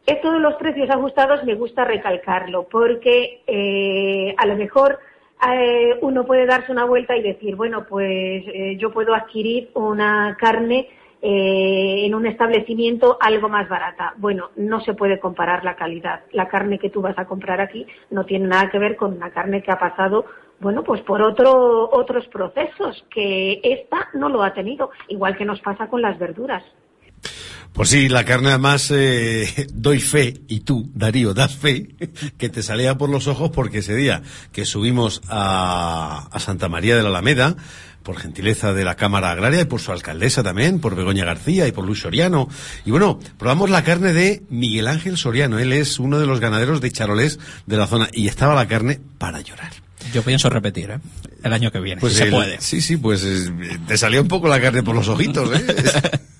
Esto 0.06 0.30
de 0.30 0.38
los 0.38 0.54
precios 0.54 0.88
ajustados 0.88 1.42
me 1.44 1.56
gusta 1.56 1.84
recalcarlo 1.84 2.68
porque 2.68 3.42
eh, 3.44 4.34
a 4.38 4.46
lo 4.46 4.54
mejor 4.54 5.00
eh, 5.52 5.98
uno 6.00 6.24
puede 6.24 6.46
darse 6.46 6.70
una 6.70 6.84
vuelta 6.84 7.16
y 7.16 7.22
decir, 7.22 7.56
bueno, 7.56 7.84
pues 7.88 8.44
eh, 8.46 8.76
yo 8.78 8.92
puedo 8.92 9.14
adquirir 9.14 9.70
una 9.74 10.36
carne 10.38 10.88
eh, 11.20 12.06
en 12.06 12.14
un 12.14 12.24
establecimiento 12.26 13.18
algo 13.20 13.48
más 13.48 13.68
barata. 13.68 14.14
Bueno, 14.18 14.50
no 14.54 14.80
se 14.80 14.94
puede 14.94 15.18
comparar 15.18 15.64
la 15.64 15.74
calidad. 15.74 16.20
La 16.30 16.46
carne 16.46 16.78
que 16.78 16.90
tú 16.90 17.02
vas 17.02 17.18
a 17.18 17.26
comprar 17.26 17.60
aquí 17.60 17.84
no 18.10 18.24
tiene 18.24 18.46
nada 18.46 18.70
que 18.70 18.78
ver 18.78 18.94
con 18.94 19.14
una 19.14 19.30
carne 19.30 19.60
que 19.60 19.72
ha 19.72 19.78
pasado, 19.78 20.24
bueno, 20.60 20.84
pues 20.84 21.02
por 21.02 21.20
otro, 21.20 21.90
otros 21.90 22.28
procesos 22.28 23.04
que 23.10 23.60
esta 23.64 24.08
no 24.14 24.28
lo 24.28 24.44
ha 24.44 24.54
tenido, 24.54 24.90
igual 25.08 25.36
que 25.36 25.44
nos 25.44 25.60
pasa 25.60 25.88
con 25.88 26.00
las 26.00 26.16
verduras. 26.16 26.62
Pues 27.76 27.90
sí, 27.90 28.08
la 28.08 28.24
carne 28.24 28.48
además 28.48 28.90
eh, 28.90 29.66
doy 29.74 30.00
fe, 30.00 30.40
y 30.48 30.60
tú, 30.60 30.90
Darío, 30.94 31.34
das 31.34 31.54
fe, 31.54 31.94
que 32.38 32.48
te 32.48 32.62
salía 32.62 32.96
por 32.96 33.10
los 33.10 33.28
ojos 33.28 33.50
porque 33.54 33.78
ese 33.78 33.94
día 33.94 34.22
que 34.50 34.64
subimos 34.64 35.20
a, 35.28 36.26
a 36.32 36.40
Santa 36.40 36.70
María 36.70 36.96
de 36.96 37.02
la 37.02 37.10
Alameda, 37.10 37.54
por 38.02 38.16
gentileza 38.16 38.72
de 38.72 38.84
la 38.84 38.94
Cámara 38.94 39.30
Agraria 39.30 39.60
y 39.60 39.64
por 39.66 39.80
su 39.80 39.92
alcaldesa 39.92 40.42
también, 40.42 40.80
por 40.80 40.94
Begoña 40.94 41.26
García 41.26 41.68
y 41.68 41.72
por 41.72 41.84
Luis 41.84 42.00
Soriano. 42.00 42.48
Y 42.86 42.92
bueno, 42.92 43.18
probamos 43.36 43.68
la 43.68 43.84
carne 43.84 44.14
de 44.14 44.42
Miguel 44.48 44.86
Ángel 44.86 45.18
Soriano. 45.18 45.58
Él 45.58 45.72
es 45.72 45.98
uno 45.98 46.18
de 46.18 46.26
los 46.26 46.40
ganaderos 46.40 46.80
de 46.80 46.90
charolés 46.92 47.40
de 47.66 47.76
la 47.76 47.86
zona 47.86 48.08
y 48.12 48.28
estaba 48.28 48.54
la 48.54 48.68
carne 48.68 49.00
para 49.18 49.40
llorar. 49.42 49.72
Yo 50.14 50.22
pienso 50.22 50.48
repetir, 50.48 50.92
¿eh? 50.92 51.00
El 51.42 51.52
año 51.52 51.70
que 51.70 51.80
viene, 51.80 52.00
Pues 52.00 52.14
si 52.14 52.20
se 52.20 52.30
puede. 52.30 52.60
Sí, 52.60 52.80
sí, 52.80 52.96
pues 52.96 53.22
eh, 53.24 53.50
te 53.86 53.98
salió 53.98 54.22
un 54.22 54.28
poco 54.28 54.48
la 54.48 54.60
carne 54.60 54.82
por 54.82 54.94
los 54.94 55.08
ojitos, 55.08 55.50
¿eh? 55.52 55.66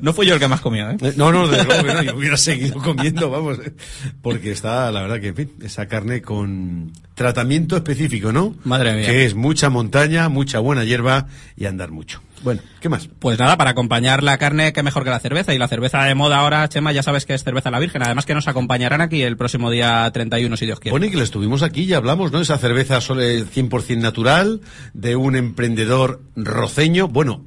No 0.00 0.12
fui 0.12 0.26
yo 0.26 0.34
el 0.34 0.40
que 0.40 0.48
más 0.48 0.60
comió, 0.60 0.90
¿eh? 0.90 0.96
No, 1.16 1.32
no, 1.32 1.48
desde 1.48 1.64
luego 1.64 1.84
que 1.84 1.94
no, 1.94 2.02
yo 2.02 2.16
hubiera 2.16 2.36
seguido 2.36 2.80
comiendo, 2.82 3.30
vamos, 3.30 3.58
eh, 3.58 3.72
porque 4.20 4.52
está, 4.52 4.90
la 4.90 5.02
verdad 5.02 5.20
que, 5.20 5.28
en 5.28 5.36
fin, 5.36 5.52
esa 5.62 5.86
carne 5.86 6.22
con 6.22 6.92
tratamiento 7.14 7.76
específico, 7.76 8.32
¿no? 8.32 8.54
Madre 8.64 8.94
mía. 8.94 9.06
Que 9.06 9.24
es 9.24 9.34
mucha 9.34 9.70
montaña, 9.70 10.28
mucha 10.28 10.58
buena 10.58 10.84
hierba 10.84 11.26
y 11.56 11.66
andar 11.66 11.90
mucho. 11.90 12.20
Bueno, 12.42 12.60
¿qué 12.80 12.88
más? 12.88 13.08
Pues 13.20 13.38
nada, 13.38 13.56
para 13.56 13.70
acompañar 13.70 14.22
la 14.22 14.36
carne, 14.36 14.72
qué 14.72 14.82
mejor 14.82 15.04
que 15.04 15.10
la 15.10 15.20
cerveza. 15.20 15.54
Y 15.54 15.58
la 15.58 15.68
cerveza 15.68 16.02
de 16.02 16.14
moda 16.14 16.38
ahora, 16.38 16.68
Chema, 16.68 16.90
ya 16.90 17.02
sabes 17.02 17.24
que 17.24 17.34
es 17.34 17.44
cerveza 17.44 17.70
la 17.70 17.78
Virgen. 17.78 18.02
Además 18.02 18.26
que 18.26 18.34
nos 18.34 18.48
acompañarán 18.48 19.00
aquí 19.00 19.22
el 19.22 19.36
próximo 19.36 19.70
día 19.70 20.10
31, 20.12 20.56
si 20.56 20.66
Dios 20.66 20.80
quiere. 20.80 20.90
Bueno, 20.90 21.06
y 21.06 21.10
que 21.10 21.22
estuvimos 21.22 21.62
aquí, 21.62 21.86
ya 21.86 21.98
hablamos, 21.98 22.32
¿no? 22.32 22.40
Esa 22.40 22.58
cerveza 22.58 23.00
solo 23.00 23.22
100% 23.22 23.98
natural, 23.98 24.60
de 24.92 25.14
un 25.14 25.36
emprendedor 25.36 26.22
roceño, 26.34 27.06
bueno, 27.06 27.44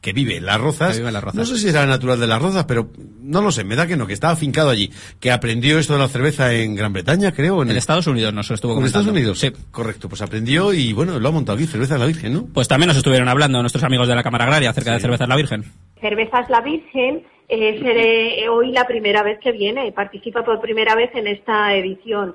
que 0.00 0.12
vive 0.12 0.36
en 0.36 0.46
Las 0.46 0.60
Rozas. 0.60 0.92
Que 0.92 0.98
vive 0.98 1.08
en 1.08 1.14
Las 1.14 1.24
Rozas. 1.24 1.38
No 1.38 1.44
sé 1.44 1.58
si 1.58 1.68
era 1.68 1.84
natural 1.86 2.20
de 2.20 2.26
Las 2.26 2.40
Rozas, 2.40 2.64
pero 2.66 2.88
no 3.20 3.42
lo 3.42 3.50
sé, 3.50 3.64
me 3.64 3.76
da 3.76 3.86
que 3.86 3.96
no, 3.96 4.06
que 4.06 4.12
estaba 4.12 4.32
afincado 4.32 4.70
allí, 4.70 4.90
que 5.20 5.30
aprendió 5.30 5.78
esto 5.78 5.94
de 5.94 5.98
la 5.98 6.08
cerveza 6.08 6.54
en 6.54 6.74
Gran 6.74 6.92
Bretaña, 6.92 7.32
creo. 7.32 7.62
En, 7.62 7.70
En 7.70 7.76
Estados 7.76 8.06
Unidos 8.06 8.32
nos 8.32 8.48
lo 8.48 8.54
estuvo 8.54 8.78
¿En 8.78 8.84
Estados. 8.84 9.08
Unidos? 9.08 9.38
Sí. 9.38 9.52
Correcto, 9.70 10.08
pues 10.08 10.22
aprendió 10.22 10.72
y 10.72 10.92
bueno, 10.92 11.18
lo 11.18 11.28
ha 11.28 11.32
montado 11.32 11.56
aquí, 11.58 11.66
cerveza 11.66 11.94
de 11.94 12.00
la 12.00 12.06
Virgen, 12.06 12.32
¿no? 12.32 12.46
Pues 12.52 12.68
también 12.68 12.88
nos 12.88 12.96
estuvieron 12.96 13.28
hablando 13.28 13.60
nuestros 13.60 13.84
amigos 13.84 14.08
de 14.08 14.14
la 14.14 14.22
Cámara 14.22 14.44
Agraria 14.44 14.70
acerca 14.70 14.92
de 14.92 15.00
cervezas 15.00 15.28
la 15.28 15.36
Virgen. 15.36 15.64
Cervezas 16.00 16.48
La 16.48 16.60
Virgen 16.60 17.24
es 17.48 17.80
eh, 17.82 18.48
hoy 18.48 18.72
la 18.72 18.86
primera 18.86 19.22
vez 19.22 19.38
que 19.42 19.52
viene, 19.52 19.90
participa 19.92 20.44
por 20.44 20.60
primera 20.60 20.94
vez 20.94 21.10
en 21.14 21.26
esta 21.26 21.74
edición. 21.74 22.34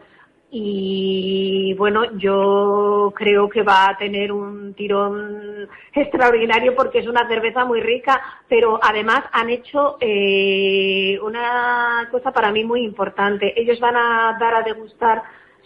Y 0.56 1.74
bueno, 1.80 2.16
yo 2.20 3.12
creo 3.16 3.49
que 3.49 3.64
va 3.64 3.89
a 3.89 3.97
tener 3.97 4.32
un 4.32 4.76
tirón 4.76 5.68
extraordinario 5.91 6.76
porque 6.76 6.99
es 6.99 7.08
una 7.08 7.28
cerveza 7.28 7.66
muy 7.66 7.82
rica, 7.82 8.22
pero 8.47 8.80
además 8.80 9.24
han 9.32 9.49
hecho 9.49 9.97
eh, 9.99 11.18
una 11.24 12.08
cosa 12.12 12.32
para 12.32 12.51
mí 12.51 12.64
muy 12.64 12.84
importante. 12.84 13.60
Ellos 13.60 13.80
van 13.80 13.95
a 13.95 14.38
dar 14.39 14.54
a 14.54 14.62
degustar 14.62 15.24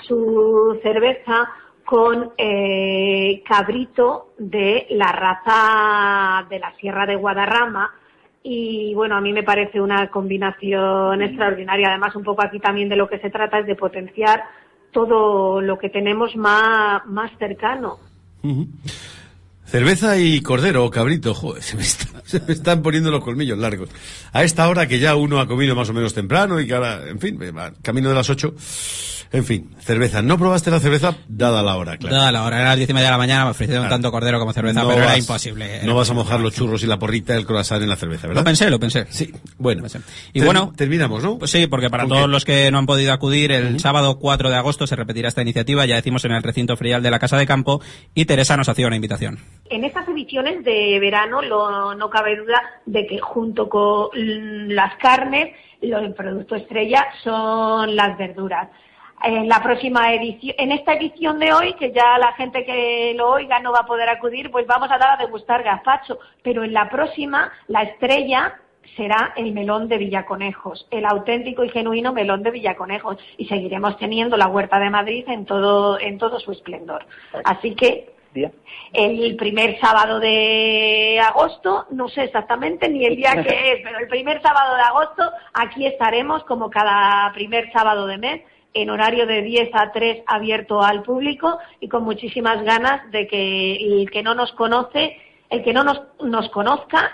su 0.07 0.79
cerveza 0.81 1.49
con 1.83 2.31
eh, 2.38 3.43
cabrito 3.45 4.29
de 4.38 4.88
la 4.91 5.11
raza 5.11 6.47
de 6.49 6.59
la 6.59 6.73
Sierra 6.77 7.05
de 7.05 7.17
Guadarrama. 7.17 7.93
Y 8.41 8.93
bueno, 8.95 9.17
a 9.17 9.21
mí 9.21 9.33
me 9.33 9.43
parece 9.43 9.81
una 9.81 10.09
combinación 10.09 11.21
extraordinaria. 11.21 11.89
Además, 11.89 12.15
un 12.15 12.23
poco 12.23 12.41
aquí 12.41 12.61
también 12.61 12.88
de 12.88 12.95
lo 12.95 13.09
que 13.09 13.19
se 13.19 13.29
trata 13.29 13.59
es 13.59 13.65
de 13.65 13.75
potenciar 13.75 14.45
todo 14.91 15.61
lo 15.61 15.77
que 15.77 15.89
tenemos 15.89 16.35
más, 16.35 17.05
más 17.05 17.31
cercano. 17.38 17.97
Cerveza 19.70 20.18
y 20.18 20.41
cordero 20.41 20.86
o 20.86 20.89
cabrito, 20.91 21.34
joder, 21.34 21.61
se 21.63 21.76
me, 21.76 21.84
está- 21.84 22.22
se 22.26 22.39
me 22.39 22.53
están 22.53 22.82
poniendo 22.82 23.11
los 23.11 23.24
colmillos 23.24 23.57
largos. 23.57 23.89
A 24.34 24.43
esta 24.43 24.68
hora 24.70 24.88
que 24.88 24.99
ya 24.99 25.15
uno 25.15 25.39
ha 25.39 25.47
comido 25.47 25.76
más 25.76 25.89
o 25.89 25.93
menos 25.93 26.13
temprano 26.13 26.59
y 26.59 26.68
que 26.68 26.74
ahora, 26.74 27.01
en 27.07 27.20
fin, 27.20 27.38
va, 27.55 27.74
camino 27.82 28.09
de 28.09 28.15
las 28.15 28.30
ocho. 28.30 28.53
En 29.30 29.43
fin, 29.43 29.76
cerveza. 29.82 30.22
¿No 30.22 30.38
probaste 30.38 30.72
la 30.72 30.80
cerveza 30.80 31.18
dada 31.28 31.61
la 31.61 31.76
hora, 31.76 31.97
claro? 31.97 32.15
Dada 32.15 32.32
la 32.32 32.43
hora, 32.45 32.59
era 32.61 32.70
las 32.70 32.78
diez 32.78 32.89
y 32.89 32.93
media 32.93 33.07
de 33.07 33.11
la 33.11 33.18
mañana, 33.18 33.43
me 33.43 33.51
ofrecieron 33.51 33.84
Claro. 33.84 33.95
tanto 33.95 34.09
cordero 34.09 34.39
como 34.39 34.53
cerveza, 34.53 34.84
No 34.84 34.88
pero 34.88 35.03
era 35.03 35.18
imposible. 35.18 35.82
No 35.84 35.95
vas 35.95 36.09
a 36.09 36.13
mojar 36.13 36.39
los 36.39 36.53
churros 36.53 36.82
y 36.84 36.88
la 36.88 36.97
porrita 36.97 37.34
del 37.34 37.45
croissant 37.45 37.84
en 37.84 37.89
la 37.89 37.97
cerveza, 37.97 38.28
¿verdad? 38.28 38.39
Lo 38.43 38.45
pensé, 38.45 38.70
lo 38.70 38.80
pensé. 38.80 39.05
Sí, 39.09 39.34
bueno. 39.57 39.84
Y 40.32 40.39
Ter- 40.39 40.45
bueno, 40.45 40.72
terminamos, 40.78 41.22
¿no? 41.24 41.39
Pues 41.39 41.51
sí, 41.51 41.68
porque 41.68 41.89
para 41.89 42.03
¿Con 42.03 42.11
todos 42.15 42.30
los 42.30 42.45
que 42.45 42.72
no 42.72 42.78
han 42.78 42.86
podido 42.86 43.11
acudir, 43.11 43.51
el 43.51 43.82
sábado 43.82 44.18
4 44.18 44.49
de 44.49 44.55
agosto 44.55 44.88
se 44.88 44.95
repetirá 44.95 45.28
esta 45.28 45.41
iniciativa, 45.41 45.86
ya 45.86 45.95
decimos 45.97 46.24
en 46.24 46.32
el 46.32 46.41
recinto 46.41 46.78
ferial 46.78 47.03
de 47.03 47.11
la 47.11 47.20
Casa 47.20 47.38
de 47.38 47.45
Campo, 47.45 47.82
y 48.15 48.24
Teresa 48.24 48.55
nos 48.55 48.70
hacía 48.70 48.88
una 48.88 48.95
invitación. 48.95 49.39
En 49.70 49.84
estas 49.84 50.07
ediciones 50.07 50.63
de 50.63 50.97
verano 50.99 51.41
lo- 51.41 51.95
no 51.95 52.09
cabe 52.09 52.36
duda 52.38 52.61
de 52.86 53.05
que 53.07 53.20
junto 53.20 53.68
con 53.70 54.09
las 54.74 54.95
carnes, 54.95 55.53
el 55.82 56.13
producto 56.13 56.55
estrella 56.55 57.07
son 57.24 57.95
las 57.95 58.18
verduras. 58.18 58.70
En 59.24 59.47
la 59.49 59.63
próxima 59.63 60.13
edición, 60.13 60.55
en 60.59 60.72
esta 60.72 60.93
edición 60.93 61.39
de 61.39 61.51
hoy, 61.51 61.74
que 61.74 61.91
ya 61.91 62.18
la 62.20 62.34
gente 62.34 62.63
que 62.65 63.13
lo 63.15 63.32
oiga 63.32 63.59
no 63.59 63.72
va 63.72 63.80
a 63.80 63.86
poder 63.86 64.07
acudir, 64.09 64.51
pues 64.51 64.68
vamos 64.68 64.91
a 64.91 64.97
dar 64.99 65.20
a 65.20 65.24
degustar 65.24 65.63
gazpacho. 65.63 66.20
Pero 66.43 66.63
en 66.63 66.72
la 66.72 66.88
próxima, 66.89 67.51
la 67.68 67.82
estrella 67.82 68.59
será 68.95 69.34
el 69.36 69.53
melón 69.53 69.88
de 69.88 69.97
Villaconejos, 69.97 70.88
el 70.91 71.05
auténtico 71.05 71.63
y 71.63 71.70
genuino 71.70 72.13
melón 72.13 72.43
de 72.43 72.51
Villaconejos. 72.51 73.18
Y 73.38 73.45
seguiremos 73.47 73.97
teniendo 73.97 74.38
la 74.38 74.47
huerta 74.47 74.78
de 74.80 74.91
Madrid 74.91 75.26
en 75.28 75.45
todo, 75.45 75.99
en 75.99 76.20
todo 76.20 76.39
su 76.39 76.51
esplendor. 76.51 77.05
Así 77.43 77.74
que 77.76 78.16
el 78.93 79.35
primer 79.35 79.79
sábado 79.79 80.19
de 80.19 81.19
agosto, 81.19 81.85
no 81.91 82.07
sé 82.07 82.23
exactamente 82.23 82.89
ni 82.89 83.05
el 83.05 83.15
día 83.15 83.43
que 83.43 83.73
es, 83.73 83.79
pero 83.83 83.99
el 83.99 84.07
primer 84.07 84.41
sábado 84.41 84.75
de 84.75 84.81
agosto 84.81 85.31
aquí 85.53 85.85
estaremos 85.85 86.43
como 86.43 86.69
cada 86.69 87.31
primer 87.33 87.71
sábado 87.71 88.07
de 88.07 88.17
mes 88.17 88.41
en 88.73 88.89
horario 88.89 89.25
de 89.25 89.41
10 89.41 89.69
a 89.73 89.91
3 89.91 90.23
abierto 90.27 90.81
al 90.81 91.01
público 91.03 91.57
y 91.79 91.89
con 91.89 92.03
muchísimas 92.03 92.63
ganas 92.63 93.09
de 93.11 93.27
que 93.27 93.75
el 93.75 94.09
que 94.11 94.23
no 94.23 94.35
nos 94.35 94.51
conoce, 94.53 95.17
el 95.49 95.63
que 95.63 95.73
no 95.73 95.83
nos, 95.83 96.01
nos 96.21 96.49
conozca, 96.49 97.11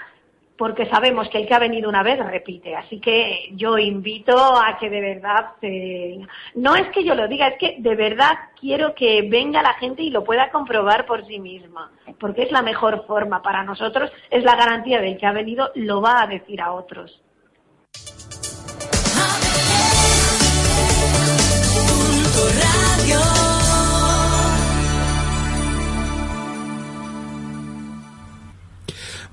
porque 0.64 0.86
sabemos 0.86 1.28
que 1.28 1.40
el 1.40 1.46
que 1.46 1.54
ha 1.54 1.60
venido 1.60 1.90
una 1.90 2.04
vez 2.04 2.18
repite. 2.26 2.74
Así 2.74 3.02
que 3.02 3.50
yo 3.52 3.78
invito 3.78 4.34
a 4.38 4.78
que 4.80 4.90
de 4.90 5.02
verdad, 5.02 5.48
se- 5.60 6.20
no 6.56 6.74
es 6.78 6.88
que 6.94 7.04
yo 7.04 7.16
lo 7.16 7.28
diga, 7.28 7.48
es 7.50 7.58
que 7.58 7.76
de 7.80 7.96
verdad 7.96 8.32
quiero 8.58 8.96
que 8.96 9.24
venga 9.24 9.62
la 9.62 9.74
gente 9.74 10.04
y 10.04 10.10
lo 10.10 10.24
pueda 10.24 10.52
comprobar 10.52 11.06
por 11.06 11.26
sí 11.26 11.38
misma, 11.38 11.92
porque 12.18 12.44
es 12.44 12.52
la 12.54 12.62
mejor 12.62 13.06
forma 13.08 13.42
para 13.42 13.62
nosotros, 13.64 14.10
es 14.30 14.46
la 14.46 14.56
garantía 14.56 15.02
del 15.02 15.18
que 15.18 15.26
ha 15.26 15.34
venido, 15.34 15.70
lo 15.76 16.02
va 16.02 16.22
a 16.22 16.28
decir 16.28 16.62
a 16.62 16.72
otros. 16.72 17.22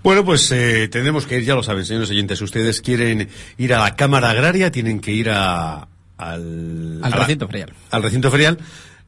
Bueno, 0.02 0.24
pues 0.24 0.50
eh, 0.52 0.88
tendremos 0.88 1.26
que 1.26 1.38
ir, 1.38 1.44
ya 1.44 1.54
lo 1.54 1.62
saben, 1.62 1.84
señores 1.84 2.10
oyentes, 2.10 2.38
si 2.38 2.44
ustedes 2.44 2.80
quieren 2.80 3.28
ir 3.58 3.74
a 3.74 3.80
la 3.80 3.96
Cámara 3.96 4.30
Agraria, 4.30 4.70
tienen 4.70 5.00
que 5.00 5.12
ir 5.12 5.28
a, 5.30 5.88
al, 6.16 7.00
Al 7.02 7.04
a 7.04 7.08
la- 7.10 7.16
recinto 7.16 7.46
ferial. 7.46 7.72
Al 7.90 8.02
recinto 8.02 8.30
ferial. 8.30 8.58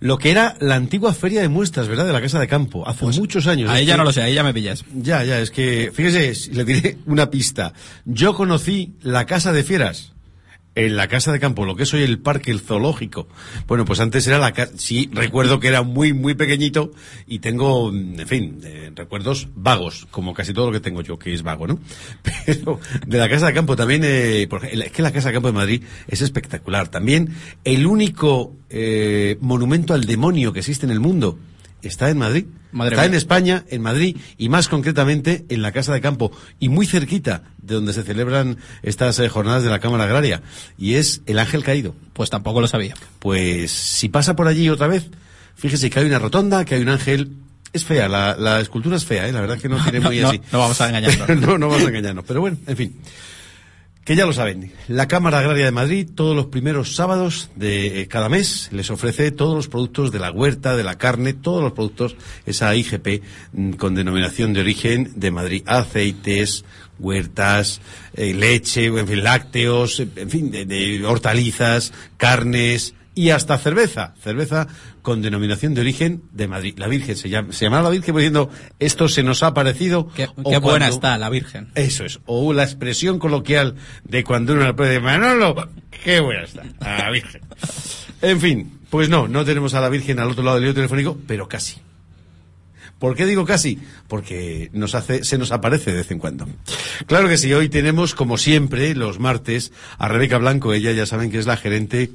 Lo 0.00 0.18
que 0.18 0.32
era 0.32 0.56
la 0.60 0.74
antigua 0.74 1.14
feria 1.14 1.42
de 1.42 1.48
muestras, 1.48 1.86
¿verdad? 1.86 2.04
De 2.06 2.12
la 2.12 2.20
Casa 2.20 2.40
de 2.40 2.48
Campo, 2.48 2.86
hace 2.88 3.04
muchos 3.06 3.46
años. 3.46 3.70
Ahí 3.70 3.86
ya 3.86 3.94
que- 3.94 3.98
no 3.98 4.04
lo 4.04 4.12
sé, 4.12 4.20
ahí 4.22 4.34
ya 4.34 4.42
me 4.42 4.52
pillas. 4.52 4.84
Ya, 4.94 5.22
ya, 5.24 5.38
es 5.38 5.50
que, 5.52 5.92
fíjese, 5.94 6.50
le 6.52 6.64
diré 6.64 6.98
una 7.06 7.30
pista. 7.30 7.72
Yo 8.04 8.34
conocí 8.34 8.94
la 9.02 9.26
Casa 9.26 9.52
de 9.52 9.62
Fieras 9.62 10.12
en 10.74 10.96
la 10.96 11.06
Casa 11.08 11.32
de 11.32 11.38
Campo, 11.40 11.66
lo 11.66 11.76
que 11.76 11.82
es 11.82 11.92
hoy 11.92 12.02
el 12.02 12.18
Parque, 12.18 12.50
el 12.50 12.60
Zoológico. 12.60 13.28
Bueno, 13.66 13.84
pues 13.84 14.00
antes 14.00 14.26
era 14.26 14.38
la 14.38 14.52
casa, 14.52 14.72
sí, 14.76 15.10
recuerdo 15.12 15.60
que 15.60 15.68
era 15.68 15.82
muy, 15.82 16.12
muy 16.14 16.34
pequeñito 16.34 16.92
y 17.26 17.40
tengo, 17.40 17.92
mm, 17.92 18.20
en 18.20 18.26
fin, 18.28 18.60
eh, 18.64 18.90
recuerdos 18.94 19.48
vagos, 19.54 20.06
como 20.10 20.32
casi 20.32 20.54
todo 20.54 20.66
lo 20.66 20.72
que 20.72 20.80
tengo 20.80 21.02
yo, 21.02 21.18
que 21.18 21.34
es 21.34 21.42
vago, 21.42 21.66
¿no? 21.66 21.78
Pero 22.46 22.80
de 23.06 23.18
la 23.18 23.28
Casa 23.28 23.46
de 23.48 23.52
Campo 23.54 23.76
también, 23.76 24.02
eh, 24.04 24.46
por 24.48 24.64
ej- 24.64 24.82
es 24.86 24.92
que 24.92 25.02
la 25.02 25.12
Casa 25.12 25.28
de 25.28 25.34
Campo 25.34 25.48
de 25.48 25.54
Madrid 25.54 25.82
es 26.08 26.22
espectacular. 26.22 26.88
También 26.88 27.34
el 27.64 27.86
único 27.86 28.56
eh, 28.70 29.36
monumento 29.40 29.92
al 29.92 30.04
demonio 30.04 30.52
que 30.54 30.60
existe 30.60 30.86
en 30.86 30.92
el 30.92 31.00
mundo 31.00 31.38
está 31.82 32.08
en 32.10 32.18
Madrid. 32.18 32.44
Madre 32.72 32.94
está 32.94 33.02
mía. 33.02 33.08
en 33.10 33.14
España, 33.14 33.64
en 33.68 33.82
Madrid 33.82 34.16
y 34.38 34.48
más 34.48 34.68
concretamente 34.68 35.44
en 35.50 35.60
la 35.62 35.72
Casa 35.72 35.92
de 35.92 36.00
Campo 36.00 36.32
y 36.58 36.68
muy 36.70 36.86
cerquita 36.86 37.42
de 37.58 37.74
donde 37.74 37.92
se 37.92 38.02
celebran 38.02 38.56
estas 38.82 39.18
eh, 39.18 39.28
jornadas 39.28 39.62
de 39.62 39.68
la 39.70 39.78
Cámara 39.78 40.04
Agraria 40.04 40.42
y 40.78 40.94
es 40.94 41.20
el 41.26 41.38
Ángel 41.38 41.62
Caído. 41.64 41.94
Pues 42.14 42.30
tampoco 42.30 42.60
lo 42.60 42.68
sabía. 42.68 42.94
Pues 43.18 43.70
si 43.72 44.08
pasa 44.08 44.34
por 44.36 44.46
allí 44.48 44.68
otra 44.70 44.86
vez, 44.86 45.08
fíjese 45.54 45.90
que 45.90 45.98
hay 46.00 46.06
una 46.06 46.18
rotonda, 46.18 46.64
que 46.64 46.76
hay 46.76 46.82
un 46.82 46.88
ángel. 46.88 47.32
Es 47.74 47.84
fea, 47.84 48.08
la, 48.08 48.36
la 48.38 48.60
escultura 48.60 48.96
es 48.96 49.04
fea, 49.04 49.28
¿eh? 49.28 49.32
la 49.32 49.40
verdad 49.40 49.58
que 49.58 49.68
no 49.68 49.82
tiene 49.82 50.00
No, 50.00 50.08
muy 50.08 50.20
no, 50.20 50.28
así. 50.28 50.40
no 50.52 50.58
vamos 50.58 50.80
a 50.80 50.88
engañarnos. 50.88 51.28
no, 51.40 51.58
no 51.58 51.68
vamos 51.68 51.84
a 51.84 51.88
engañarnos. 51.88 52.24
Pero 52.26 52.40
bueno, 52.40 52.56
en 52.66 52.76
fin. 52.76 52.96
Que 54.04 54.16
ya 54.16 54.26
lo 54.26 54.32
saben, 54.32 54.72
la 54.88 55.06
Cámara 55.06 55.38
Agraria 55.38 55.64
de 55.64 55.70
Madrid 55.70 56.08
todos 56.12 56.34
los 56.34 56.46
primeros 56.46 56.96
sábados 56.96 57.50
de 57.54 58.00
eh, 58.00 58.08
cada 58.08 58.28
mes 58.28 58.68
les 58.72 58.90
ofrece 58.90 59.30
todos 59.30 59.54
los 59.54 59.68
productos 59.68 60.10
de 60.10 60.18
la 60.18 60.32
huerta, 60.32 60.76
de 60.76 60.82
la 60.82 60.98
carne, 60.98 61.34
todos 61.34 61.62
los 61.62 61.70
productos, 61.70 62.16
esa 62.44 62.74
IGP 62.74 63.22
mm, 63.52 63.72
con 63.74 63.94
denominación 63.94 64.54
de 64.54 64.60
origen 64.60 65.12
de 65.14 65.30
Madrid, 65.30 65.62
aceites, 65.66 66.64
huertas, 66.98 67.80
eh, 68.14 68.34
leche, 68.34 68.86
en 68.86 69.06
fin, 69.06 69.22
lácteos, 69.22 70.00
en 70.00 70.30
fin, 70.30 70.50
de 70.50 71.04
hortalizas, 71.06 71.92
carnes 72.16 72.94
y 73.14 73.30
hasta 73.30 73.58
cerveza, 73.58 74.14
cerveza 74.20 74.66
con 75.02 75.20
denominación 75.20 75.74
de 75.74 75.80
origen 75.80 76.22
de 76.32 76.48
Madrid. 76.48 76.74
La 76.78 76.86
Virgen 76.86 77.16
se 77.16 77.28
llama, 77.28 77.52
se 77.52 77.64
llama 77.64 77.82
la 77.82 77.90
Virgen 77.90 78.14
diciendo 78.14 78.48
esto 78.78 79.08
se 79.08 79.22
nos 79.22 79.42
ha 79.42 79.52
parecido. 79.52 80.08
Qué, 80.14 80.28
buena 80.58 80.88
está 80.88 81.18
la 81.18 81.28
Virgen. 81.28 81.68
eso 81.74 82.04
es. 82.04 82.20
O 82.26 82.52
la 82.52 82.62
expresión 82.62 83.18
coloquial 83.18 83.74
de 84.04 84.24
cuando 84.24 84.54
uno 84.54 84.64
le 84.64 84.74
puede 84.74 85.00
Manolo, 85.00 85.68
qué 86.04 86.20
buena 86.20 86.44
está. 86.44 86.62
La 86.80 87.10
Virgen. 87.10 87.42
En 88.22 88.40
fin, 88.40 88.78
pues 88.88 89.08
no, 89.08 89.28
no 89.28 89.44
tenemos 89.44 89.74
a 89.74 89.80
la 89.80 89.88
Virgen 89.88 90.20
al 90.20 90.30
otro 90.30 90.44
lado 90.44 90.56
del 90.56 90.66
hilo 90.66 90.74
telefónico, 90.74 91.18
pero 91.26 91.48
casi. 91.48 91.80
¿Por 93.02 93.16
qué 93.16 93.26
digo 93.26 93.44
casi? 93.44 93.80
Porque 94.06 94.70
nos 94.72 94.94
hace, 94.94 95.24
se 95.24 95.36
nos 95.36 95.50
aparece 95.50 95.90
de 95.90 95.96
vez 95.96 96.12
en 96.12 96.20
cuando. 96.20 96.46
Claro 97.06 97.28
que 97.28 97.36
sí, 97.36 97.52
hoy 97.52 97.68
tenemos, 97.68 98.14
como 98.14 98.38
siempre, 98.38 98.94
los 98.94 99.18
martes, 99.18 99.72
a 99.98 100.06
Rebeca 100.06 100.38
Blanco. 100.38 100.72
Ella 100.72 100.92
ya 100.92 101.04
saben 101.04 101.28
que 101.28 101.40
es 101.40 101.46
la 101.46 101.56
gerente 101.56 102.12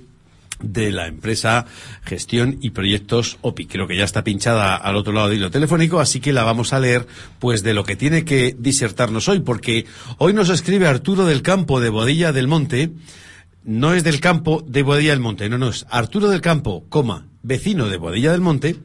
de 0.61 0.91
la 0.91 1.07
empresa 1.07 1.65
Gestión 2.03 2.57
y 2.61 2.71
Proyectos 2.71 3.37
OPI. 3.41 3.67
Creo 3.67 3.87
que 3.87 3.97
ya 3.97 4.03
está 4.03 4.23
pinchada 4.23 4.75
al 4.75 4.95
otro 4.95 5.13
lado 5.13 5.29
del 5.29 5.37
hilo 5.37 5.51
telefónico, 5.51 5.99
así 5.99 6.19
que 6.19 6.33
la 6.33 6.43
vamos 6.43 6.73
a 6.73 6.79
leer 6.79 7.07
pues 7.39 7.63
de 7.63 7.73
lo 7.73 7.83
que 7.83 7.95
tiene 7.95 8.25
que 8.25 8.55
disertarnos 8.57 9.27
hoy, 9.27 9.39
porque 9.39 9.85
hoy 10.17 10.33
nos 10.33 10.49
escribe 10.49 10.87
Arturo 10.87 11.25
del 11.25 11.41
Campo 11.41 11.79
de 11.79 11.89
Bodilla 11.89 12.31
del 12.31 12.47
Monte, 12.47 12.91
no 13.63 13.93
es 13.93 14.03
del 14.03 14.21
campo 14.21 14.63
de 14.65 14.83
Bodilla 14.83 15.11
del 15.11 15.19
Monte, 15.19 15.49
no, 15.49 15.57
no, 15.57 15.69
es 15.69 15.85
Arturo 15.89 16.29
del 16.29 16.41
Campo, 16.41 16.85
coma, 16.89 17.27
vecino 17.43 17.89
de 17.89 17.97
Bodilla 17.97 18.31
del 18.31 18.41
Monte, 18.41 18.77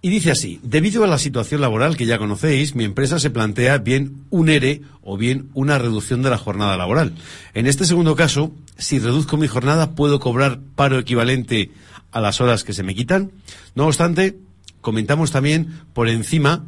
y 0.00 0.10
dice 0.10 0.30
así, 0.30 0.60
debido 0.62 1.02
a 1.02 1.08
la 1.08 1.18
situación 1.18 1.60
laboral 1.60 1.96
que 1.96 2.06
ya 2.06 2.18
conocéis, 2.18 2.76
mi 2.76 2.84
empresa 2.84 3.18
se 3.18 3.30
plantea 3.30 3.78
bien 3.78 4.22
un 4.30 4.48
ERE 4.48 4.82
o 5.02 5.16
bien 5.16 5.48
una 5.54 5.76
reducción 5.76 6.22
de 6.22 6.30
la 6.30 6.38
jornada 6.38 6.76
laboral. 6.76 7.14
En 7.52 7.66
este 7.66 7.84
segundo 7.84 8.14
caso, 8.14 8.52
si 8.76 9.00
reduzco 9.00 9.36
mi 9.36 9.48
jornada, 9.48 9.96
¿puedo 9.96 10.20
cobrar 10.20 10.60
paro 10.76 11.00
equivalente 11.00 11.72
a 12.12 12.20
las 12.20 12.40
horas 12.40 12.62
que 12.62 12.74
se 12.74 12.84
me 12.84 12.94
quitan? 12.94 13.32
No 13.74 13.86
obstante, 13.86 14.36
comentamos 14.80 15.32
también 15.32 15.80
por 15.94 16.08
encima 16.08 16.64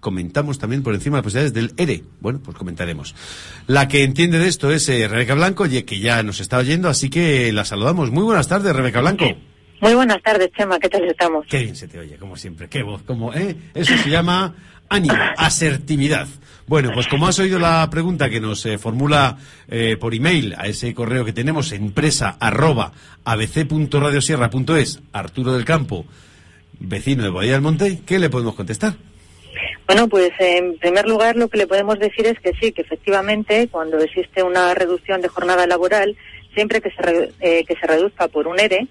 comentamos 0.00 0.60
también 0.60 0.84
por 0.84 0.94
encima 0.94 1.16
las 1.16 1.24
posibilidades 1.24 1.52
del 1.52 1.74
ERE. 1.76 2.04
Bueno, 2.20 2.38
pues 2.38 2.56
comentaremos. 2.56 3.16
La 3.66 3.88
que 3.88 4.04
entiende 4.04 4.38
de 4.38 4.46
esto 4.46 4.70
es 4.70 4.88
eh, 4.88 5.08
Rebeca 5.08 5.34
Blanco, 5.34 5.64
que 5.64 5.98
ya 5.98 6.22
nos 6.22 6.38
está 6.38 6.58
oyendo, 6.58 6.88
así 6.88 7.10
que 7.10 7.52
la 7.52 7.64
saludamos. 7.64 8.12
Muy 8.12 8.22
buenas 8.22 8.46
tardes, 8.46 8.76
Rebeca 8.76 9.00
Blanco. 9.00 9.24
Muy 9.80 9.94
buenas 9.94 10.22
tardes, 10.22 10.50
Chema, 10.56 10.78
¿qué 10.78 10.88
tal 10.88 11.04
estamos? 11.04 11.46
Qué 11.48 11.58
bien 11.58 11.76
se 11.76 11.86
te 11.88 11.98
oye, 11.98 12.16
como 12.16 12.36
siempre, 12.36 12.68
qué 12.68 12.82
voz, 12.82 13.02
como, 13.02 13.34
¿eh? 13.34 13.54
Eso 13.74 13.96
se 13.98 14.08
llama 14.10 14.54
ánimo, 14.88 15.14
asertividad. 15.36 16.26
Bueno, 16.66 16.90
pues 16.94 17.06
como 17.06 17.28
has 17.28 17.38
oído 17.38 17.58
la 17.58 17.88
pregunta 17.90 18.28
que 18.30 18.40
nos 18.40 18.64
eh, 18.66 18.78
formula 18.78 19.36
eh, 19.68 19.96
por 20.00 20.14
email 20.14 20.54
a 20.58 20.66
ese 20.66 20.94
correo 20.94 21.24
que 21.24 21.32
tenemos, 21.32 21.72
empresa 21.72 22.36
arroba 22.40 22.92
abc.radiosierra.es, 23.24 25.00
Arturo 25.12 25.52
del 25.52 25.64
Campo, 25.64 26.06
vecino 26.80 27.22
de 27.22 27.28
Boadilla 27.28 27.52
del 27.54 27.62
Monte, 27.62 28.00
¿qué 28.06 28.18
le 28.18 28.30
podemos 28.30 28.54
contestar? 28.54 28.94
Bueno, 29.86 30.08
pues 30.08 30.30
en 30.40 30.76
primer 30.78 31.06
lugar 31.06 31.36
lo 31.36 31.48
que 31.48 31.58
le 31.58 31.66
podemos 31.66 31.98
decir 31.98 32.26
es 32.26 32.38
que 32.40 32.52
sí, 32.60 32.72
que 32.72 32.82
efectivamente 32.82 33.68
cuando 33.68 33.98
existe 33.98 34.42
una 34.42 34.74
reducción 34.74 35.20
de 35.20 35.28
jornada 35.28 35.66
laboral, 35.66 36.16
siempre 36.54 36.80
que 36.80 36.90
se, 36.90 37.02
re- 37.02 37.32
eh, 37.40 37.64
que 37.64 37.76
se 37.76 37.86
reduzca 37.86 38.26
por 38.26 38.48
un 38.48 38.58
ERE, 38.58 38.88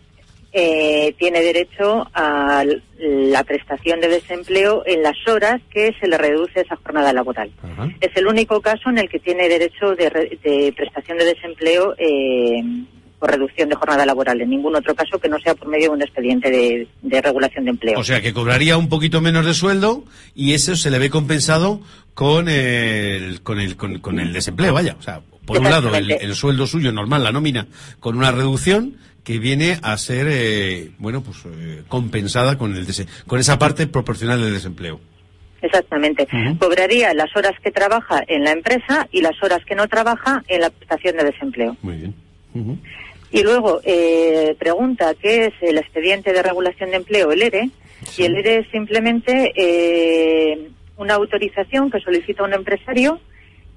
eh, 0.58 1.14
tiene 1.20 1.42
derecho 1.42 2.08
a 2.14 2.64
la 2.98 3.44
prestación 3.44 4.00
de 4.00 4.08
desempleo 4.08 4.84
en 4.86 5.04
las 5.04 5.18
horas 5.28 5.62
que 5.70 5.94
se 6.00 6.08
le 6.08 6.18
reduce 6.18 6.62
esa 6.62 6.78
jornada 6.78 7.12
laboral. 7.12 7.52
Es 8.00 8.16
el 8.16 8.26
único 8.26 8.62
caso 8.62 8.90
en 8.90 9.00
el 9.00 9.10
que 9.10 9.20
tiene 9.20 9.50
derecho 9.50 9.96
de, 9.96 10.10
re- 10.10 10.40
de 10.42 10.74
prestación 10.76 11.18
de 11.18 11.26
desempleo 11.26 11.94
eh, 11.98 12.64
por 13.20 13.32
reducción 13.32 13.68
de 13.68 13.76
jornada 13.76 14.06
laboral. 14.06 14.40
En 14.40 14.50
ningún 14.50 14.76
otro 14.78 14.96
caso 14.96 15.20
que 15.20 15.28
no 15.28 15.38
sea 15.40 15.56
por 15.56 15.68
medio 15.68 15.90
de 15.90 15.96
un 15.96 16.02
expediente 16.02 16.50
de, 16.50 16.88
de 17.02 17.22
regulación 17.22 17.66
de 17.66 17.72
empleo. 17.72 18.00
O 18.00 18.04
sea, 18.06 18.22
que 18.22 18.34
cobraría 18.34 18.78
un 18.78 18.88
poquito 18.88 19.20
menos 19.20 19.46
de 19.46 19.54
sueldo 19.54 20.06
y 20.34 20.54
eso 20.54 20.78
se 20.78 20.90
le 20.90 21.00
ve 21.00 21.10
compensado 21.10 21.82
con 22.14 22.48
el, 22.48 23.42
con 23.42 23.60
el, 23.60 23.76
con, 23.76 24.00
con 24.00 24.20
el 24.22 24.32
desempleo, 24.32 24.74
vaya. 24.74 24.96
O 24.98 25.02
sea, 25.02 25.20
por 25.46 25.60
un 25.60 25.66
lado, 25.66 25.94
el 25.94 26.34
sueldo 26.34 26.66
suyo 26.66 26.94
normal, 26.94 27.24
la 27.26 27.34
nómina, 27.34 27.68
con 28.00 28.18
una 28.18 28.32
reducción 28.32 28.96
que 29.26 29.40
viene 29.40 29.80
a 29.82 29.98
ser, 29.98 30.28
eh, 30.30 30.92
bueno, 31.00 31.22
pues 31.22 31.40
eh, 31.48 31.82
compensada 31.90 32.58
con, 32.58 32.76
el 32.78 32.88
con 33.28 33.40
esa 33.40 33.60
parte 33.60 33.88
proporcional 33.88 34.40
del 34.40 34.54
desempleo. 34.54 35.02
Exactamente. 35.62 36.28
Cobraría 36.60 37.14
las 37.16 37.36
horas 37.36 37.54
que 37.64 37.72
trabaja 37.72 38.22
en 38.28 38.44
la 38.44 38.52
empresa 38.52 39.08
y 39.12 39.22
las 39.22 39.42
horas 39.42 39.66
que 39.66 39.74
no 39.74 39.88
trabaja 39.88 40.44
en 40.48 40.62
la 40.62 40.70
prestación 40.70 41.18
de 41.18 41.24
desempleo. 41.24 41.76
Muy 41.82 41.98
bien. 41.98 42.14
Y 43.32 43.42
luego 43.42 43.82
eh, 43.84 44.56
pregunta 44.60 45.16
qué 45.16 45.48
es 45.48 45.54
el 45.62 45.80
expediente 45.80 46.32
de 46.32 46.44
regulación 46.44 46.92
de 46.92 46.98
empleo, 46.98 47.32
el 47.32 47.42
ERE. 47.42 47.70
Y 48.16 48.24
el 48.24 48.36
ERE 48.36 48.60
es 48.60 48.68
simplemente 48.70 49.52
eh, 49.56 50.70
una 50.98 51.16
autorización 51.16 51.90
que 51.90 52.00
solicita 52.00 52.44
un 52.44 52.54
empresario 52.54 53.20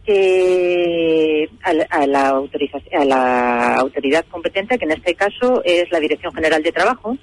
que 0.08 1.48
a, 1.62 1.72
la- 1.72 1.86
a 1.90 2.06
la 2.06 2.28
autorización, 2.28 3.02
a 3.02 3.04
la 3.04 3.74
autoridad 3.76 4.24
competente, 4.30 4.78
que 4.78 4.84
en 4.84 4.92
este 4.92 5.14
caso 5.14 5.62
es 5.64 5.90
la 5.90 6.00
Dirección 6.00 6.32
General 6.34 6.62
de 6.62 6.72
Trabajo, 6.72 7.16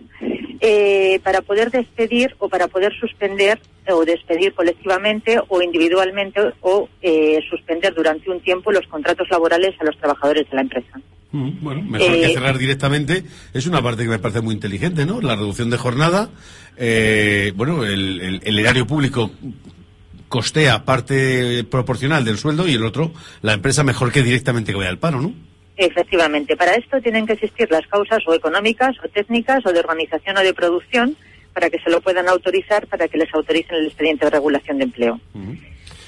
eh, 0.62 1.20
para 1.24 1.42
poder 1.42 1.70
despedir 1.72 2.36
o 2.40 2.48
para 2.48 2.68
poder 2.68 2.94
suspender 3.00 3.60
o 3.90 4.06
despedir 4.06 4.54
colectivamente 4.54 5.38
o 5.50 5.62
individualmente 5.62 6.40
o 6.62 6.88
eh, 7.02 7.40
suspender 7.50 7.94
durante 7.94 8.30
un 8.32 8.40
tiempo 8.40 8.72
los 8.72 8.88
contratos 8.88 9.28
laborales 9.30 9.76
a 9.80 9.84
los 9.84 9.98
trabajadores 9.98 10.50
de 10.50 10.56
la 10.56 10.62
empresa. 10.62 11.00
Mm, 11.32 11.50
Bueno, 11.62 11.82
mejor 11.84 12.16
Eh, 12.16 12.22
que 12.22 12.34
cerrar 12.34 12.58
directamente. 12.58 13.24
Es 13.54 13.68
una 13.68 13.82
parte 13.82 14.04
que 14.04 14.10
me 14.10 14.20
parece 14.20 14.42
muy 14.42 14.54
inteligente, 14.56 15.06
¿no? 15.06 15.22
La 15.22 15.36
reducción 15.36 15.70
de 15.70 15.78
jornada. 15.78 16.30
eh, 16.78 17.52
bueno, 17.56 17.84
el, 17.86 18.20
el- 18.22 18.42
el 18.44 18.60
erario 18.60 18.86
público 18.86 19.32
costea 20.28 20.86
parte 20.86 21.64
proporcional 21.64 22.26
del 22.26 22.38
sueldo 22.38 22.68
y 22.68 22.74
el 22.74 22.86
otro, 22.86 23.12
la 23.42 23.54
empresa 23.54 23.84
mejor 23.84 24.12
que 24.12 24.24
directamente 24.24 24.72
que 24.72 24.78
vaya 24.78 24.90
al 24.90 25.00
paro, 25.00 25.22
¿no? 25.22 25.34
Efectivamente, 25.78 26.56
para 26.56 26.76
esto 26.76 27.02
tienen 27.02 27.26
que 27.26 27.34
existir 27.34 27.70
las 27.70 27.86
causas 27.88 28.20
o 28.28 28.34
económicas 28.34 28.96
o 29.04 29.10
técnicas 29.10 29.66
o 29.66 29.74
de 29.74 29.80
organización 29.80 30.38
o 30.38 30.42
de 30.42 30.54
producción 30.54 31.18
para 31.54 31.70
que 31.70 31.80
se 31.80 31.90
lo 31.90 32.02
puedan 32.02 32.28
autorizar, 32.28 32.88
para 32.88 33.08
que 33.08 33.18
les 33.18 33.34
autoricen 33.34 33.76
el 33.76 33.88
expediente 33.88 34.26
de 34.26 34.32
regulación 34.32 34.78
de 34.78 34.84
empleo. 34.86 35.20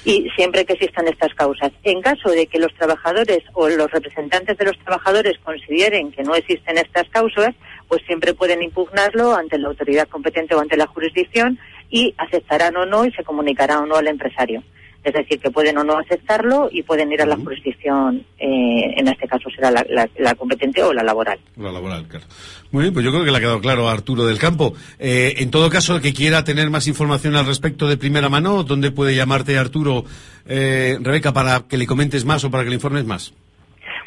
Y 0.04 0.28
siempre 0.36 0.64
que 0.64 0.74
existan 0.74 1.08
estas 1.08 1.34
causas. 1.34 1.72
En 1.84 2.00
caso 2.00 2.30
de 2.30 2.46
que 2.46 2.58
los 2.58 2.72
trabajadores 2.74 3.40
o 3.54 3.68
los 3.68 3.90
representantes 3.90 4.56
de 4.56 4.64
los 4.64 4.78
trabajadores 4.78 5.38
consideren 5.42 6.12
que 6.12 6.22
no 6.22 6.34
existen 6.34 6.78
estas 6.78 7.08
causas, 7.08 7.54
pues 7.88 8.02
siempre 8.06 8.34
pueden 8.34 8.62
impugnarlo 8.62 9.34
ante 9.34 9.58
la 9.58 9.68
autoridad 9.68 10.08
competente 10.08 10.54
o 10.54 10.60
ante 10.60 10.76
la 10.76 10.86
jurisdicción 10.86 11.58
y 11.90 12.14
aceptarán 12.18 12.76
o 12.76 12.86
no 12.86 13.04
y 13.04 13.10
se 13.12 13.24
comunicará 13.24 13.78
o 13.80 13.86
no 13.86 13.96
al 13.96 14.06
empresario. 14.08 14.62
Es 15.04 15.14
decir, 15.14 15.38
que 15.38 15.50
pueden 15.50 15.78
o 15.78 15.84
no 15.84 15.96
aceptarlo 15.96 16.68
y 16.72 16.82
pueden 16.82 17.10
ir 17.12 17.22
a 17.22 17.26
la 17.26 17.36
jurisdicción, 17.36 18.24
eh, 18.38 18.94
en 18.96 19.06
este 19.08 19.28
caso 19.28 19.48
será 19.54 19.70
la, 19.70 19.86
la- 19.88 20.08
la 20.18 20.34
competente 20.34 20.82
o 20.82 20.92
la 20.92 21.02
laboral. 21.04 21.38
La 21.56 21.70
laboral, 21.70 22.06
claro. 22.08 22.26
Muy 22.72 22.82
bien, 22.82 22.92
pues 22.92 23.04
yo 23.06 23.12
creo 23.12 23.24
que 23.24 23.30
le 23.30 23.36
ha 23.36 23.40
quedado 23.40 23.60
claro 23.60 23.88
a 23.88 23.92
Arturo 23.92 24.26
del 24.26 24.38
Campo. 24.38 24.74
Eh, 24.98 25.34
en 25.38 25.50
todo 25.52 25.70
caso, 25.70 25.94
el 25.96 26.02
que 26.02 26.12
quiera 26.12 26.42
tener 26.44 26.68
más 26.68 26.88
información 26.88 27.36
al 27.36 27.46
respecto 27.46 27.86
de 27.88 27.96
primera 27.96 28.28
mano, 28.28 28.64
¿dónde 28.64 28.90
puede 28.90 29.14
llamarte 29.14 29.56
Arturo, 29.56 30.04
eh, 30.46 30.98
Rebeca, 31.00 31.32
para 31.32 31.60
que 31.68 31.78
le 31.78 31.86
comentes 31.86 32.24
más 32.24 32.42
o 32.44 32.50
para 32.50 32.64
que 32.64 32.70
le 32.70 32.74
informes 32.76 33.04
más? 33.04 33.32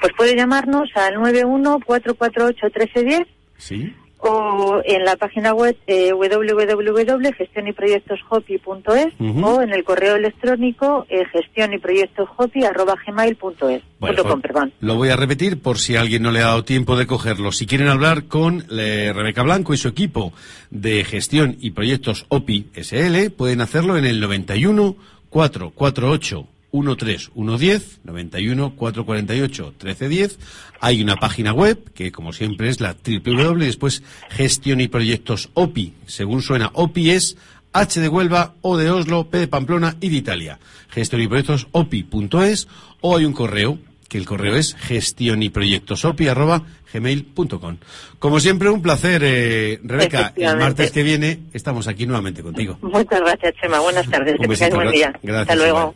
Pues 0.02 0.12
puede 0.18 0.36
llamarnos 0.36 0.90
al 0.96 1.16
91-448-1310 1.16 3.26
Sí. 3.58 3.94
O 4.22 4.82
en 4.86 5.04
la 5.04 5.18
página 5.18 5.54
web 5.54 5.76
eh, 5.88 6.14
www.gestionyproyectoshopi.es 6.14 9.14
Ujú. 9.20 9.46
o 9.46 9.62
en 9.62 9.74
el 9.74 9.84
correo 9.84 10.16
electrónico 10.16 11.06
eh, 11.10 11.26
gestionyproyectoshopi.gmail.es. 11.32 13.82
Bueno, 14.00 14.00
Punto 14.00 14.24
com, 14.24 14.42
perdón. 14.42 14.74
Lo 14.80 14.96
voy 14.96 15.10
a 15.10 15.16
repetir 15.16 15.62
por 15.62 15.78
si 15.78 15.96
alguien 15.96 16.24
no 16.24 16.32
le 16.32 16.40
ha 16.40 16.48
dado 16.48 16.64
tiempo 16.64 16.98
de 16.98 17.08
cogerlo. 17.08 17.52
Si 17.52 17.66
quieren 17.66 17.88
hablar 17.88 18.26
con 18.26 18.66
eh, 18.72 19.12
Rebeca 19.14 19.44
Blanco 19.44 19.74
y 19.74 19.78
su 19.78 19.88
equipo 19.88 20.34
de 20.70 21.04
gestión 21.04 21.58
y 21.60 21.72
proyectos 21.72 22.26
OPI 22.30 22.68
SL, 22.76 23.30
pueden 23.36 23.62
hacerlo 23.62 23.98
en 23.98 24.06
el 24.06 24.20
91 24.20 24.96
448 25.30 26.46
13110 26.72 28.00
91 28.04 28.76
448 28.76 29.64
1310. 29.64 30.40
Hay 30.80 31.02
una 31.02 31.18
página 31.18 31.54
web 31.54 31.92
que, 31.94 32.12
como 32.12 32.34
siempre, 32.34 32.70
es 32.70 32.80
la 32.80 32.96
www. 32.96 33.62
y 33.62 33.66
Después, 33.66 34.04
gestión 34.30 34.82
y 34.82 34.88
proyectos 34.88 35.50
OPI. 35.54 35.94
Según 36.06 36.42
suena, 36.42 36.72
OPI 36.74 37.12
es 37.12 37.38
H 37.74 38.00
de 38.00 38.08
Huelva, 38.08 38.56
O 38.62 38.78
de 38.78 38.90
Oslo, 38.90 39.30
P 39.30 39.38
de 39.38 39.48
Pamplona 39.48 39.98
y 40.02 40.10
de 40.10 40.18
Italia. 40.18 40.60
Gestión 40.90 41.22
y 41.22 41.28
proyectos 41.28 41.68
OPI.es 41.72 42.68
o 43.02 43.18
hay 43.18 43.26
un 43.26 43.34
correo 43.34 43.80
que 44.12 44.18
el 44.18 44.26
correo 44.26 44.58
es 44.58 44.76
gestión 44.76 45.42
y 45.42 45.50
proyectos 45.50 46.04
arroba 46.04 46.64
gmail.com. 46.94 47.78
Como 48.20 48.40
siempre, 48.40 48.70
un 48.70 48.82
placer, 48.82 49.22
eh, 49.24 49.80
Rebeca. 49.84 50.34
El 50.36 50.58
martes 50.58 50.92
que 50.92 51.04
viene 51.04 51.40
estamos 51.54 51.88
aquí 51.88 52.06
nuevamente 52.06 52.44
contigo. 52.44 52.78
Muchas 52.82 53.20
gracias, 53.22 53.54
Chema. 53.62 53.80
Buenas 53.80 54.08
tardes. 54.10 54.36
Un 54.40 54.48
besito, 54.48 54.76
buen 54.76 54.92
día. 54.92 55.12
gracias, 55.24 55.42
Hasta 55.50 55.56
luego. 55.56 55.96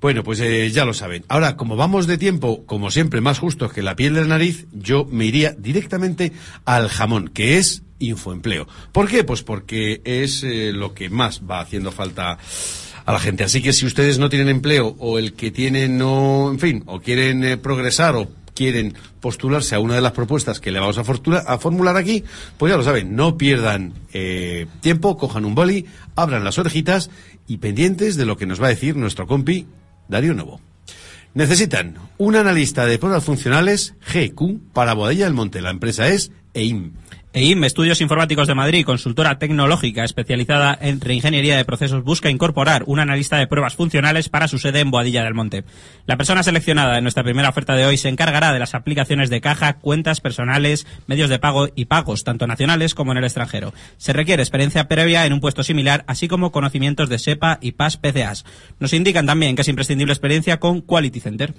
Bueno, 0.00 0.22
pues 0.22 0.40
eh, 0.40 0.70
ya 0.70 0.84
lo 0.84 0.92
saben. 0.92 1.24
Ahora, 1.28 1.56
como 1.56 1.74
vamos 1.76 2.06
de 2.06 2.18
tiempo, 2.18 2.66
como 2.66 2.90
siempre, 2.90 3.20
más 3.20 3.38
justos 3.38 3.72
que 3.72 3.82
la 3.82 3.96
piel 3.96 4.14
de 4.14 4.20
la 4.20 4.26
nariz, 4.28 4.66
yo 4.72 5.06
me 5.06 5.24
iría 5.24 5.52
directamente 5.52 6.32
al 6.64 6.88
jamón, 6.88 7.28
que 7.28 7.56
es 7.56 7.82
infoempleo. 7.98 8.68
¿Por 8.92 9.08
qué? 9.08 9.24
Pues 9.24 9.42
porque 9.42 10.02
es 10.04 10.42
eh, 10.44 10.72
lo 10.72 10.92
que 10.92 11.08
más 11.08 11.42
va 11.50 11.60
haciendo 11.60 11.92
falta 11.92 12.38
a 13.06 13.12
la 13.12 13.18
gente. 13.18 13.44
Así 13.44 13.62
que 13.62 13.72
si 13.72 13.86
ustedes 13.86 14.18
no 14.18 14.28
tienen 14.28 14.48
empleo 14.50 14.96
o 14.98 15.18
el 15.18 15.32
que 15.32 15.50
tienen 15.50 15.96
no, 15.96 16.50
en 16.50 16.58
fin, 16.58 16.82
o 16.86 17.00
quieren 17.00 17.58
progresar 17.60 18.16
o 18.16 18.28
quieren 18.56 18.94
postularse 19.20 19.76
a 19.76 19.80
una 19.80 19.94
de 19.94 20.00
las 20.00 20.12
propuestas 20.12 20.58
que 20.58 20.72
le 20.72 20.80
vamos 20.80 20.98
a, 20.98 21.04
formular 21.58 21.96
aquí, 21.96 22.24
pues 22.58 22.72
ya 22.72 22.76
lo 22.76 22.82
saben, 22.82 23.14
no 23.14 23.36
pierdan 23.36 23.92
eh, 24.12 24.66
tiempo, 24.80 25.16
cojan 25.16 25.44
un 25.44 25.54
boli, 25.54 25.86
abran 26.16 26.42
las 26.42 26.58
orejitas 26.58 27.10
y 27.46 27.58
pendientes 27.58 28.16
de 28.16 28.24
lo 28.24 28.36
que 28.36 28.46
nos 28.46 28.60
va 28.60 28.66
a 28.66 28.70
decir 28.70 28.96
nuestro 28.96 29.26
compi 29.28 29.66
Darío 30.08 30.34
Novo. 30.34 30.60
Necesitan 31.34 31.96
un 32.16 32.34
analista 32.34 32.86
de 32.86 32.98
pruebas 32.98 33.24
funcionales 33.24 33.94
GQ 34.12 34.72
para 34.72 34.94
Bodella 34.94 35.26
del 35.26 35.34
Monte. 35.34 35.60
La 35.60 35.70
empresa 35.70 36.08
es 36.08 36.32
EIM. 36.54 36.94
EIM, 37.36 37.64
Estudios 37.64 38.00
Informáticos 38.00 38.48
de 38.48 38.54
Madrid, 38.54 38.86
consultora 38.86 39.38
tecnológica 39.38 40.04
especializada 40.04 40.78
en 40.80 41.02
reingeniería 41.02 41.58
de 41.58 41.66
procesos, 41.66 42.02
busca 42.02 42.30
incorporar 42.30 42.84
un 42.86 42.98
analista 42.98 43.36
de 43.36 43.46
pruebas 43.46 43.74
funcionales 43.74 44.30
para 44.30 44.48
su 44.48 44.58
sede 44.58 44.80
en 44.80 44.90
Boadilla 44.90 45.22
del 45.22 45.34
Monte. 45.34 45.64
La 46.06 46.16
persona 46.16 46.42
seleccionada 46.42 46.96
en 46.96 47.04
nuestra 47.04 47.24
primera 47.24 47.50
oferta 47.50 47.74
de 47.74 47.84
hoy 47.84 47.98
se 47.98 48.08
encargará 48.08 48.54
de 48.54 48.58
las 48.58 48.74
aplicaciones 48.74 49.28
de 49.28 49.42
caja, 49.42 49.74
cuentas 49.74 50.22
personales, 50.22 50.86
medios 51.08 51.28
de 51.28 51.38
pago 51.38 51.68
y 51.74 51.84
pagos, 51.84 52.24
tanto 52.24 52.46
nacionales 52.46 52.94
como 52.94 53.12
en 53.12 53.18
el 53.18 53.24
extranjero. 53.24 53.74
Se 53.98 54.14
requiere 54.14 54.42
experiencia 54.42 54.88
previa 54.88 55.26
en 55.26 55.34
un 55.34 55.40
puesto 55.40 55.62
similar, 55.62 56.04
así 56.06 56.28
como 56.28 56.52
conocimientos 56.52 57.10
de 57.10 57.18
SEPA 57.18 57.58
y 57.60 57.72
PAS 57.72 57.98
PCAs. 57.98 58.46
Nos 58.80 58.94
indican 58.94 59.26
también 59.26 59.56
que 59.56 59.60
es 59.60 59.68
imprescindible 59.68 60.14
experiencia 60.14 60.58
con 60.58 60.80
Quality 60.80 61.20
Center. 61.20 61.52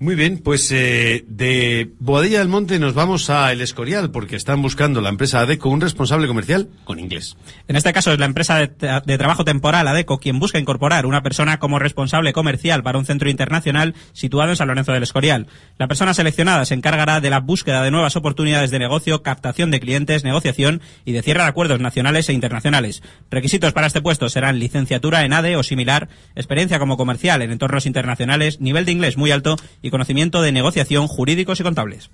Muy 0.00 0.14
bien, 0.14 0.38
pues 0.38 0.70
eh, 0.70 1.24
de 1.26 1.90
Boadilla 1.98 2.38
del 2.38 2.46
Monte 2.46 2.78
nos 2.78 2.94
vamos 2.94 3.30
a 3.30 3.50
El 3.50 3.60
Escorial 3.60 4.12
porque 4.12 4.36
están 4.36 4.62
buscando 4.62 5.00
la 5.00 5.08
empresa 5.08 5.40
ADECO 5.40 5.68
un 5.68 5.80
responsable 5.80 6.28
comercial 6.28 6.68
con 6.84 7.00
inglés. 7.00 7.36
En 7.66 7.74
este 7.74 7.92
caso 7.92 8.12
es 8.12 8.20
la 8.20 8.26
empresa 8.26 8.58
de, 8.60 8.70
de 9.04 9.18
trabajo 9.18 9.44
temporal 9.44 9.88
ADECO 9.88 10.18
quien 10.18 10.38
busca 10.38 10.60
incorporar 10.60 11.04
una 11.04 11.24
persona 11.24 11.58
como 11.58 11.80
responsable 11.80 12.32
comercial 12.32 12.84
para 12.84 12.96
un 12.96 13.06
centro 13.06 13.28
internacional 13.28 13.96
situado 14.12 14.50
en 14.50 14.56
San 14.56 14.68
Lorenzo 14.68 14.92
del 14.92 15.02
Escorial. 15.02 15.48
La 15.78 15.88
persona 15.88 16.14
seleccionada 16.14 16.64
se 16.64 16.74
encargará 16.74 17.20
de 17.20 17.30
la 17.30 17.40
búsqueda 17.40 17.82
de 17.82 17.90
nuevas 17.90 18.14
oportunidades 18.14 18.70
de 18.70 18.78
negocio, 18.78 19.24
captación 19.24 19.72
de 19.72 19.80
clientes, 19.80 20.22
negociación 20.22 20.80
y 21.04 21.10
de 21.10 21.22
cierre 21.22 21.42
de 21.42 21.48
acuerdos 21.48 21.80
nacionales 21.80 22.28
e 22.28 22.34
internacionales. 22.34 23.02
Requisitos 23.32 23.72
para 23.72 23.88
este 23.88 24.00
puesto 24.00 24.28
serán 24.28 24.60
licenciatura 24.60 25.24
en 25.24 25.32
ADE 25.32 25.56
o 25.56 25.64
similar, 25.64 26.08
experiencia 26.36 26.78
como 26.78 26.96
comercial 26.96 27.42
en 27.42 27.50
entornos 27.50 27.84
internacionales, 27.84 28.60
nivel 28.60 28.84
de 28.84 28.92
inglés 28.92 29.16
muy 29.16 29.32
alto 29.32 29.56
y 29.82 29.87
conocimiento 29.90 30.42
de 30.42 30.52
negociación 30.52 31.08
jurídicos 31.08 31.60
y 31.60 31.62
contables. 31.62 32.10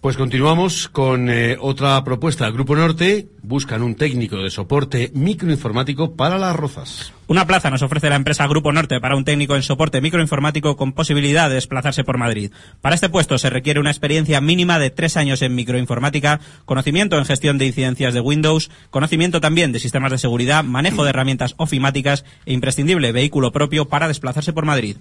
Pues 0.00 0.16
continuamos 0.16 0.88
con 0.88 1.28
eh, 1.28 1.58
otra 1.60 2.02
propuesta. 2.04 2.46
El 2.46 2.54
Grupo 2.54 2.74
Norte 2.74 3.28
buscan 3.42 3.82
un 3.82 3.96
técnico 3.96 4.38
de 4.38 4.48
soporte 4.48 5.10
microinformático 5.14 6.16
para 6.16 6.38
las 6.38 6.56
rozas. 6.56 7.12
Una 7.30 7.46
plaza 7.46 7.70
nos 7.70 7.82
ofrece 7.82 8.10
la 8.10 8.16
empresa 8.16 8.44
Grupo 8.48 8.72
Norte 8.72 8.98
para 8.98 9.14
un 9.14 9.24
técnico 9.24 9.54
en 9.54 9.62
soporte 9.62 10.00
microinformático 10.00 10.76
con 10.76 10.92
posibilidad 10.92 11.48
de 11.48 11.54
desplazarse 11.54 12.02
por 12.02 12.18
Madrid. 12.18 12.50
Para 12.80 12.96
este 12.96 13.08
puesto 13.08 13.38
se 13.38 13.50
requiere 13.50 13.78
una 13.78 13.92
experiencia 13.92 14.40
mínima 14.40 14.80
de 14.80 14.90
tres 14.90 15.16
años 15.16 15.40
en 15.42 15.54
microinformática, 15.54 16.40
conocimiento 16.64 17.16
en 17.18 17.24
gestión 17.24 17.56
de 17.56 17.66
incidencias 17.66 18.14
de 18.14 18.20
Windows, 18.20 18.68
conocimiento 18.90 19.40
también 19.40 19.70
de 19.70 19.78
sistemas 19.78 20.10
de 20.10 20.18
seguridad, 20.18 20.64
manejo 20.64 21.04
de 21.04 21.10
herramientas 21.10 21.54
ofimáticas 21.56 22.24
e 22.46 22.52
imprescindible 22.52 23.12
vehículo 23.12 23.52
propio 23.52 23.88
para 23.88 24.08
desplazarse 24.08 24.52
por 24.52 24.64
Madrid. 24.64 24.96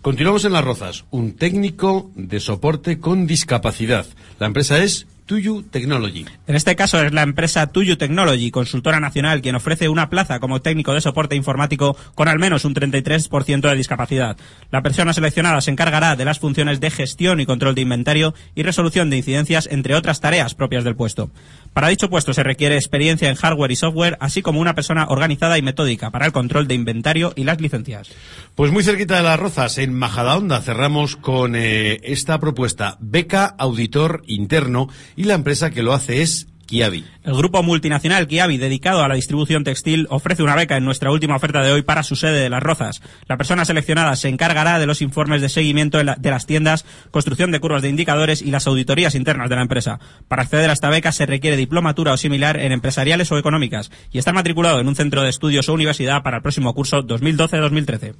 Continuamos 0.00 0.44
en 0.44 0.54
las 0.54 0.64
rozas. 0.64 1.04
Un 1.12 1.36
técnico 1.36 2.10
de 2.16 2.40
soporte 2.40 2.98
con 2.98 3.28
discapacidad. 3.28 4.06
La 4.40 4.48
empresa 4.48 4.82
es 4.82 5.06
Tuyu 5.26 5.62
Technology. 5.62 6.24
En 6.46 6.56
este 6.56 6.76
caso 6.76 7.02
es 7.02 7.12
la 7.12 7.22
empresa 7.22 7.66
Tuyu 7.68 7.96
Technology, 7.96 8.50
consultora 8.50 9.00
nacional, 9.00 9.40
quien 9.40 9.54
ofrece 9.54 9.88
una 9.88 10.10
plaza 10.10 10.40
como 10.40 10.60
técnico 10.60 10.94
de 10.94 11.00
soporte 11.00 11.36
informático 11.36 11.96
con 12.14 12.28
al 12.28 12.38
menos 12.38 12.64
un 12.64 12.74
33% 12.74 13.60
de 13.60 13.76
discapacidad. 13.76 14.36
La 14.70 14.82
persona 14.82 15.12
seleccionada 15.12 15.60
se 15.60 15.70
encargará 15.70 16.16
de 16.16 16.24
las 16.24 16.38
funciones 16.38 16.80
de 16.80 16.90
gestión 16.90 17.40
y 17.40 17.46
control 17.46 17.74
de 17.74 17.82
inventario 17.82 18.34
y 18.54 18.62
resolución 18.62 19.10
de 19.10 19.18
incidencias, 19.18 19.68
entre 19.70 19.94
otras 19.94 20.20
tareas 20.20 20.54
propias 20.54 20.84
del 20.84 20.96
puesto. 20.96 21.30
Para 21.72 21.88
dicho 21.88 22.10
puesto 22.10 22.34
se 22.34 22.42
requiere 22.42 22.76
experiencia 22.76 23.30
en 23.30 23.36
hardware 23.36 23.72
y 23.72 23.76
software, 23.76 24.18
así 24.20 24.42
como 24.42 24.60
una 24.60 24.74
persona 24.74 25.06
organizada 25.08 25.56
y 25.56 25.62
metódica 25.62 26.10
para 26.10 26.26
el 26.26 26.32
control 26.32 26.68
de 26.68 26.74
inventario 26.74 27.32
y 27.34 27.44
las 27.44 27.60
licencias. 27.60 28.10
Pues 28.54 28.70
muy 28.70 28.84
cerquita 28.84 29.16
de 29.16 29.22
las 29.22 29.40
rozas, 29.40 29.78
en 29.78 29.94
Majadahonda, 29.94 30.60
cerramos 30.60 31.16
con 31.16 31.56
eh, 31.56 32.00
esta 32.02 32.38
propuesta. 32.38 32.98
Beca 33.00 33.46
Auditor 33.46 34.22
Interno 34.26 34.88
y 35.16 35.24
la 35.24 35.34
empresa 35.34 35.70
que 35.70 35.82
lo 35.82 35.92
hace 35.92 36.22
es 36.22 36.46
Kiabi. 36.66 37.04
El 37.24 37.34
grupo 37.34 37.62
multinacional 37.62 38.26
Kiabi, 38.26 38.56
dedicado 38.56 39.02
a 39.02 39.08
la 39.08 39.14
distribución 39.16 39.62
textil, 39.62 40.06
ofrece 40.08 40.42
una 40.42 40.54
beca 40.54 40.76
en 40.78 40.84
nuestra 40.86 41.10
última 41.10 41.36
oferta 41.36 41.60
de 41.62 41.70
hoy 41.70 41.82
para 41.82 42.02
su 42.02 42.16
sede 42.16 42.40
de 42.40 42.48
Las 42.48 42.62
Rozas. 42.62 43.02
La 43.28 43.36
persona 43.36 43.64
seleccionada 43.66 44.16
se 44.16 44.28
encargará 44.28 44.78
de 44.78 44.86
los 44.86 45.02
informes 45.02 45.42
de 45.42 45.50
seguimiento 45.50 45.98
de, 45.98 46.04
la- 46.04 46.14
de 46.14 46.30
las 46.30 46.46
tiendas, 46.46 46.86
construcción 47.10 47.50
de 47.50 47.60
curvas 47.60 47.82
de 47.82 47.90
indicadores 47.90 48.40
y 48.40 48.50
las 48.50 48.66
auditorías 48.66 49.14
internas 49.14 49.50
de 49.50 49.56
la 49.56 49.62
empresa. 49.62 50.00
Para 50.28 50.42
acceder 50.42 50.70
a 50.70 50.72
esta 50.72 50.88
beca 50.88 51.12
se 51.12 51.26
requiere 51.26 51.58
diplomatura 51.58 52.12
o 52.12 52.16
similar 52.16 52.56
en 52.58 52.72
empresariales 52.72 53.30
o 53.32 53.38
económicas 53.38 53.90
y 54.10 54.18
estar 54.18 54.32
matriculado 54.32 54.80
en 54.80 54.88
un 54.88 54.96
centro 54.96 55.22
de 55.22 55.28
estudios 55.30 55.68
o 55.68 55.74
universidad 55.74 56.22
para 56.22 56.38
el 56.38 56.42
próximo 56.42 56.72
curso 56.74 57.02
2012-2013. 57.02 58.14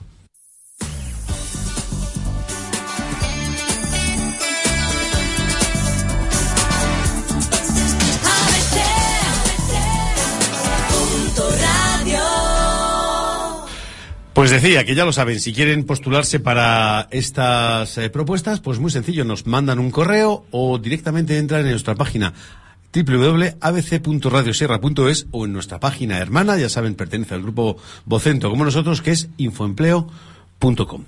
Pues 14.34 14.50
decía 14.50 14.84
que 14.86 14.94
ya 14.94 15.04
lo 15.04 15.12
saben, 15.12 15.40
si 15.40 15.52
quieren 15.52 15.84
postularse 15.84 16.40
para 16.40 17.06
estas 17.10 17.98
eh, 17.98 18.08
propuestas, 18.08 18.60
pues 18.60 18.78
muy 18.78 18.90
sencillo, 18.90 19.26
nos 19.26 19.46
mandan 19.46 19.78
un 19.78 19.90
correo 19.90 20.46
o 20.50 20.78
directamente 20.78 21.36
entran 21.36 21.66
en 21.66 21.72
nuestra 21.72 21.96
página 21.96 22.32
www.abc.radiosierra.es 22.94 25.26
o 25.32 25.44
en 25.44 25.52
nuestra 25.52 25.80
página 25.80 26.16
hermana, 26.18 26.56
ya 26.56 26.70
saben, 26.70 26.94
pertenece 26.94 27.34
al 27.34 27.42
grupo 27.42 27.76
Vocento 28.06 28.48
como 28.48 28.64
nosotros, 28.64 29.02
que 29.02 29.10
es 29.10 29.28
infoempleo.com. 29.36 31.04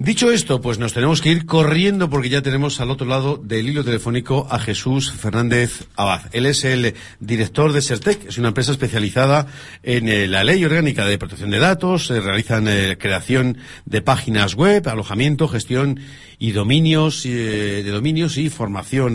Dicho 0.00 0.30
esto, 0.30 0.60
pues 0.60 0.78
nos 0.78 0.92
tenemos 0.92 1.20
que 1.20 1.30
ir 1.30 1.44
corriendo 1.44 2.08
porque 2.08 2.28
ya 2.28 2.40
tenemos 2.40 2.80
al 2.80 2.92
otro 2.92 3.04
lado 3.04 3.36
del 3.36 3.68
hilo 3.68 3.82
telefónico 3.82 4.46
a 4.48 4.60
Jesús 4.60 5.10
Fernández 5.10 5.88
Abad. 5.96 6.22
Él 6.30 6.46
es 6.46 6.64
el 6.64 6.94
director 7.18 7.72
de 7.72 7.82
Sertec, 7.82 8.26
es 8.28 8.38
una 8.38 8.48
empresa 8.48 8.70
especializada 8.70 9.48
en 9.82 10.08
eh, 10.08 10.28
la 10.28 10.44
ley 10.44 10.64
orgánica 10.64 11.04
de 11.04 11.18
protección 11.18 11.50
de 11.50 11.58
datos, 11.58 12.10
realizan 12.10 12.68
eh, 12.68 12.96
creación 12.96 13.58
de 13.86 14.00
páginas 14.00 14.54
web, 14.54 14.88
alojamiento, 14.88 15.48
gestión 15.48 15.98
y 16.38 16.52
dominios, 16.52 17.26
eh, 17.26 17.82
de 17.82 17.90
dominios 17.90 18.36
y 18.36 18.50
formación 18.50 19.14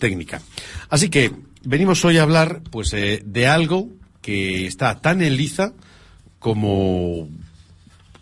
técnica. 0.00 0.42
Así 0.88 1.10
que 1.10 1.30
venimos 1.62 2.04
hoy 2.04 2.18
a 2.18 2.24
hablar 2.24 2.60
pues 2.72 2.90
de 2.90 3.46
algo 3.46 3.88
que 4.20 4.66
está 4.66 5.00
tan 5.00 5.22
en 5.22 5.36
liza 5.36 5.74
como 6.40 7.28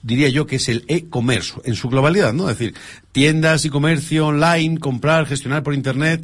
diría 0.03 0.29
yo 0.29 0.47
que 0.47 0.57
es 0.57 0.69
el 0.69 0.85
e-commerce 0.89 1.55
en 1.65 1.75
su 1.75 1.89
globalidad, 1.89 2.33
¿no? 2.33 2.51
Es 2.51 2.59
decir, 2.59 2.75
tiendas 3.13 3.65
y 3.65 3.71
comercio 3.71 4.27
online, 4.27 4.79
comprar, 4.79 5.27
gestionar 5.27 5.63
por 5.63 5.75
internet, 5.75 6.23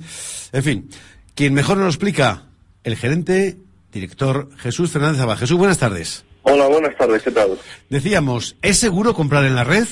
en 0.53 0.63
fin. 0.63 0.91
Quien 1.35 1.55
mejor 1.55 1.77
nos 1.77 1.85
lo 1.85 1.91
explica, 1.91 2.43
el 2.85 2.97
gerente, 2.97 3.57
director 3.93 4.49
Jesús 4.59 4.91
Fernández 4.91 5.21
Abad. 5.21 5.39
Jesús, 5.39 5.57
buenas 5.57 5.79
tardes. 5.79 6.25
Hola, 6.43 6.67
buenas 6.67 6.97
tardes, 6.97 7.23
¿qué 7.23 7.31
tal? 7.31 7.59
Decíamos, 7.89 8.57
¿es 8.63 8.79
seguro 8.79 9.15
comprar 9.15 9.45
en 9.45 9.55
la 9.55 9.65
red? 9.65 9.87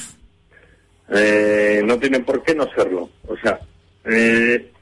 Eh, 1.10 1.82
no 1.84 1.98
tiene 1.98 2.20
por 2.20 2.42
qué 2.42 2.54
no 2.54 2.66
serlo. 2.74 3.10
O 3.28 3.36
sea, 3.36 3.60
eh, 4.04 4.72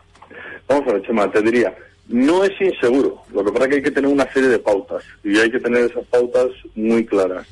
vamos 0.67 0.89
a 0.89 0.93
ver, 0.95 1.03
Chema, 1.03 1.31
te 1.31 1.43
diría, 1.43 1.75
no 2.09 2.45
es 2.45 2.53
inseguro. 2.61 3.23
Lo 3.33 3.45
que 3.45 3.53
pasa 3.53 3.65
es 3.65 3.71
que 3.71 3.77
hay 3.77 3.83
que 3.83 3.91
tener 3.91 4.11
una 4.11 4.33
serie 4.33 4.49
de 4.49 4.59
pautas 4.59 5.05
y 5.23 5.39
hay 5.39 5.51
que 5.51 5.61
tener 5.61 5.85
esas 5.85 6.07
pautas 6.07 6.49
muy 6.75 7.05
claras 7.05 7.47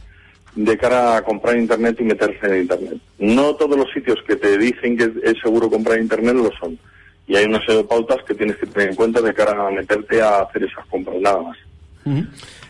de 0.55 0.76
cara 0.76 1.16
a 1.16 1.22
comprar 1.22 1.57
Internet 1.57 1.96
y 2.00 2.05
meterse 2.05 2.46
en 2.46 2.62
Internet. 2.62 2.98
No 3.18 3.55
todos 3.55 3.76
los 3.76 3.90
sitios 3.92 4.18
que 4.26 4.36
te 4.36 4.59
dicen 4.59 4.96
que 4.96 5.11
es 5.22 5.34
seguro 5.42 5.70
comprar 5.70 5.98
Internet 5.98 6.34
lo 6.34 6.50
son. 6.59 6.78
Y 7.26 7.36
hay 7.36 7.44
una 7.44 7.61
serie 7.61 7.76
de 7.78 7.84
pautas 7.84 8.18
que 8.26 8.34
tienes 8.34 8.57
que 8.57 8.66
tener 8.66 8.90
en 8.90 8.96
cuenta 8.96 9.20
de 9.20 9.32
cara 9.32 9.66
a 9.66 9.70
meterte 9.70 10.20
a 10.20 10.40
hacer 10.40 10.64
esas 10.64 10.84
compras, 10.86 11.16
nada 11.20 11.42
más. 11.42 11.57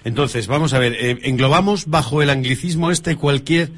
Entonces, 0.04 0.46
vamos 0.46 0.74
a 0.74 0.78
ver, 0.78 0.92
eh, 0.92 1.18
englobamos 1.22 1.86
bajo 1.86 2.22
el 2.22 2.30
anglicismo 2.30 2.90
este 2.90 3.16
cualquier 3.16 3.70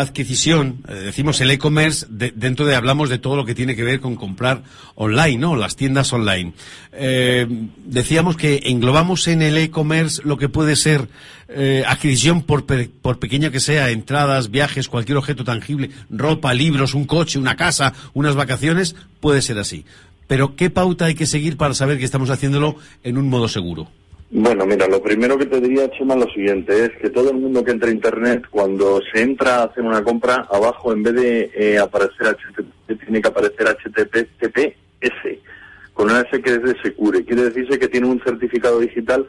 adquisición, 0.00 0.82
eh, 0.88 0.94
decimos 0.94 1.40
el 1.40 1.50
e-commerce, 1.50 2.06
de- 2.08 2.32
dentro 2.34 2.66
de 2.66 2.74
hablamos 2.74 3.08
de 3.08 3.18
todo 3.18 3.36
lo 3.36 3.44
que 3.44 3.54
tiene 3.54 3.74
que 3.76 3.82
ver 3.84 4.00
con 4.00 4.16
comprar 4.16 4.62
online, 4.94 5.38
¿no? 5.38 5.56
Las 5.56 5.76
tiendas 5.76 6.12
online. 6.12 6.52
Eh, 6.92 7.46
decíamos 7.84 8.36
que 8.36 8.62
englobamos 8.64 9.28
en 9.28 9.42
el 9.42 9.56
e-commerce 9.58 10.22
lo 10.24 10.36
que 10.36 10.48
puede 10.48 10.76
ser 10.76 11.08
eh, 11.48 11.84
adquisición 11.86 12.42
por, 12.42 12.64
por 12.66 13.18
pequeño 13.18 13.50
que 13.50 13.60
sea, 13.60 13.90
entradas, 13.90 14.50
viajes, 14.50 14.88
cualquier 14.88 15.18
objeto 15.18 15.44
tangible, 15.44 15.90
ropa, 16.10 16.52
libros, 16.54 16.94
un 16.94 17.04
coche, 17.04 17.38
una 17.38 17.56
casa, 17.56 17.92
unas 18.14 18.34
vacaciones, 18.34 18.96
puede 19.20 19.42
ser 19.42 19.58
así. 19.58 19.84
Pero 20.26 20.56
¿qué 20.56 20.70
pauta 20.70 21.04
hay 21.04 21.14
que 21.14 21.26
seguir 21.26 21.56
para 21.56 21.74
saber 21.74 21.98
que 21.98 22.04
estamos 22.04 22.30
haciéndolo 22.30 22.76
en 23.04 23.16
un 23.16 23.28
modo 23.28 23.46
seguro? 23.46 23.88
Bueno, 24.28 24.66
mira, 24.66 24.88
lo 24.88 25.00
primero 25.00 25.38
que 25.38 25.46
te 25.46 25.60
diría, 25.60 25.88
Chema, 25.90 26.16
lo 26.16 26.28
siguiente, 26.30 26.84
es 26.84 26.90
que 27.00 27.10
todo 27.10 27.30
el 27.30 27.36
mundo 27.36 27.62
que 27.62 27.70
entra 27.70 27.88
a 27.88 27.92
Internet, 27.92 28.44
cuando 28.50 29.00
se 29.12 29.22
entra 29.22 29.56
a 29.56 29.64
hacer 29.64 29.84
una 29.84 30.02
compra, 30.02 30.46
abajo 30.50 30.92
en 30.92 31.04
vez 31.04 31.14
de 31.14 31.50
eh, 31.54 31.78
aparecer 31.78 32.26
HTTP, 32.26 33.00
tiene 33.04 33.22
que 33.22 33.28
aparecer 33.28 33.68
HTTPS, 33.68 35.38
con 35.94 36.10
una 36.10 36.22
S 36.22 36.42
que 36.42 36.50
es 36.50 36.62
de 36.62 36.74
Secure. 36.82 37.24
Quiere 37.24 37.44
decirse 37.44 37.78
que 37.78 37.88
tiene 37.88 38.08
un 38.08 38.20
certificado 38.20 38.80
digital 38.80 39.26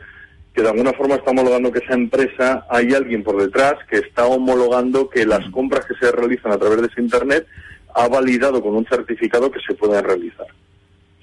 que 0.53 0.63
de 0.63 0.69
alguna 0.69 0.91
forma 0.93 1.13
está 1.13 1.29
homologando 1.29 1.71
que 1.71 1.79
esa 1.79 1.93
empresa, 1.93 2.65
hay 2.67 2.91
alguien 2.95 3.23
por 3.23 3.39
detrás 3.39 3.75
que 3.87 3.97
está 3.97 4.25
homologando 4.25 5.07
que 5.07 5.27
las 5.27 5.47
compras 5.51 5.85
que 5.85 5.93
se 5.93 6.11
realizan 6.11 6.51
a 6.51 6.57
través 6.57 6.81
de 6.81 6.87
ese 6.87 7.01
Internet 7.01 7.45
ha 7.93 8.07
validado 8.07 8.63
con 8.63 8.75
un 8.75 8.85
certificado 8.87 9.51
que 9.51 9.59
se 9.59 9.75
pueden 9.75 10.03
realizar. 10.03 10.47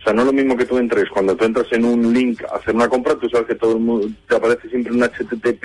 O 0.04 0.06
sea, 0.06 0.12
no 0.12 0.20
es 0.20 0.26
lo 0.26 0.32
mismo 0.34 0.54
que 0.54 0.66
tú 0.66 0.76
entres, 0.76 1.08
cuando 1.08 1.34
tú 1.34 1.46
entras 1.46 1.66
en 1.72 1.82
un 1.82 2.12
link 2.12 2.42
a 2.44 2.56
hacer 2.56 2.74
una 2.74 2.88
compra, 2.90 3.14
tú 3.16 3.26
sabes 3.30 3.46
que 3.46 3.54
todo 3.54 3.72
el 3.72 3.80
mundo 3.80 4.06
te 4.28 4.36
aparece 4.36 4.68
siempre 4.68 4.92
un 4.92 5.02
HTTP, 5.02 5.64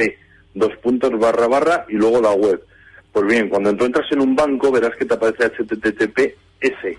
dos 0.53 0.71
puntos 0.81 1.11
barra 1.19 1.45
barra 1.47 1.85
y 1.89 1.95
luego 1.95 2.21
la 2.21 2.31
web. 2.31 2.63
Pues 3.11 3.25
bien, 3.27 3.49
cuando 3.49 3.75
tú 3.75 3.83
entras 3.83 4.05
en 4.11 4.21
un 4.21 4.35
banco 4.37 4.71
verás 4.71 4.91
que 4.97 5.03
te 5.03 5.13
aparece 5.13 5.43
HTTPS. 5.43 6.97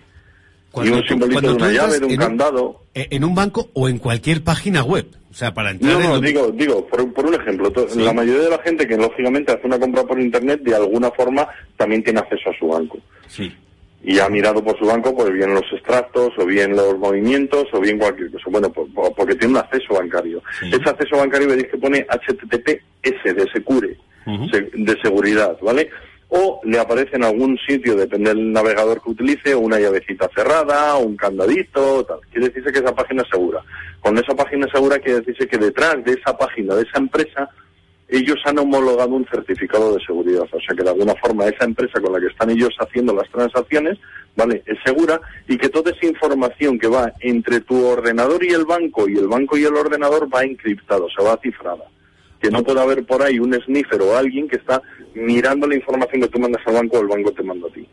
y 0.85 0.89
un 0.91 1.03
simbolito 1.05 1.41
de 1.41 1.47
cuando 1.47 1.55
una 1.57 1.73
llave, 1.73 1.99
de 1.99 2.05
un 2.05 2.11
en 2.13 2.19
candado. 2.19 2.83
eh, 2.95 3.07
En 3.11 3.25
un 3.25 3.35
banco 3.35 3.71
o 3.73 3.89
en 3.89 3.97
cualquier 3.99 4.45
página 4.45 4.83
web. 4.85 5.07
O 5.31 5.35
sea, 5.35 5.55
para 5.55 5.71
entrar 5.71 5.95
No, 5.95 6.01
no, 6.01 6.21
digo, 6.21 6.51
digo 6.51 6.87
por, 6.89 7.11
por 7.15 7.25
un 7.25 7.35
ejemplo, 7.35 7.73
la 7.97 8.13
mayoría 8.13 8.43
de 8.43 8.51
la 8.51 8.59
gente 8.59 8.87
que 8.87 8.97
lógicamente 8.99 9.53
hace 9.53 9.67
una 9.67 9.79
compra 9.79 10.03
por 10.05 10.21
internet, 10.21 10.61
de 10.63 10.75
alguna 10.75 11.11
forma 11.13 11.49
también 11.79 12.03
tiene 12.03 12.19
acceso 12.21 12.51
a 12.51 12.59
su 12.59 12.67
banco. 12.69 12.99
Sí. 13.29 13.51
Y 14.03 14.19
ha 14.19 14.29
mirado 14.31 14.65
por 14.65 14.79
su 14.79 14.87
banco, 14.87 15.15
pues 15.15 15.31
bien 15.33 15.53
los 15.55 15.65
extractos, 15.73 16.31
o 16.39 16.47
bien 16.47 16.75
los 16.75 16.99
movimientos, 16.99 17.67
o 17.73 17.81
bien 17.81 17.99
cualquier 17.99 18.31
cosa. 18.31 18.45
Bueno, 18.51 18.73
por- 18.73 18.91
por- 18.95 19.15
porque 19.15 19.35
tiene 19.35 19.53
un 19.55 19.61
acceso 19.61 19.95
bancario. 19.95 20.43
Ese 20.63 20.89
acceso 20.89 21.17
bancario 21.19 21.49
veréis 21.49 21.69
que 21.69 21.77
pone 21.79 22.07
HTTPS 22.09 23.35
de 23.35 23.47
Secure, 23.53 23.97
se- 24.51 24.71
de 24.73 25.01
seguridad, 25.03 25.57
¿vale? 25.61 25.91
O 26.29 26.61
le 26.65 26.79
aparece 26.79 27.17
en 27.17 27.25
algún 27.25 27.59
sitio, 27.67 27.97
depende 27.97 28.31
del 28.33 28.53
navegador 28.53 29.03
que 29.03 29.11
utilice, 29.11 29.55
una 29.55 29.79
llavecita 29.81 30.31
cerrada, 30.35 30.97
un 30.97 31.17
candadito, 31.17 32.05
tal. 32.05 32.21
Quiere 32.31 32.49
decirse 32.49 32.73
que 32.73 32.79
esa 32.79 32.95
página 32.95 33.23
es 33.23 33.29
segura. 33.29 33.61
Con 34.01 34.17
esa 34.17 34.35
página 34.35 34.67
segura 34.73 34.99
quiere 34.99 35.21
decirse 35.21 35.49
que 35.49 35.59
detrás 35.59 36.03
de 36.05 36.13
esa 36.13 36.37
página, 36.39 36.75
de 36.77 36.83
esa 36.83 36.99
empresa, 36.99 37.51
ellos 38.11 38.37
han 38.45 38.59
homologado 38.59 39.11
un 39.11 39.27
certificado 39.31 39.95
de 39.95 40.05
seguridad. 40.05 40.43
O 40.53 40.61
sea 40.61 40.75
que 40.77 40.83
de 40.83 40.91
alguna 40.91 41.15
forma 41.17 41.47
esa 41.47 41.65
empresa 41.65 42.01
con 42.01 42.13
la 42.13 42.21
que 42.21 42.27
están 42.27 42.51
ellos 42.51 42.71
haciendo 42.81 43.15
las 43.15 43.31
transacciones, 43.31 43.99
¿vale? 44.37 44.63
Es 44.67 44.79
segura 44.85 45.21
y 45.49 45.57
que 45.57 45.69
toda 45.69 45.91
esa 45.93 46.07
información 46.07 46.79
que 46.79 46.89
va 46.89 47.13
entre 47.21 47.61
tu 47.61 47.85
ordenador 47.85 48.43
y 48.45 48.49
el 48.49 48.65
banco 48.65 49.09
y 49.09 49.17
el 49.17 49.29
banco 49.29 49.57
y 49.57 49.65
el 49.65 49.75
ordenador 49.75 50.29
va 50.35 50.43
encriptado, 50.43 51.07
o 51.07 51.11
sea, 51.11 51.25
va 51.31 51.41
cifrada. 51.43 51.85
Que 52.41 52.51
no 52.51 52.63
puede 52.65 52.81
haber 52.81 53.05
por 53.05 53.23
ahí 53.23 53.39
un 53.39 53.53
sniffer 53.53 54.01
o 54.01 54.17
alguien 54.17 54.49
que 54.49 54.57
está 54.57 54.81
mirando 55.15 55.67
la 55.67 55.75
información 55.75 56.23
que 56.23 56.29
tú 56.29 56.39
mandas 56.39 56.63
al 56.67 56.73
banco 56.75 56.97
o 56.97 57.01
el 57.03 57.07
banco 57.09 57.31
te 57.33 57.43
manda 57.43 57.69
a 57.69 57.73
ti. 57.73 57.87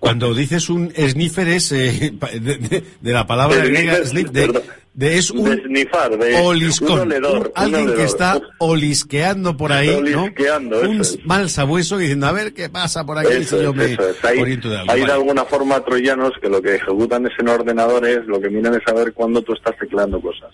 Cuando 0.00 0.34
dices 0.34 0.68
un 0.70 0.90
sniffer 0.90 1.46
es 1.48 1.70
eh, 1.70 2.12
de, 2.40 2.56
de- 2.58 2.82
de 3.00 3.12
la 3.12 3.26
palabra 3.28 3.58
griega 3.64 4.00
de, 4.00 4.62
de- 4.94 5.16
es 5.16 5.30
un 5.30 5.44
de 5.44 5.62
snifar, 5.62 6.18
de 6.18 6.36
oliscón, 6.42 6.92
un 6.92 7.00
oledor, 7.00 7.36
un- 7.38 7.44
un 7.46 7.52
alguien 7.54 7.94
que 7.94 8.04
está 8.04 8.40
olisqueando 8.58 9.56
por 9.56 9.72
ahí, 9.72 9.88
¿no? 10.12 10.24
Un 10.24 11.00
es. 11.00 11.18
mal 11.24 11.48
sabueso 11.48 11.96
diciendo, 11.98 12.26
a 12.26 12.32
ver 12.32 12.52
qué 12.52 12.68
pasa 12.68 13.04
por 13.04 13.16
aquí 13.18 13.32
Eso 13.32 13.56
si 13.56 13.62
yo 13.62 13.70
es, 13.70 13.76
me 13.76 13.84
eso. 13.92 14.02
Hay, 14.22 14.38
oriento 14.40 14.68
de 14.68 14.78
algo. 14.78 14.92
hay 14.92 15.00
de 15.00 15.06
Vale. 15.06 15.12
alguna 15.14 15.44
forma 15.44 15.80
troyanos 15.84 16.32
que 16.42 16.48
lo 16.48 16.60
que 16.60 16.74
ejecutan 16.74 17.24
es 17.26 17.32
en 17.38 17.48
ordenadores, 17.48 18.26
lo 18.26 18.40
que 18.40 18.50
miran 18.50 18.74
es 18.74 18.80
saber 18.86 19.12
cuándo 19.14 19.40
tú 19.42 19.54
estás 19.54 19.76
tecleando 19.78 20.20
cosas. 20.20 20.50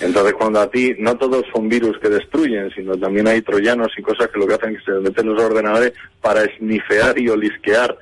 Entonces, 0.00 0.34
cuando 0.38 0.60
a 0.60 0.70
ti, 0.70 0.94
no 0.98 1.16
todos 1.16 1.44
son 1.54 1.68
virus 1.68 1.96
que 2.00 2.08
destruyen, 2.08 2.70
sino 2.74 2.96
también 2.96 3.28
hay 3.28 3.42
troyanos 3.42 3.88
y 3.98 4.02
cosas 4.02 4.28
que 4.32 4.38
lo 4.38 4.46
que 4.46 4.54
hacen 4.54 4.74
es 4.76 4.82
que 4.84 4.92
se 4.92 4.98
meten 5.00 5.26
en 5.28 5.34
los 5.34 5.42
ordenadores 5.42 5.92
para 6.20 6.42
snifear 6.58 7.18
y 7.18 7.28
olisquear, 7.28 7.96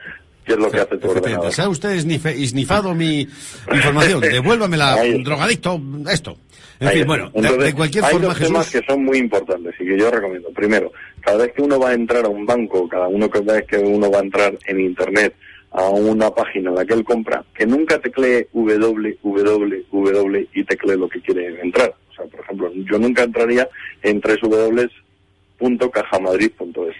que 0.46 0.52
es 0.52 0.58
lo 0.58 0.70
que 0.70 0.80
hace 0.80 0.96
tu 0.96 1.10
ordenador. 1.10 1.52
¿Se 1.52 1.62
ha 1.62 1.68
usted 1.68 1.98
snifado 1.98 2.94
mi 2.94 3.26
información? 3.72 4.20
Devuélvamela, 4.20 4.96
drogadicto, 5.24 5.80
esto. 6.10 6.38
En 6.78 6.90
fin, 6.90 7.06
bueno, 7.06 7.30
de- 7.30 7.38
Entonces, 7.40 7.64
de, 7.64 7.74
cualquier 7.74 8.04
hay 8.04 8.12
forma, 8.12 8.28
dos 8.28 8.38
temas 8.38 8.66
Jesús... 8.68 8.80
que 8.86 8.92
son 8.92 9.04
muy 9.04 9.18
importantes 9.18 9.74
y 9.80 9.84
que 9.84 9.98
yo 9.98 10.08
recomiendo. 10.10 10.50
Primero, 10.50 10.92
cada 11.20 11.38
vez 11.38 11.52
que 11.54 11.62
uno 11.62 11.78
va 11.80 11.90
a 11.90 11.94
entrar 11.94 12.24
a 12.24 12.28
un 12.28 12.46
banco, 12.46 12.88
cada 12.88 13.08
uno 13.08 13.28
cada 13.28 13.54
vez 13.54 13.66
que 13.66 13.78
uno 13.78 14.08
va 14.10 14.18
a 14.18 14.22
entrar 14.22 14.56
en 14.66 14.80
internet 14.80 15.34
a 15.72 15.88
una 15.88 16.30
página 16.30 16.70
en 16.70 16.76
la 16.76 16.84
que 16.84 16.94
él 16.94 17.02
compra, 17.04 17.44
que 17.54 17.66
nunca 17.66 17.98
teclee 17.98 18.46
www 18.52 20.46
y 20.54 20.64
teclee 20.64 20.96
lo 20.96 21.08
que 21.08 21.20
quiere 21.20 21.60
entrar. 21.60 21.92
O 22.10 22.14
sea, 22.14 22.24
por 22.26 22.40
ejemplo, 22.40 22.72
yo 22.74 22.98
nunca 22.98 23.24
entraría 23.24 23.68
en 24.02 24.20
www.cajamadrid.es. 24.20 26.96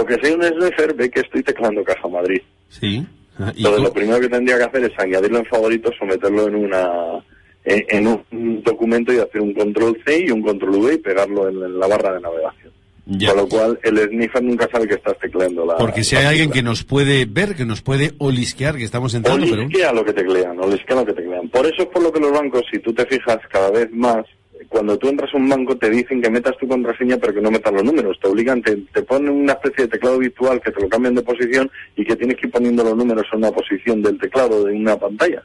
Porque 0.00 0.26
hay 0.26 0.32
un 0.32 0.42
sniffer, 0.42 0.94
ve 0.94 1.10
que 1.10 1.20
estoy 1.20 1.42
teclando 1.42 1.84
Caja 1.84 2.08
Madrid. 2.08 2.40
Sí. 2.68 3.04
Ah, 3.38 3.52
¿y 3.54 3.58
Entonces, 3.58 3.76
tú? 3.76 3.82
lo 3.84 3.92
primero 3.92 4.20
que 4.20 4.28
tendría 4.28 4.58
que 4.58 4.64
hacer 4.64 4.84
es 4.84 4.98
añadirlo 4.98 5.38
en 5.38 5.46
favoritos 5.46 5.94
o 6.00 6.06
meterlo 6.06 6.48
en 6.48 6.54
una 6.54 7.22
en, 7.64 8.06
un 8.06 8.62
documento 8.62 9.12
y 9.12 9.18
hacer 9.18 9.40
un 9.40 9.52
control 9.52 10.00
C 10.04 10.24
y 10.26 10.30
un 10.30 10.42
control 10.42 10.76
V 10.76 10.94
y 10.94 10.98
pegarlo 10.98 11.48
en, 11.48 11.78
la 11.78 11.86
barra 11.86 12.14
de 12.14 12.20
navegación. 12.20 12.72
Con 13.04 13.36
lo 13.36 13.48
cual, 13.48 13.78
el 13.82 13.98
sniffer 14.08 14.42
nunca 14.42 14.68
sabe 14.70 14.86
que 14.86 14.94
estás 14.94 15.18
tecleando 15.18 15.66
la. 15.66 15.76
Porque 15.76 16.04
si 16.04 16.14
hay 16.14 16.26
alguien 16.26 16.50
que 16.50 16.62
nos 16.62 16.84
puede 16.84 17.24
ver, 17.24 17.56
que 17.56 17.64
nos 17.64 17.82
puede 17.82 18.12
olisquear, 18.18 18.76
que 18.76 18.84
estamos 18.84 19.14
entrando, 19.14 19.46
pero... 19.50 19.62
Olisquea 19.62 19.92
lo 19.92 20.04
que 20.04 20.12
teclean, 20.12 20.58
olisquea 20.60 20.96
lo 20.96 21.06
que 21.06 21.14
teclean. 21.14 21.48
Por 21.48 21.66
eso 21.66 21.82
es 21.82 21.88
por 21.88 22.02
lo 22.02 22.12
que 22.12 22.20
los 22.20 22.30
bancos, 22.30 22.62
si 22.70 22.78
tú 22.78 22.92
te 22.92 23.04
fijas 23.06 23.38
cada 23.50 23.70
vez 23.70 23.90
más, 23.90 24.24
cuando 24.68 24.98
tú 24.98 25.08
entras 25.08 25.32
a 25.32 25.36
un 25.36 25.48
banco 25.48 25.76
te 25.76 25.90
dicen 25.90 26.20
que 26.20 26.30
metas 26.30 26.56
tu 26.58 26.68
contraseña 26.68 27.16
pero 27.16 27.34
que 27.34 27.40
no 27.40 27.50
metas 27.50 27.72
los 27.72 27.84
números. 27.84 28.18
Te 28.20 28.28
obligan, 28.28 28.62
te, 28.62 28.76
te 28.76 29.02
ponen 29.02 29.30
una 29.30 29.52
especie 29.52 29.84
de 29.84 29.92
teclado 29.92 30.18
virtual 30.18 30.60
que 30.60 30.70
te 30.70 30.80
lo 30.80 30.88
cambian 30.88 31.14
de 31.14 31.22
posición 31.22 31.70
y 31.96 32.04
que 32.04 32.16
tienes 32.16 32.36
que 32.36 32.46
ir 32.46 32.52
poniendo 32.52 32.84
los 32.84 32.96
números 32.96 33.26
en 33.32 33.38
una 33.38 33.50
posición 33.50 34.02
del 34.02 34.18
teclado 34.18 34.64
de 34.64 34.74
una 34.74 34.96
pantalla. 34.96 35.42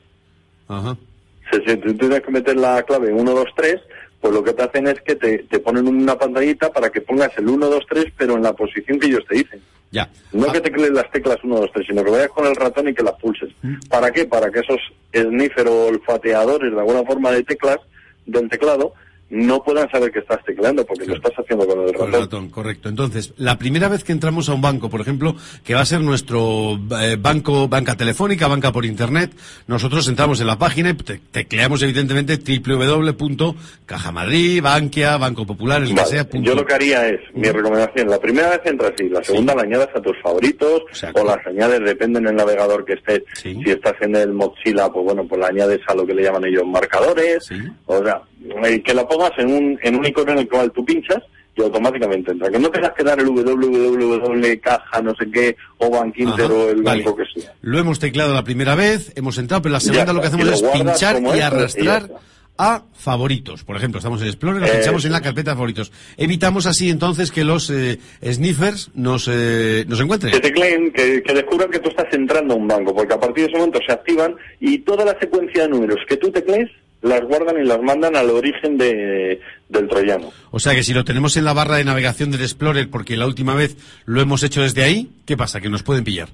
Ajá. 0.67 0.97
Si, 1.51 1.61
si 1.61 1.77
tú 1.77 1.93
tienes 1.95 2.21
que 2.21 2.31
meter 2.31 2.57
la 2.57 2.81
clave 2.83 3.13
1, 3.13 3.31
2, 3.31 3.45
3, 3.55 3.81
pues 4.19 4.33
lo 4.33 4.43
que 4.43 4.53
te 4.53 4.63
hacen 4.63 4.87
es 4.87 4.99
que 5.01 5.15
te, 5.15 5.39
te 5.43 5.59
ponen 5.59 5.87
una 5.87 6.17
pantallita 6.17 6.71
para 6.71 6.89
que 6.89 7.01
pongas 7.01 7.37
el 7.37 7.47
1, 7.47 7.67
2, 7.67 7.83
3, 7.87 8.05
pero 8.17 8.35
en 8.35 8.43
la 8.43 8.53
posición 8.53 8.99
que 8.99 9.07
ellos 9.07 9.23
te 9.29 9.35
dicen. 9.35 9.61
Ya. 9.91 10.09
No 10.33 10.51
que 10.51 10.61
teclees 10.61 10.91
las 10.91 11.09
teclas 11.11 11.37
1, 11.43 11.55
2, 11.55 11.69
3, 11.73 11.87
sino 11.87 12.03
que 12.03 12.11
vayas 12.11 12.29
con 12.29 12.45
el 12.47 12.55
ratón 12.55 12.89
y 12.89 12.93
que 12.93 13.03
las 13.03 13.13
pulses. 13.13 13.49
¿Para 13.87 14.11
qué? 14.11 14.25
Para 14.25 14.51
que 14.51 14.59
esos 14.59 14.81
sniffer 15.13 15.67
o 15.67 15.85
olfateadores 15.85 16.71
de 16.71 16.79
alguna 16.79 17.03
forma 17.03 17.31
de 17.31 17.43
teclas 17.43 17.77
del 18.25 18.49
teclado 18.49 18.93
no 19.29 19.63
puedan 19.63 19.89
saber 19.89 20.11
que 20.11 20.19
estás 20.19 20.43
tecleando 20.45 20.85
porque 20.85 21.05
lo 21.05 21.15
estás 21.15 21.31
haciendo 21.37 21.65
con 21.67 21.79
el 21.79 21.85
Con 21.87 21.93
ratón. 21.93 22.13
el 22.13 22.21
ratón, 22.21 22.49
correcto. 22.49 22.89
Entonces, 22.89 23.33
la 23.37 23.57
primera 23.57 23.87
vez 23.89 24.03
que 24.03 24.11
entramos 24.11 24.49
a 24.49 24.53
un 24.53 24.61
banco, 24.61 24.89
por 24.89 25.01
ejemplo, 25.01 25.35
que 25.63 25.73
va 25.73 25.81
a 25.81 25.85
ser 25.85 26.01
nuestro 26.01 26.79
eh, 27.01 27.17
banco, 27.19 27.67
banca 27.67 27.95
telefónica, 27.97 28.47
banca 28.47 28.71
por 28.71 28.85
internet, 28.85 29.31
nosotros 29.67 30.07
entramos 30.07 30.39
en 30.41 30.47
la 30.47 30.57
página 30.59 30.91
y 30.91 30.93
te- 30.93 31.19
tecleamos 31.31 31.81
evidentemente 31.81 32.37
www.cajamadrid, 32.37 34.61
Bankia, 34.61 35.17
Banco 35.17 35.45
Popular, 35.45 35.81
el 35.81 35.89
que 35.89 35.95
Vale, 35.95 36.07
sea. 36.07 36.29
punto- 36.29 36.49
Yo 36.49 36.55
lo 36.55 36.65
que 36.65 36.73
haría 36.73 37.07
es, 37.07 37.19
mi 37.33 37.49
recomendación, 37.49 38.09
la 38.09 38.19
primera 38.19 38.49
vez 38.51 38.61
entras 38.65 38.93
y 38.99 39.09
la 39.09 39.23
segunda 39.23 39.55
la 39.55 39.63
añades 39.63 39.89
a 39.95 40.01
tus 40.01 40.15
favoritos 40.21 40.83
o 41.13 41.23
las 41.23 41.45
añades, 41.47 41.79
depende 41.83 42.19
del 42.19 42.35
navegador 42.35 42.85
que 42.85 42.93
estés. 42.93 43.23
Si 43.41 43.57
estás 43.65 43.95
en 44.01 44.15
el 44.15 44.33
Mozilla, 44.33 44.89
pues 44.89 45.05
bueno, 45.05 45.25
pues 45.27 45.39
la 45.41 45.47
añades 45.47 45.79
a 45.87 45.95
lo 45.95 46.05
que 46.05 46.13
le 46.13 46.23
llaman 46.23 46.45
ellos 46.45 46.63
marcadores. 46.65 47.49
O 47.85 48.03
sea, 48.03 48.21
que 48.83 48.93
la 48.93 49.07
pongas 49.07 49.31
en 49.37 49.51
un, 49.51 49.79
en 49.81 49.95
un 49.95 50.05
icono 50.05 50.31
en 50.33 50.39
el 50.39 50.47
cual 50.49 50.71
tú 50.71 50.83
pinchas 50.85 51.21
y 51.55 51.61
automáticamente 51.61 52.31
entra. 52.31 52.49
Que 52.49 52.59
no 52.59 52.69
tengas 52.69 52.91
que 52.91 53.03
dar 53.03 53.19
el 53.19 53.27
www, 53.27 54.59
caja, 54.61 55.01
no 55.01 55.13
sé 55.15 55.29
qué, 55.31 55.55
o 55.77 55.89
Bankinter 55.89 56.45
Ajá, 56.45 56.53
o 56.53 56.69
el 56.69 56.83
vale. 56.83 57.03
banco 57.03 57.17
que 57.17 57.23
sea. 57.39 57.53
Lo 57.61 57.79
hemos 57.79 57.99
tecleado 57.99 58.33
la 58.33 58.43
primera 58.43 58.75
vez, 58.75 59.11
hemos 59.15 59.37
entrado, 59.37 59.61
pero 59.63 59.73
la 59.73 59.79
Ya 59.79 59.85
segunda 59.91 60.13
lo 60.13 60.21
que 60.21 60.27
hacemos 60.27 60.45
lo 60.47 60.53
es 60.53 60.61
pinchar 60.63 61.21
y 61.21 61.39
arrastrar 61.39 62.09
a 62.57 62.83
favoritos. 62.93 63.63
Por 63.63 63.75
ejemplo, 63.75 63.99
estamos 63.99 64.21
en 64.21 64.27
Explorer, 64.27 64.61
lo 64.61 64.67
pinchamos 64.67 65.03
en 65.05 65.11
la 65.11 65.21
carpeta 65.21 65.51
de 65.51 65.55
favoritos. 65.55 65.91
Evitamos 66.17 66.65
así 66.65 66.89
entonces 66.89 67.31
que 67.31 67.43
los 67.43 67.69
eh, 67.69 67.99
sniffers 68.23 68.91
nos, 68.93 69.29
eh, 69.31 69.83
nos 69.87 69.99
encuentren. 69.99 70.31
que 70.33 70.39
tecleen, 70.39 70.91
que, 70.91 71.21
que 71.21 71.33
descubran 71.33 71.69
que 71.69 71.79
tú 71.79 71.89
estás 71.89 72.07
entrando 72.13 72.53
a 72.53 72.57
un 72.57 72.67
banco, 72.67 72.95
porque 72.95 73.13
a 73.13 73.19
partir 73.19 73.45
de 73.45 73.49
ese 73.49 73.57
momento 73.57 73.79
se 73.85 73.93
activan 73.93 74.35
y 74.59 74.79
toda 74.79 75.03
la 75.03 75.17
secuencia 75.19 75.63
de 75.63 75.69
números 75.69 75.99
que 76.07 76.15
tú 76.17 76.31
teclees 76.31 76.69
las 77.05 77.21
guardan 77.21 77.61
y 77.61 77.65
las 77.65 77.81
mandan 77.81 78.15
al 78.15 78.29
origen 78.29 78.77
de, 78.77 79.39
del 79.69 79.87
troyano. 79.87 80.31
O 80.51 80.59
sea 80.59 80.73
que 80.73 80.83
si 80.83 80.93
lo 80.93 81.03
tenemos 81.05 81.37
en 81.37 81.45
la 81.45 81.53
barra 81.53 81.77
de 81.77 81.83
navegación 81.85 82.31
del 82.31 82.41
Explorer, 82.41 82.89
porque 82.89 83.15
la 83.15 83.27
última 83.27 83.55
vez 83.55 83.77
lo 84.05 84.21
hemos 84.21 84.43
hecho 84.43 84.61
desde 84.61 84.83
ahí, 84.83 85.09
¿qué 85.25 85.37
pasa? 85.37 85.61
Que 85.61 85.69
nos 85.69 85.83
pueden 85.83 86.03
pillar. 86.03 86.29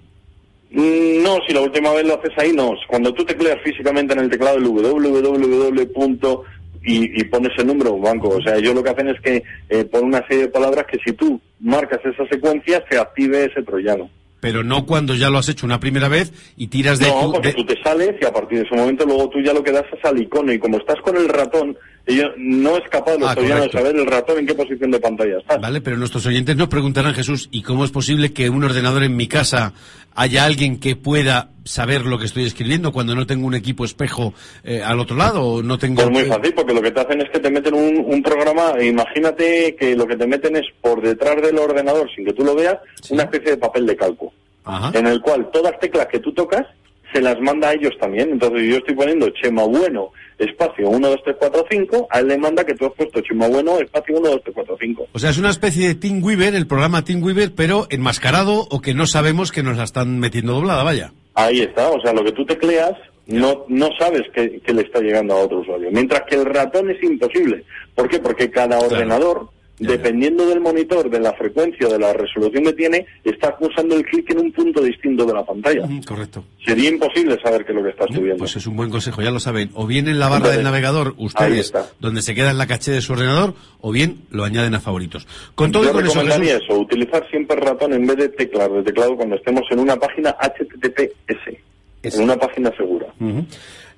Mm, 0.72 1.22
No, 1.24 1.38
si 1.47 1.53
la 1.53 1.61
última 1.61 1.91
vez 1.93 2.05
lo 2.05 2.17
haces 2.19 2.32
ahí, 2.38 2.53
no. 2.53 2.72
Cuando 2.88 3.13
tú 3.13 3.26
tecleas 3.26 3.57
físicamente 3.63 4.13
en 4.13 4.19
el 4.22 4.30
teclado 4.30 4.57
el 4.57 4.63
www. 4.63 6.43
Y, 6.84 7.22
y 7.22 7.24
pones 7.26 7.51
el 7.59 7.67
número 7.67 7.95
banco. 7.99 8.30
O 8.30 8.41
sea, 8.41 8.55
ellos 8.55 8.74
lo 8.74 8.82
que 8.84 8.89
hacen 8.89 9.07
es 9.09 9.22
que 9.22 9.43
eh, 9.69 9.84
ponen 9.86 10.07
una 10.07 10.26
serie 10.28 10.43
de 10.45 10.49
palabras 10.49 10.86
que 10.91 10.97
si 11.05 11.13
tú 11.13 11.39
marcas 11.59 11.99
esa 12.03 12.26
secuencia 12.28 12.84
se 12.89 12.97
active 12.97 13.45
ese 13.45 13.61
troyano. 13.61 14.09
Pero 14.42 14.64
no 14.64 14.86
cuando 14.86 15.16
ya 15.16 15.30
lo 15.30 15.38
has 15.38 15.48
hecho 15.48 15.66
una 15.66 15.80
primera 15.80 16.10
vez 16.10 16.34
y 16.58 16.68
tiras 16.68 17.00
de... 17.00 17.08
No, 17.08 17.32
porque 17.32 17.50
de- 17.50 17.54
tú 17.54 17.64
te 17.66 17.82
sales 17.82 18.16
y 18.22 18.26
a 18.26 18.34
partir 18.34 18.58
de 18.60 18.66
ese 18.66 18.76
momento 18.76 19.06
luego 19.06 19.30
tú 19.30 19.39
ya 19.39 19.54
lo 19.54 19.64
que 19.64 19.72
das 19.72 19.86
es 19.98 20.04
al 20.04 20.20
icono 20.20 20.52
y 20.52 20.60
como 20.60 20.78
estás 20.78 21.00
con 21.02 21.16
el 21.16 21.30
ratón, 21.30 21.78
Ellos 22.06 22.30
no 22.38 22.78
es 22.78 22.84
capaz 22.89 23.18
los 23.18 23.30
Ah, 23.30 23.36
de 23.36 23.70
saber 23.72 23.95
el 23.95 24.06
ratón 24.08 24.39
en 24.39 24.47
qué 24.47 24.56
posición 24.56 24.89
de 24.91 24.99
pantalla 24.99 25.38
está. 25.38 25.58
Vale, 25.58 25.82
pero 25.82 25.97
nuestros 25.97 26.26
oyentes 26.26 26.56
nos 26.56 26.68
preguntarán, 26.68 27.14
Jesús, 27.14 27.47
¿y 27.52 27.62
cómo 27.62 27.86
es 27.86 27.91
posible 27.91 28.34
que 28.34 28.49
un 28.49 28.64
ordenador 28.64 29.04
en 29.04 29.16
mi 29.16 29.28
casa 29.28 29.74
haya 30.16 30.45
alguien 30.45 30.80
que 30.80 30.95
pueda 30.95 31.52
saber 31.64 32.06
lo 32.06 32.18
que 32.18 32.26
estoy 32.26 32.45
escribiendo 32.45 32.91
cuando 32.91 33.16
no 33.16 33.28
tengo 33.28 33.45
un 33.47 33.54
equipo 33.54 33.86
espejo 33.86 34.34
eh, 34.64 34.82
al 34.84 34.99
otro 34.99 35.16
lado 35.16 35.43
o 35.45 35.64
no 35.64 35.78
tengo... 35.78 36.02
Pues 36.02 36.10
muy 36.10 36.26
fácil, 36.26 36.54
porque 36.54 36.74
lo 36.74 36.82
que 36.82 36.91
te 36.91 36.99
hacen 37.02 37.22
es 37.22 37.30
que 37.30 37.39
te 37.39 37.52
meten 37.52 37.76
un, 37.76 38.04
un 38.06 38.24
programa, 38.24 38.74
e 38.78 38.88
imagínate 38.88 39.76
que 39.76 39.95
lo 39.95 40.08
que 40.08 40.18
te 40.18 40.28
meten 40.28 40.56
es 40.56 40.66
por 40.82 41.02
detrás 41.02 41.41
del 41.41 41.58
ordenador, 41.60 42.10
sin 42.16 42.26
que 42.26 42.34
tú 42.34 42.43
lo 42.43 42.56
veas, 42.56 42.78
una 43.10 43.24
especie 43.24 43.52
de 43.52 43.58
papel 43.58 43.86
de 43.86 43.95
calco, 43.95 44.34
Ajá. 44.66 44.91
en 44.97 45.06
el 45.08 45.22
cual 45.22 45.49
todas 45.54 45.72
las 45.72 45.80
teclas 45.80 46.08
que 46.08 46.20
tú 46.20 46.34
tocas 46.34 46.66
se 47.14 47.22
las 47.22 47.39
manda 47.39 47.70
a 47.70 47.74
ellos 47.74 47.93
también. 47.99 48.32
Entonces 48.32 48.68
yo 48.68 48.78
estoy 48.78 48.95
poniendo 48.95 49.30
Chema 49.30 49.64
Bueno, 49.64 50.12
espacio 50.42 50.89
1, 50.89 51.08
2, 51.08 51.20
3, 51.24 51.36
4, 51.39 51.66
5, 51.70 52.08
a 52.10 52.20
él 52.20 52.28
le 52.28 52.38
manda 52.38 52.64
que 52.64 52.76
tú 52.76 52.86
has 52.86 52.94
puesto 52.94 53.22
Chema 53.22 53.48
Bueno, 53.48 53.80
espacio 53.80 54.18
1, 54.18 54.30
2, 54.30 54.42
3, 54.44 54.56
4, 54.56 54.78
5. 54.80 55.08
O 55.14 55.20
sea, 55.20 55.30
es 55.30 55.38
una 55.38 55.50
especie 55.50 55.88
de 55.88 55.96
Team 55.96 56.24
Weaver, 56.24 56.56
el 56.56 56.68
programa 56.68 57.04
Team 57.04 57.24
Weaver, 57.24 57.54
pero 57.56 57.88
enmascarado 57.89 58.68
o 58.70 58.82
que 58.82 58.94
no 58.94 59.06
sabemos 59.06 59.52
que 59.52 59.64
nos 59.64 59.78
la 59.78 59.84
están 59.84 60.20
metiendo 60.20 60.54
doblada, 60.54 60.84
vaya. 60.84 61.14
Ahí 61.34 61.62
está, 61.62 61.89
o 61.89 62.02
sea, 62.02 62.14
lo 62.14 62.24
que 62.24 62.32
tú 62.32 62.46
tecleas 62.46 62.94
no, 63.28 63.66
no 63.68 63.89
sabes 63.98 64.24
que, 64.34 64.60
que 64.60 64.74
le 64.74 64.82
está 64.82 65.00
llegando 65.00 65.34
a 65.34 65.44
otro 65.44 65.60
usuario. 65.60 65.89
Mientras 65.92 66.24
que 66.30 66.36
el 66.36 66.46
ratón 66.46 66.89
es 66.89 67.02
imposible. 67.04 67.64
¿Por 67.96 68.10
qué? 68.10 68.20
Porque 68.20 68.50
cada 68.50 68.80
ordenador, 68.80 69.50
dependiendo 69.82 70.45
del 70.45 70.59
monitor, 70.61 71.09
de 71.09 71.19
la 71.19 71.34
frecuencia, 71.34 71.88
de 71.88 71.99
la 71.99 72.13
resolución 72.13 72.63
que 72.63 72.73
tiene, 72.73 73.05
está 73.23 73.57
usando 73.59 73.95
el 73.95 74.03
clic 74.05 74.29
en 74.32 74.39
un 74.39 74.51
punto 74.51 74.82
distinto 74.82 75.25
de 75.25 75.34
la 75.34 75.43
pantalla. 75.43 75.88
Correcto. 76.05 76.43
Sería 76.65 76.89
imposible 76.89 77.38
saber 77.43 77.65
qué 77.65 77.71
es 77.71 77.77
lo 77.77 77.84
que 77.84 77.89
estás 77.89 78.07
subiendo. 78.07 78.38
Pues 78.38 78.55
es 78.55 78.67
un 78.67 78.75
buen 78.75 78.89
consejo, 78.89 79.21
ya 79.21 79.32
lo 79.32 79.39
saben. 79.39 79.71
O 79.73 79.88
bien 79.88 80.07
en 80.07 80.19
la 80.19 80.25
barra 80.25 80.38
Entonces, 80.38 80.57
del 80.57 80.65
navegador, 80.65 81.15
ustedes, 81.17 81.65
está. 81.65 81.88
donde 81.99 82.21
se 82.21 82.36
queda 82.36 82.51
en 82.51 82.57
la 82.57 82.67
caché 82.67 82.91
de 82.91 83.01
su 83.01 83.13
ordenador, 83.13 83.55
o 83.79 83.91
bien 83.91 84.21
lo 84.29 84.43
añaden 84.43 84.75
a 84.75 84.79
favoritos. 84.79 85.27
Con 85.55 85.71
todo 85.71 85.84
y 85.84 85.88
Yo 85.88 85.93
con 85.93 86.05
eso, 86.05 86.13
recomendaría 86.13 86.53
Jesús, 86.53 86.69
eso, 86.69 86.79
utilizar 86.79 87.27
siempre 87.29 87.55
ratón 87.57 87.93
en 87.93 88.05
vez 88.05 88.17
de 88.17 88.29
teclado, 88.29 88.75
de 88.75 88.84
teclado 88.84 89.15
cuando 89.15 89.36
estemos 89.36 89.63
en 89.71 89.79
una 89.79 89.95
página 89.95 90.36
HTTPS, 90.39 91.57
en 92.03 92.23
una 92.23 92.36
página 92.38 92.71
segura. 92.77 93.07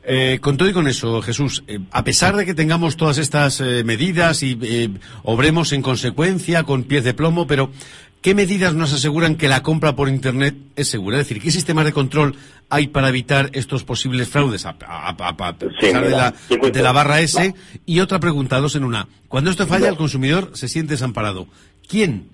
Eh, 0.05 0.39
con 0.41 0.57
todo 0.57 0.67
y 0.69 0.73
con 0.73 0.87
eso, 0.87 1.21
Jesús, 1.21 1.63
eh, 1.67 1.79
a 1.91 2.03
pesar 2.03 2.35
de 2.35 2.45
que 2.45 2.53
tengamos 2.53 2.97
todas 2.97 3.17
estas 3.17 3.61
eh, 3.61 3.83
medidas 3.85 4.43
y 4.43 4.57
eh, 4.61 4.89
obremos 5.23 5.71
en 5.71 5.81
consecuencia 5.81 6.63
con 6.63 6.83
pies 6.83 7.05
de 7.05 7.13
plomo, 7.13 7.47
pero 7.47 7.71
¿qué 8.21 8.35
medidas 8.35 8.73
nos 8.73 8.91
aseguran 8.91 9.35
que 9.37 9.47
la 9.47 9.63
compra 9.63 9.95
por 9.95 10.09
Internet 10.09 10.55
es 10.75 10.89
segura? 10.89 11.19
Es 11.21 11.27
decir, 11.29 11.41
¿qué 11.41 11.51
sistemas 11.51 11.85
de 11.85 11.93
control 11.93 12.35
hay 12.69 12.87
para 12.87 13.07
evitar 13.07 13.49
estos 13.53 13.85
posibles 13.85 14.27
fraudes 14.27 14.65
a, 14.65 14.75
a- 14.85 15.09
a- 15.09 15.37
pesar 15.57 16.03
de, 16.03 16.09
la, 16.09 16.33
de 16.73 16.81
la 16.81 16.91
barra 16.91 17.21
S? 17.21 17.53
Y 17.85 17.99
otra 18.01 18.19
pregunta, 18.19 18.59
dos 18.59 18.75
en 18.75 18.83
una. 18.83 19.07
Cuando 19.29 19.51
esto 19.51 19.65
falla, 19.67 19.87
el 19.87 19.95
consumidor 19.95 20.51
se 20.53 20.67
siente 20.67 20.95
desamparado. 20.95 21.47
¿Quién 21.87 22.25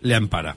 le 0.00 0.14
ampara? 0.14 0.56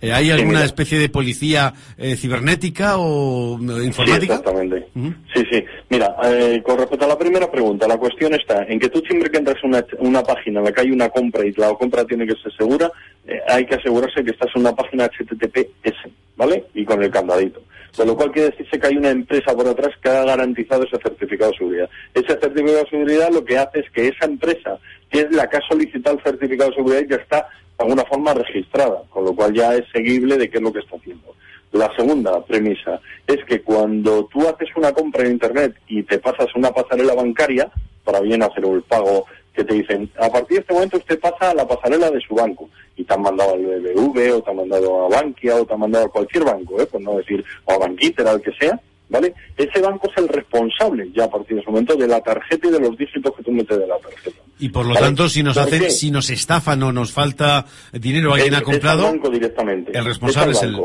Eh, 0.00 0.12
¿Hay 0.12 0.30
alguna 0.30 0.62
especie 0.64 0.98
de 0.98 1.08
policía 1.08 1.72
eh, 1.96 2.16
cibernética 2.16 2.98
o 2.98 3.56
eh, 3.58 3.80
Sí, 3.80 3.86
informática? 3.86 4.34
exactamente. 4.34 4.86
Sí, 5.34 5.42
sí. 5.50 5.64
Mira, 5.88 6.14
eh, 6.24 6.62
con 6.62 6.78
respecto 6.78 7.06
a 7.06 7.08
la 7.08 7.18
primera 7.18 7.50
pregunta, 7.50 7.88
la 7.88 7.96
cuestión 7.96 8.34
está 8.34 8.64
en 8.64 8.78
que 8.78 8.90
tú 8.90 9.00
siempre 9.08 9.30
que 9.30 9.38
entras 9.38 9.56
a 9.62 9.66
una, 9.66 9.84
una 10.00 10.22
página 10.22 10.58
en 10.60 10.66
la 10.66 10.72
que 10.72 10.82
hay 10.82 10.90
una 10.90 11.08
compra 11.08 11.46
y 11.46 11.52
la 11.52 11.72
compra 11.74 12.04
tiene 12.04 12.26
que 12.26 12.34
ser 12.42 12.52
segura, 12.56 12.92
eh, 13.26 13.40
hay 13.48 13.64
que 13.64 13.76
asegurarse 13.76 14.22
que 14.22 14.32
estás 14.32 14.50
en 14.54 14.60
una 14.60 14.74
página 14.76 15.06
HTTPS, 15.08 16.10
¿vale? 16.36 16.64
Y 16.74 16.84
con 16.84 17.02
el 17.02 17.10
candadito. 17.10 17.62
Con 17.96 18.06
lo 18.08 18.16
cual 18.16 18.30
quiere 18.30 18.50
decirse 18.50 18.78
que 18.78 18.86
hay 18.88 18.96
una 18.98 19.08
empresa 19.10 19.54
por 19.56 19.66
atrás 19.66 19.92
que 20.02 20.10
ha 20.10 20.24
garantizado 20.24 20.84
ese 20.84 20.98
certificado 20.98 21.50
de 21.52 21.56
seguridad. 21.56 21.88
Ese 22.12 22.26
certificado 22.26 22.76
de 22.84 22.90
seguridad 22.90 23.30
lo 23.32 23.42
que 23.42 23.56
hace 23.56 23.80
es 23.80 23.90
que 23.90 24.08
esa 24.08 24.26
empresa, 24.26 24.78
que 25.10 25.20
es 25.20 25.30
la 25.30 25.48
que 25.48 25.56
ha 25.56 25.62
solicitado 25.66 26.18
el 26.18 26.22
certificado 26.22 26.68
de 26.70 26.76
seguridad, 26.76 27.02
ya 27.08 27.16
está 27.16 27.48
de 27.78 27.84
alguna 27.84 28.04
forma 28.04 28.34
registrada, 28.34 29.02
con 29.10 29.24
lo 29.24 29.34
cual 29.34 29.52
ya 29.52 29.74
es 29.74 29.84
seguible 29.92 30.36
de 30.36 30.48
qué 30.48 30.58
es 30.58 30.62
lo 30.62 30.72
que 30.72 30.80
está 30.80 30.96
haciendo. 30.96 31.34
La 31.72 31.94
segunda 31.94 32.42
premisa 32.44 33.00
es 33.26 33.44
que 33.44 33.60
cuando 33.62 34.24
tú 34.26 34.46
haces 34.48 34.68
una 34.76 34.92
compra 34.92 35.24
en 35.24 35.32
Internet 35.32 35.76
y 35.88 36.02
te 36.04 36.18
pasas 36.18 36.46
una 36.54 36.70
pasarela 36.70 37.14
bancaria 37.14 37.70
para 38.04 38.20
bien 38.20 38.42
hacer 38.42 38.64
el 38.64 38.82
pago, 38.82 39.26
que 39.52 39.64
te 39.64 39.74
dicen, 39.74 40.10
a 40.18 40.28
partir 40.28 40.58
de 40.58 40.60
este 40.60 40.74
momento 40.74 40.98
usted 40.98 41.18
pasa 41.18 41.50
a 41.50 41.54
la 41.54 41.66
pasarela 41.66 42.10
de 42.10 42.20
su 42.20 42.34
banco 42.34 42.68
y 42.94 43.04
te 43.04 43.14
han 43.14 43.22
mandado 43.22 43.54
al 43.54 43.64
BBV 43.64 44.36
o 44.36 44.42
te 44.42 44.50
han 44.50 44.56
mandado 44.56 45.06
a 45.06 45.08
Bankia 45.08 45.56
o 45.56 45.64
te 45.64 45.72
han 45.72 45.80
mandado 45.80 46.04
a 46.04 46.10
cualquier 46.10 46.44
banco, 46.44 46.80
¿eh? 46.80 46.86
por 46.86 47.00
no 47.00 47.16
decir, 47.16 47.44
o 47.64 47.72
a 47.72 47.78
Banquiter, 47.78 48.28
al 48.28 48.42
que 48.42 48.52
sea, 48.52 48.78
¿vale? 49.08 49.34
Ese 49.56 49.80
banco 49.80 50.10
es 50.10 50.22
el 50.22 50.28
responsable 50.28 51.10
ya 51.14 51.24
a 51.24 51.30
partir 51.30 51.56
de 51.56 51.62
ese 51.62 51.70
momento 51.70 51.94
de 51.96 52.06
la 52.08 52.20
tarjeta 52.20 52.68
y 52.68 52.70
de 52.72 52.80
los 52.80 52.96
dígitos 52.96 53.34
que 53.36 53.42
tú 53.42 53.52
metes 53.52 53.78
de 53.78 53.86
la 53.86 53.98
tarjeta. 53.98 54.36
Y 54.58 54.68
por 54.70 54.86
lo 54.86 54.94
¿Vale? 54.94 55.06
tanto, 55.06 55.28
si 55.28 55.42
nos 55.42 55.56
¿Por 55.58 55.64
hacen, 55.66 55.90
si 55.90 56.10
nos 56.10 56.30
estafan 56.30 56.82
o 56.82 56.92
nos 56.92 57.12
falta 57.12 57.66
dinero, 57.92 58.32
alguien 58.32 58.54
Es- 58.54 58.60
ha 58.60 58.62
comprado, 58.62 59.00
Es 59.02 59.06
al 59.06 59.12
banco 59.12 59.30
directamente. 59.30 59.96
el 59.98 60.04
responsable 60.04 60.52
Es 60.52 60.62
el. 60.62 60.76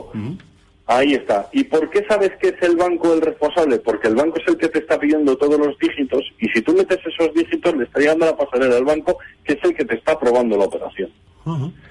Ahí 0.87 1.13
está. 1.13 1.47
¿Y 1.53 1.63
por 1.63 1.89
qué 1.89 2.03
sabes 2.09 2.31
que 2.41 2.49
es 2.49 2.61
el 2.61 2.75
banco 2.75 3.13
el 3.13 3.21
responsable? 3.21 3.79
Porque 3.79 4.09
el 4.09 4.15
banco 4.15 4.37
es 4.41 4.47
el 4.49 4.57
que 4.57 4.67
te 4.67 4.79
está 4.79 4.99
pidiendo 4.99 5.37
todos 5.37 5.57
los 5.57 5.77
dígitos 5.79 6.21
y 6.39 6.47
si 6.49 6.61
tú 6.61 6.73
metes 6.73 6.97
esos 7.05 7.33
dígitos 7.33 7.77
le 7.77 7.85
está 7.85 7.99
llegando 8.01 8.25
a 8.25 8.31
la 8.31 8.35
pasarela 8.37 8.75
del 8.75 8.83
banco 8.83 9.17
que 9.45 9.53
es 9.53 9.59
el 9.63 9.73
que 9.73 9.85
te 9.85 9.95
está 9.95 10.13
aprobando 10.13 10.57
la 10.57 10.65
operación. 10.65 11.09
Que 11.45 11.90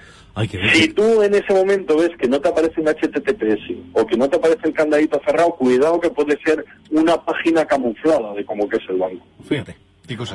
Si 0.73 0.89
tú 0.89 1.23
en 1.23 1.35
ese 1.35 1.53
momento 1.53 1.97
ves 1.97 2.11
que 2.19 2.29
no 2.29 2.41
te 2.41 2.49
aparece 2.49 2.81
un 2.81 2.87
HTTPS 2.87 3.93
o 3.93 4.07
que 4.07 4.17
no 4.17 4.29
te 4.29 4.37
aparece 4.37 4.69
el 4.69 4.73
candadito 4.73 5.21
cerrado, 5.25 5.57
cuidado 5.57 6.01
que 6.01 6.11
puede 6.11 6.39
ser 6.43 6.65
una 6.91 7.17
página 7.23 7.65
camuflada 7.67 8.33
de 8.35 8.45
cómo 8.45 8.69
que 8.69 8.77
es 8.77 8.83
el 8.89 8.97
banco. 8.97 9.25
Fíjate. 9.49 9.77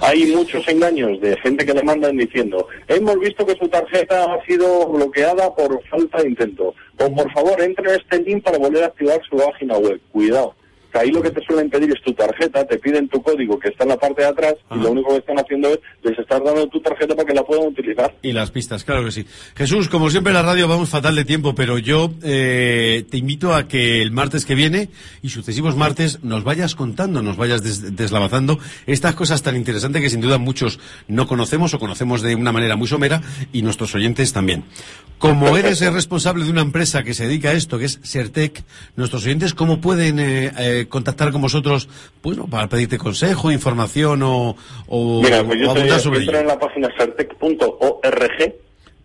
Hay 0.02 0.28
muchos 0.28 0.66
engaños 0.70 1.20
de 1.20 1.36
gente 1.38 1.66
que 1.66 1.74
le 1.74 1.84
mandan 1.84 2.16
diciendo, 2.16 2.66
hemos 2.88 3.20
visto 3.20 3.46
que 3.46 3.56
su 3.56 3.68
tarjeta 3.68 4.34
ha 4.34 4.46
sido 4.46 4.88
bloqueada 4.88 5.54
por 5.54 5.84
falta 5.90 6.22
de 6.22 6.30
intento. 6.30 6.74
O 6.98 7.14
por 7.14 7.30
favor, 7.34 7.62
entre 7.62 7.90
en 7.90 8.00
este 8.00 8.22
link 8.22 8.44
para 8.44 8.58
volver 8.58 8.84
a 8.84 8.88
activar 8.88 9.20
su 9.30 9.36
página 9.36 9.78
web. 9.78 10.00
Cuidado. 10.14 10.56
Que 10.96 11.02
ahí 11.02 11.12
lo 11.12 11.22
que 11.22 11.30
te 11.30 11.42
suelen 11.46 11.70
pedir 11.70 11.90
es 11.92 12.02
tu 12.04 12.14
tarjeta, 12.14 12.66
te 12.66 12.78
piden 12.80 13.10
tu 13.10 13.22
código 13.22 13.60
que 13.60 13.68
está 13.68 13.84
en 13.84 13.90
la 13.90 13.98
parte 13.98 14.22
de 14.22 14.30
atrás 14.30 14.54
y 14.74 14.76
lo 14.80 14.92
único 14.92 15.10
que 15.10 15.18
están 15.18 15.38
haciendo 15.38 15.68
es 15.68 15.80
les 16.04 16.18
estás 16.18 16.42
dando 16.42 16.66
tu 16.70 16.80
tarjeta 16.80 17.14
para 17.14 17.28
que 17.28 17.34
la 17.34 17.44
puedan 17.44 17.68
utilizar. 17.68 18.16
Y 18.22 18.32
las 18.32 18.50
pistas, 18.52 18.86
claro 18.86 19.04
que 19.04 19.12
sí. 19.12 19.26
Jesús, 19.58 19.90
como 19.90 20.10
siempre 20.10 20.32
en 20.32 20.36
la 20.36 20.44
radio 20.44 20.70
vamos 20.70 20.88
fatal 20.88 21.14
de 21.16 21.26
tiempo, 21.26 21.54
pero 21.54 21.80
yo 21.80 22.12
eh, 22.24 23.04
te 23.10 23.18
invito 23.18 23.54
a 23.54 23.68
que 23.68 24.02
el 24.02 24.12
martes 24.12 24.46
que 24.46 24.56
viene 24.56 24.88
y 25.22 25.30
sucesivos 25.30 25.76
martes 25.76 26.24
nos 26.24 26.46
vayas 26.46 26.76
contando, 26.76 27.22
nos 27.22 27.36
vayas 27.36 27.62
des- 27.62 27.94
deslavazando 27.98 28.58
estas 28.86 29.16
cosas 29.16 29.44
tan 29.44 29.58
interesantes 29.58 30.02
que 30.02 30.10
sin 30.10 30.22
duda 30.22 30.38
muchos 30.38 30.80
no 31.10 31.28
conocemos 31.28 31.74
o 31.74 31.80
conocemos 31.80 32.22
de 32.22 32.36
una 32.36 32.54
manera 32.54 32.78
muy 32.78 32.88
somera 32.88 33.22
y 33.52 33.64
nuestros 33.64 33.94
oyentes 33.96 34.32
también. 34.32 34.64
Como 35.18 35.58
eres 35.58 35.82
el 35.82 35.94
responsable 35.94 36.44
de 36.46 36.52
una 36.52 36.62
empresa 36.62 37.04
que 37.04 37.14
se 37.14 37.26
dedica 37.28 37.50
a 37.50 37.54
esto, 37.54 37.80
que 37.80 37.86
es 37.86 38.00
Sertec, 38.04 38.64
nuestros 38.96 39.26
oyentes, 39.26 39.54
¿cómo 39.54 39.80
pueden 39.82 40.20
eh, 40.20 40.52
eh, 40.58 40.85
contactar 40.88 41.32
con 41.32 41.42
vosotros 41.42 41.88
bueno, 42.24 42.48
para 42.48 42.68
pedirte 42.68 42.98
consejo, 42.98 43.52
información 43.52 44.24
o, 44.24 44.56
o, 44.88 45.22
Mira, 45.22 45.44
pues 45.44 45.60
o 45.60 45.62
yo 45.62 45.74
te 45.74 45.80
abundar 45.80 46.00
sobre 46.00 46.20
entro 46.20 46.32
ello? 46.34 46.42
en 46.42 46.48
la 46.48 46.60
página 46.60 46.90
certec.org 46.98 48.56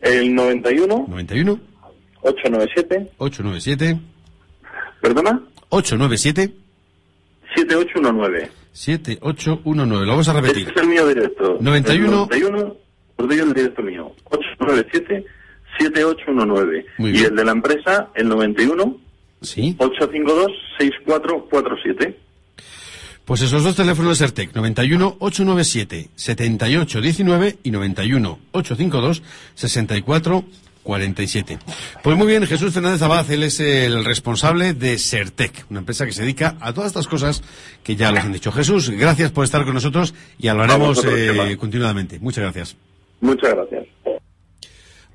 El 0.02 0.36
91 0.36 1.06
91 1.10 1.60
897 2.22 3.12
897 3.18 4.00
¿Perdona? 5.02 5.42
897 5.70 6.54
7819. 7.56 8.50
7819. 8.80 10.06
Lo 10.06 10.12
vamos 10.14 10.30
a 10.30 10.34
repetir. 10.34 10.68
Este 10.68 10.80
es 10.80 10.86
el 10.86 10.90
mío 10.90 11.06
directo. 11.08 11.58
91. 11.60 12.30
El 12.32 12.42
91, 12.42 12.76
os 13.18 13.28
doy 13.28 13.40
el 13.40 13.54
directo 13.54 13.82
mío. 13.82 14.12
897 14.26 15.26
7819. 15.78 16.86
Muy 16.98 17.12
Y 17.12 17.24
el 17.26 17.36
de 17.36 17.44
la 17.44 17.52
empresa, 17.52 18.10
el 18.16 18.30
91 18.30 18.98
Sí. 19.42 19.76
852 19.78 20.48
6447. 20.80 22.20
Pues 23.26 23.42
esos 23.42 23.64
dos 23.64 23.76
teléfonos 23.76 24.18
de 24.18 24.26
Sertec, 24.26 24.56
91 24.56 25.18
897 25.20 26.10
7819 26.16 27.58
y 27.64 27.72
91 27.72 28.40
852 28.52 29.22
64 29.56 30.44
47. 30.84 31.60
Pues 32.04 32.18
muy 32.18 32.28
bien, 32.28 32.46
Jesús 32.46 32.74
Fernández 32.74 33.02
Abad, 33.02 33.30
él 33.32 33.44
es 33.44 33.60
el 33.60 34.06
responsable 34.06 34.74
de 34.74 34.98
Sertec, 34.98 35.66
una 35.70 35.80
empresa 35.80 36.06
que 36.06 36.12
se 36.12 36.22
dedica 36.22 36.56
a 36.60 36.74
todas 36.74 36.88
estas 36.88 37.08
cosas 37.08 37.44
que 37.84 37.96
ya 37.96 38.12
les 38.12 38.24
han 38.24 38.32
dicho. 38.32 38.52
Jesús, 38.52 38.90
gracias 38.90 39.32
por 39.32 39.44
estar 39.44 39.66
con 39.66 39.74
nosotros 39.74 40.14
y 40.38 40.48
hablaremos 40.48 41.04
eh, 41.06 41.58
continuadamente. 41.60 42.20
Muchas 42.20 42.44
gracias. 42.44 42.78
Muchas 43.22 43.54
gracias. 43.54 43.86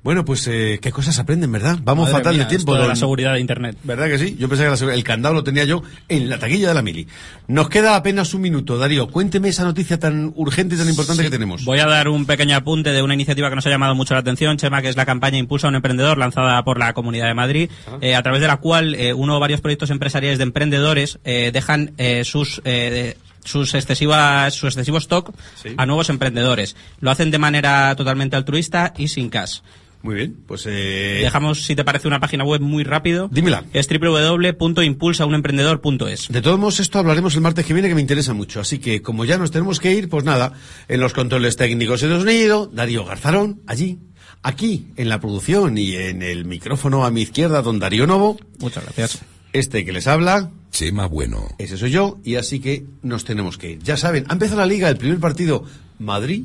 Bueno, 0.05 0.23
pues 0.23 0.47
eh, 0.47 0.77
qué 0.79 0.91
cosas 0.91 1.17
aprenden, 1.17 1.51
¿verdad? 1.51 1.79
Vamos 1.83 2.03
Madre 2.09 2.17
fatal 2.19 2.35
mía, 2.35 2.43
de 2.43 2.49
tiempo. 2.49 2.71
esto 2.71 2.73
de 2.75 2.79
don- 2.81 2.89
la 2.89 2.95
seguridad 2.95 3.33
de 3.33 3.39
Internet. 3.39 3.75
¿Verdad 3.83 4.07
que 4.07 4.19
sí? 4.19 4.35
Yo 4.39 4.47
pensé 4.47 4.63
que 4.63 4.85
la 4.85 4.93
el 4.93 5.03
candado 5.03 5.33
lo 5.33 5.43
tenía 5.43 5.63
yo 5.65 5.81
en 6.07 6.29
la 6.29 6.37
taquilla 6.37 6.67
de 6.67 6.73
la 6.75 6.83
mili. 6.83 7.07
Nos 7.47 7.69
queda 7.69 7.95
apenas 7.95 8.31
un 8.35 8.41
minuto, 8.41 8.77
Darío. 8.77 9.07
Cuénteme 9.07 9.49
esa 9.49 9.63
noticia 9.63 9.97
tan 9.99 10.31
urgente 10.35 10.75
y 10.75 10.77
tan 10.77 10.87
importante 10.87 11.23
que 11.23 11.31
tenemos. 11.31 11.65
Voy 11.65 11.79
a 11.79 11.87
dar 11.87 12.07
un 12.07 12.27
pequeño 12.27 12.55
apunte 12.55 12.91
de 12.91 13.01
una 13.01 13.15
iniciativa 13.15 13.49
que 13.49 13.55
nos 13.55 13.65
ha 13.65 13.71
llamado 13.71 13.95
mucho 13.95 14.13
la 14.13 14.19
atención, 14.19 14.57
Chema, 14.57 14.83
que 14.83 14.89
es 14.89 14.95
la 14.95 15.07
campaña 15.07 15.39
Impulsa 15.39 15.65
a 15.65 15.69
un 15.71 15.75
emprendedor 15.75 16.19
lanzada 16.19 16.63
por 16.63 16.77
la 16.77 16.93
Comunidad 16.93 17.25
de 17.25 17.33
Madrid, 17.33 17.71
eh, 17.99 18.13
a 18.13 18.21
través 18.21 18.41
de 18.41 18.47
la 18.47 18.57
cual 18.57 18.93
eh, 18.93 19.11
uno 19.11 19.37
o 19.37 19.39
varios 19.39 19.59
proyectos 19.61 19.89
empresariales 19.89 20.37
de 20.37 20.43
emprendedores 20.43 21.17
eh, 21.25 21.49
dejan 21.51 21.93
eh, 21.97 22.23
sus 22.25 22.61
eh, 22.63 23.17
sus 23.43 23.73
excesivas 23.75 24.53
su 24.53 24.67
excesivo 24.67 24.97
stock 24.99 25.31
a 25.77 25.85
nuevos 25.87 26.09
emprendedores. 26.11 26.75
Lo 26.99 27.09
hacen 27.09 27.31
de 27.31 27.39
manera 27.39 27.95
totalmente 27.95 28.35
altruista 28.35 28.93
y 28.97 29.07
sin 29.07 29.29
cash. 29.29 29.61
Muy 30.05 30.13
bien, 30.13 30.37
pues 30.45 30.67
eh... 30.67 31.21
Dejamos, 31.23 31.63
si 31.63 31.75
te 31.75 31.83
parece, 31.83 32.07
una 32.07 32.19
página 32.19 32.43
web 32.43 32.61
muy 32.61 32.83
rápido. 32.83 33.27
Dímela. 33.31 33.63
Es 33.73 33.87
www.impulsaunemprendedor.es. 33.89 36.27
De 36.27 36.43
todos 36.43 36.59
modos, 36.59 36.79
esto 36.79 36.99
hablaremos 36.99 37.33
el 37.33 37.41
martes 37.41 37.65
que 37.65 37.73
viene, 37.73 37.89
que 37.89 37.95
me 37.95 38.01
interesa 38.01 38.35
mucho. 38.35 38.59
Así 38.59 38.77
que, 38.77 39.01
como 39.01 39.25
ya 39.25 39.39
nos 39.39 39.49
tenemos 39.49 39.79
que 39.79 39.93
ir, 39.93 40.07
pues 40.07 40.23
nada, 40.23 40.53
en 40.87 40.99
los 40.99 41.13
controles 41.13 41.55
técnicos 41.55 42.01
de 42.01 42.09
sonido, 42.09 42.67
Darío 42.67 43.03
Garzarón, 43.03 43.63
allí, 43.65 43.97
aquí, 44.43 44.89
en 44.95 45.09
la 45.09 45.19
producción 45.19 45.75
y 45.79 45.95
en 45.95 46.21
el 46.21 46.45
micrófono 46.45 47.03
a 47.03 47.09
mi 47.09 47.23
izquierda, 47.23 47.63
don 47.63 47.79
Darío 47.79 48.05
Novo. 48.05 48.37
Muchas 48.59 48.83
gracias. 48.83 49.21
Este 49.53 49.85
que 49.85 49.91
les 49.91 50.05
habla. 50.05 50.51
Chema 50.69 51.07
Bueno. 51.07 51.47
Ese 51.57 51.77
soy 51.77 51.89
yo, 51.89 52.19
y 52.23 52.35
así 52.35 52.59
que 52.59 52.85
nos 53.01 53.25
tenemos 53.25 53.57
que 53.57 53.71
ir. 53.71 53.79
Ya 53.79 53.97
saben, 53.97 54.25
ha 54.27 54.33
empezado 54.33 54.59
la 54.59 54.67
liga, 54.67 54.87
el 54.87 54.97
primer 54.97 55.19
partido, 55.19 55.65
Madrid. 55.97 56.43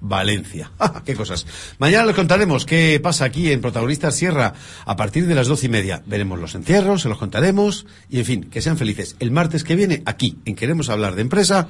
Valencia. 0.00 0.70
¡Ah, 0.78 1.02
¡Qué 1.04 1.14
cosas! 1.14 1.46
Mañana 1.78 2.06
les 2.06 2.16
contaremos 2.16 2.66
qué 2.66 3.00
pasa 3.02 3.24
aquí 3.24 3.50
en 3.52 3.60
Protagonistas 3.60 4.14
Sierra 4.14 4.54
a 4.84 4.96
partir 4.96 5.26
de 5.26 5.34
las 5.34 5.48
doce 5.48 5.66
y 5.66 5.70
media. 5.70 6.02
Veremos 6.06 6.38
los 6.38 6.54
encierros, 6.54 7.02
se 7.02 7.08
los 7.08 7.18
contaremos 7.18 7.86
y, 8.08 8.18
en 8.18 8.24
fin, 8.24 8.44
que 8.44 8.62
sean 8.62 8.78
felices. 8.78 9.16
El 9.18 9.30
martes 9.30 9.64
que 9.64 9.76
viene, 9.76 10.02
aquí, 10.06 10.38
en 10.44 10.54
Queremos 10.54 10.88
Hablar 10.88 11.14
de 11.14 11.22
Empresa, 11.22 11.68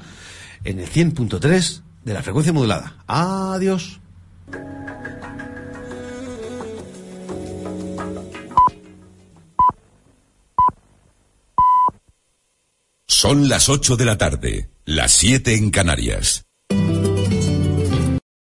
en 0.65 0.81
el 0.81 0.89
100.3 0.89 1.83
de 2.05 2.15
la 2.15 2.23
frecuencia 2.23 2.53
modulada. 2.53 2.97
Adiós. 3.07 4.01
Son 13.07 13.49
las 13.49 13.69
8 13.69 13.97
de 13.97 14.05
la 14.05 14.17
tarde, 14.17 14.71
las 14.85 15.13
7 15.13 15.57
en 15.57 15.71
Canarias. 15.71 16.48